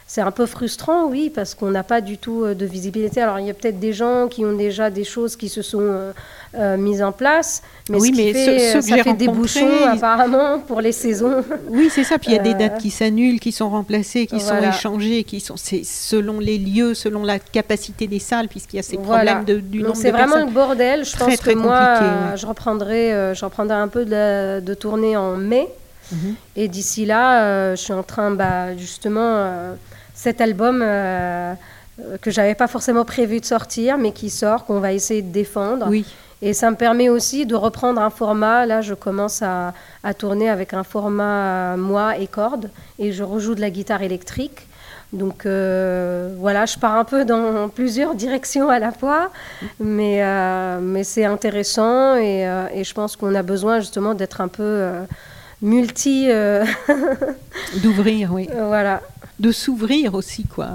c'est 0.08 0.22
un 0.22 0.30
peu 0.30 0.46
frustrant, 0.46 1.08
oui, 1.08 1.32
parce 1.34 1.56
qu'on 1.56 1.72
n'a 1.72 1.84
pas 1.84 2.00
du 2.00 2.20
tout 2.20 2.44
euh, 2.44 2.54
de 2.54 2.66
visibilité. 2.66 3.22
Alors, 3.22 3.40
il 3.40 3.48
y 3.48 3.50
a 3.50 3.56
peut-être 3.56 3.80
des 3.80 3.92
gens 3.92 4.28
qui 4.28 4.46
ont 4.46 4.54
déjà 4.54 4.92
des 4.92 5.04
choses 5.04 5.36
qui 5.36 5.50
se 5.50 5.64
sont 5.64 5.80
euh, 5.82 6.12
euh, 6.54 6.78
mises 6.78 7.02
en 7.02 7.12
place, 7.12 7.64
mais, 7.90 8.00
oui, 8.00 8.12
ce 8.12 8.16
mais 8.16 8.34
fait, 8.34 8.74
ce, 8.74 8.82
ça 8.82 8.98
fait 8.98 9.14
des 9.14 9.28
bouchons, 9.28 9.68
apparemment, 9.88 10.60
pour 10.60 10.80
les 10.80 10.92
saisons. 10.92 11.44
Oui, 11.70 11.90
c'est 11.92 12.04
ça. 12.04 12.20
Puis 12.20 12.32
il 12.32 12.36
y 12.36 12.40
a 12.40 12.44
des 12.44 12.54
dates 12.54 12.78
qui 12.78 12.92
s'annulent, 12.92 13.40
qui 13.40 13.52
sont 13.52 13.70
remplacées, 13.70 14.28
qui 14.28 14.40
sont 14.40 14.62
échangées, 14.62 15.24
qui 15.24 15.40
sont 15.40 15.58
c'est 15.58 15.84
selon 15.84 16.40
les 16.40 16.60
lieux, 16.60 16.94
selon 16.94 17.24
la 17.24 17.40
capacité 17.40 18.06
des 18.06 18.20
salles, 18.20 18.48
puisqu'il 18.48 18.78
y 18.78 18.80
a 18.80 18.84
ces 18.84 18.98
problèmes 18.98 19.44
de, 19.44 19.60
du 19.60 19.82
nombre 19.82 19.96
de 19.96 20.00
C'est 20.00 20.12
vraiment 20.12 20.46
le 20.46 20.52
bordel. 20.52 21.04
Je 21.04 21.18
pense 21.18 21.36
que 21.38 21.54
moi, 21.56 22.36
je, 22.36 22.46
reprendrai, 22.46 23.34
je 23.34 23.44
reprendrai 23.44 23.76
un 23.76 23.88
peu 23.88 24.06
de, 24.06 24.60
de 24.60 24.74
tournée 24.76 25.18
en 25.18 25.36
mai. 25.36 25.68
Mhm. 26.12 26.36
Et 26.56 26.68
d'ici 26.68 27.06
là, 27.06 27.76
je 27.76 27.82
suis 27.82 27.94
en 27.94 28.04
train, 28.04 28.32
bah, 28.32 28.76
justement 28.78 29.76
cet 30.16 30.42
album 30.42 30.82
euh, 30.82 31.54
euh, 32.00 32.18
que 32.20 32.32
j'avais 32.32 32.56
pas 32.56 32.68
forcément 32.68 33.06
prévu 33.06 33.40
de 33.40 33.46
sortir, 33.46 33.98
mais 33.98 34.12
qui 34.12 34.32
sort, 34.32 34.66
qu'on 34.66 34.80
va 34.80 34.94
essayer 34.94 35.22
de 35.22 35.32
défendre. 35.32 35.86
Oui. 35.90 36.06
Et 36.42 36.54
ça 36.54 36.72
me 36.72 36.76
permet 36.76 37.10
aussi 37.10 37.46
de 37.46 37.56
reprendre 37.56 38.02
un 38.02 38.10
format. 38.10 38.66
Là, 38.66 38.82
je 38.82 38.94
commence 38.94 39.42
à, 39.42 39.74
tourner 40.18 40.50
avec 40.50 40.74
un 40.74 40.84
format 40.84 41.78
moi 41.78 42.18
et 42.18 42.28
cordes, 42.28 42.70
et 43.00 43.12
je 43.12 43.24
rejoue 43.24 43.56
de 43.56 43.62
la 43.62 43.70
guitare 43.70 44.02
électrique. 44.02 44.68
Donc 45.14 45.46
euh, 45.46 46.36
voilà, 46.38 46.66
je 46.66 46.78
pars 46.78 46.96
un 46.96 47.06
peu 47.06 47.24
dans 47.24 47.70
plusieurs 47.76 48.16
directions 48.16 48.70
à 48.70 48.80
la 48.80 48.92
fois, 48.92 49.32
mais, 49.80 50.22
mais 50.82 51.04
c'est 51.04 51.26
intéressant 51.26 52.16
et, 52.18 52.42
et, 52.74 52.84
je 52.84 52.94
pense 52.94 53.16
qu'on 53.16 53.34
a 53.34 53.44
besoin 53.44 53.80
justement 53.80 54.14
d'être 54.14 54.42
un 54.42 54.50
peu 54.50 54.92
multi. 55.66 56.30
D'ouvrir, 57.84 58.32
oui. 58.32 58.48
voilà 58.54 59.02
de 59.40 59.52
s'ouvrir 59.52 60.14
aussi 60.16 60.46
quoi, 60.46 60.68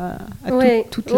à, 0.44 0.50
toute 0.90 1.12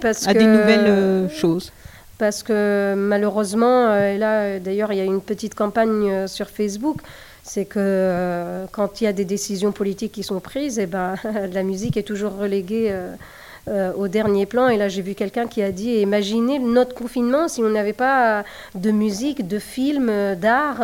parce 0.00 0.26
à 0.26 0.34
des 0.34 0.46
nouvelles 0.46 0.86
euh, 0.86 1.28
choses. 1.28 1.72
Parce 2.18 2.42
que 2.42 2.94
malheureusement, 2.96 3.88
euh, 3.88 4.16
là 4.16 4.40
euh, 4.40 4.58
d'ailleurs 4.58 4.92
il 4.92 4.98
y 4.98 5.02
a 5.02 5.04
une 5.04 5.20
petite 5.20 5.54
campagne 5.54 6.26
sur 6.26 6.48
Facebook, 6.48 6.98
c'est 7.42 7.66
que 7.66 8.64
quand 8.72 9.00
il 9.00 9.04
y 9.04 9.06
a 9.06 9.12
des 9.12 9.26
décisions 9.26 9.72
politiques 9.72 10.12
qui 10.12 10.22
sont 10.22 10.40
prises, 10.40 10.78
et 10.78 10.82
eh 10.82 10.86
ben, 10.86 11.16
la 11.52 11.62
musique 11.62 11.96
est 11.96 12.02
toujours 12.02 12.36
reléguée. 12.36 12.94
au 13.98 14.06
dernier 14.06 14.46
plan. 14.46 14.68
Et 14.68 14.76
là, 14.76 14.86
j'ai 14.88 15.02
vu 15.02 15.16
quelqu'un 15.16 15.48
qui 15.48 15.60
a 15.60 15.72
dit 15.72 15.90
Imaginez 15.94 16.60
notre 16.60 16.94
confinement 16.94 17.48
si 17.48 17.62
on 17.64 17.68
n'avait 17.68 17.92
pas 17.92 18.44
de 18.76 18.92
musique, 18.92 19.48
de 19.48 19.58
films, 19.58 20.36
d'art. 20.36 20.80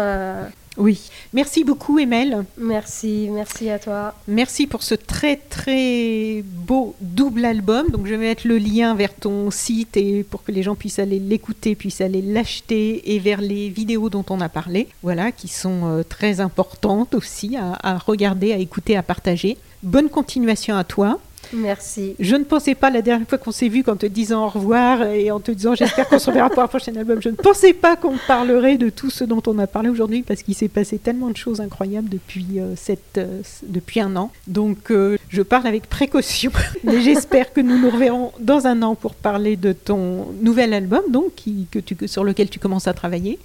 Oui, 0.79 1.11
merci 1.35 1.65
beaucoup 1.65 1.99
Emel. 1.99 2.45
Merci, 2.57 3.29
merci 3.31 3.69
à 3.69 3.79
toi. 3.79 4.15
Merci 4.27 4.67
pour 4.67 4.83
ce 4.83 4.95
très 4.95 5.37
très 5.37 6.43
beau 6.45 6.95
double 7.01 7.45
album. 7.45 7.89
Donc 7.91 8.07
je 8.07 8.13
vais 8.13 8.29
mettre 8.29 8.47
le 8.47 8.57
lien 8.57 8.95
vers 8.95 9.15
ton 9.15 9.51
site 9.51 9.97
et 9.97 10.25
pour 10.25 10.43
que 10.45 10.53
les 10.53 10.63
gens 10.63 10.75
puissent 10.75 10.99
aller 10.99 11.19
l'écouter, 11.19 11.75
puissent 11.75 12.01
aller 12.01 12.23
l'acheter 12.23 13.15
et 13.15 13.19
vers 13.19 13.41
les 13.41 13.69
vidéos 13.69 14.09
dont 14.09 14.25
on 14.31 14.41
a 14.41 14.49
parlé, 14.49 14.89
voilà, 15.03 15.31
qui 15.31 15.49
sont 15.49 15.85
euh, 15.85 16.03
très 16.03 16.41
importantes 16.41 17.15
aussi 17.15 17.57
à 17.57 17.99
regarder, 17.99 18.53
à 18.53 18.57
écouter, 18.57 18.97
à 18.97 19.03
partager. 19.03 19.59
Bonne 19.83 20.09
continuation 20.09 20.77
à 20.77 20.85
toi. 20.85 21.19
Merci. 21.53 22.15
Je 22.19 22.37
ne 22.37 22.45
pensais 22.45 22.75
pas 22.75 22.91
la 22.91 23.03
dernière 23.03 23.29
fois 23.29 23.39
qu'on 23.39 23.53
s'est 23.53 23.69
vu, 23.69 23.83
qu'en 23.83 23.97
te 23.97 24.07
disant 24.07 24.47
au 24.47 24.49
revoir 24.49 25.03
et 25.03 25.31
en 25.31 25.41
te 25.41 25.51
disant 25.51 25.75
j'espère 25.75 26.09
qu'on 26.09 26.19
se 26.19 26.31
reverra 26.31 26.51
pour 26.51 26.63
un 26.63 26.69
prochain 26.69 26.95
album, 26.97 27.21
je 27.21 27.29
ne 27.29 27.35
pensais 27.35 27.73
pas 27.73 27.97
qu'on 27.97 28.17
parlerait 28.27 28.79
de 28.79 28.89
tout 28.89 29.11
ce 29.11 29.25
dont 29.25 29.43
on 29.47 29.59
a 29.59 29.67
parlé 29.67 29.89
aujourd'hui 29.89 30.23
parce 30.23 30.43
qu'il 30.43 30.55
s'est 30.55 30.69
passé 30.69 30.99
tellement 30.99 31.31
de 31.31 31.37
choses 31.37 31.61
incroyables 31.61 32.09
depuis, 32.09 32.47
euh, 32.59 32.75
euh, 33.19 33.43
depuis 33.67 34.01
un 34.01 34.17
an. 34.17 34.31
Donc 34.47 34.91
euh, 34.91 35.19
je 35.29 35.43
parle 35.43 35.67
avec 35.67 35.89
précaution, 35.89 36.53
mais 36.85 37.01
j'espère 37.01 37.53
que 37.53 37.61
nous 37.61 37.79
nous 37.79 37.91
reverrons 37.91 38.33
dans 38.41 38.67
un 38.67 38.83
an 38.83 38.95
pour 38.95 39.15
parler 39.15 39.57
de 39.57 39.73
ton 39.73 40.29
nouvel 40.41 40.73
album, 40.73 41.03
donc 41.11 41.33
que 41.71 42.07
sur 42.07 42.25
lequel 42.25 42.49
tu 42.49 42.59
commences 42.59 42.89
à 42.89 42.95
travailler. 42.95 43.39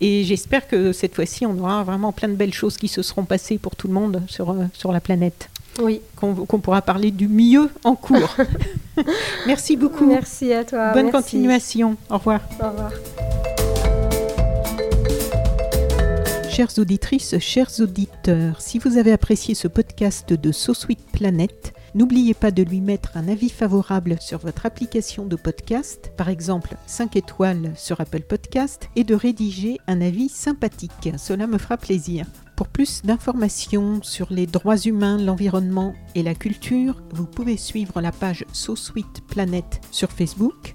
Et 0.00 0.24
j'espère 0.24 0.66
que 0.66 0.92
cette 0.92 1.14
fois-ci, 1.14 1.46
on 1.46 1.56
aura 1.58 1.84
vraiment 1.84 2.12
plein 2.12 2.28
de 2.28 2.34
belles 2.34 2.52
choses 2.52 2.76
qui 2.76 2.88
se 2.88 3.00
seront 3.00 3.24
passées 3.24 3.58
pour 3.58 3.76
tout 3.76 3.86
le 3.86 3.94
monde 3.94 4.22
sur, 4.26 4.54
sur 4.72 4.92
la 4.92 5.00
planète. 5.00 5.48
Oui. 5.82 6.00
Qu'on 6.16 6.34
pourra 6.58 6.82
parler 6.82 7.10
du 7.10 7.28
mieux 7.28 7.68
en 7.82 7.94
cours. 7.94 8.36
Merci 9.46 9.76
beaucoup. 9.76 10.06
Merci 10.06 10.52
à 10.52 10.64
toi. 10.64 10.92
Bonne 10.92 11.10
continuation. 11.10 11.96
Au 12.10 12.18
revoir. 12.18 12.40
Au 12.60 12.68
revoir. 12.68 12.92
Chères 16.50 16.78
auditrices, 16.78 17.36
chers 17.40 17.80
auditeurs, 17.80 18.60
si 18.60 18.78
vous 18.78 18.96
avez 18.96 19.10
apprécié 19.10 19.56
ce 19.56 19.66
podcast 19.66 20.32
de 20.32 20.52
So 20.52 20.72
Sweet 20.72 21.00
Planet, 21.12 21.72
n'oubliez 21.94 22.34
pas 22.34 22.50
de 22.50 22.62
lui 22.62 22.80
mettre 22.80 23.16
un 23.16 23.28
avis 23.28 23.50
favorable 23.50 24.16
sur 24.20 24.38
votre 24.38 24.66
application 24.66 25.26
de 25.26 25.36
podcast, 25.36 26.12
par 26.16 26.28
exemple 26.28 26.76
5 26.86 27.16
étoiles 27.16 27.72
sur 27.76 28.00
Apple 28.00 28.22
Podcast, 28.22 28.88
et 28.96 29.04
de 29.04 29.14
rédiger 29.14 29.78
un 29.86 30.00
avis 30.00 30.28
sympathique. 30.28 31.10
Cela 31.16 31.46
me 31.46 31.58
fera 31.58 31.76
plaisir. 31.76 32.26
Pour 32.56 32.68
plus 32.68 33.02
d'informations 33.02 34.00
sur 34.02 34.28
les 34.30 34.46
droits 34.46 34.78
humains, 34.78 35.18
l'environnement 35.18 35.94
et 36.14 36.22
la 36.22 36.34
culture, 36.34 37.02
vous 37.12 37.26
pouvez 37.26 37.56
suivre 37.56 38.00
la 38.00 38.12
page 38.12 38.44
So 38.52 38.76
Sweet 38.76 39.22
Planet 39.26 39.80
sur 39.90 40.12
Facebook. 40.12 40.74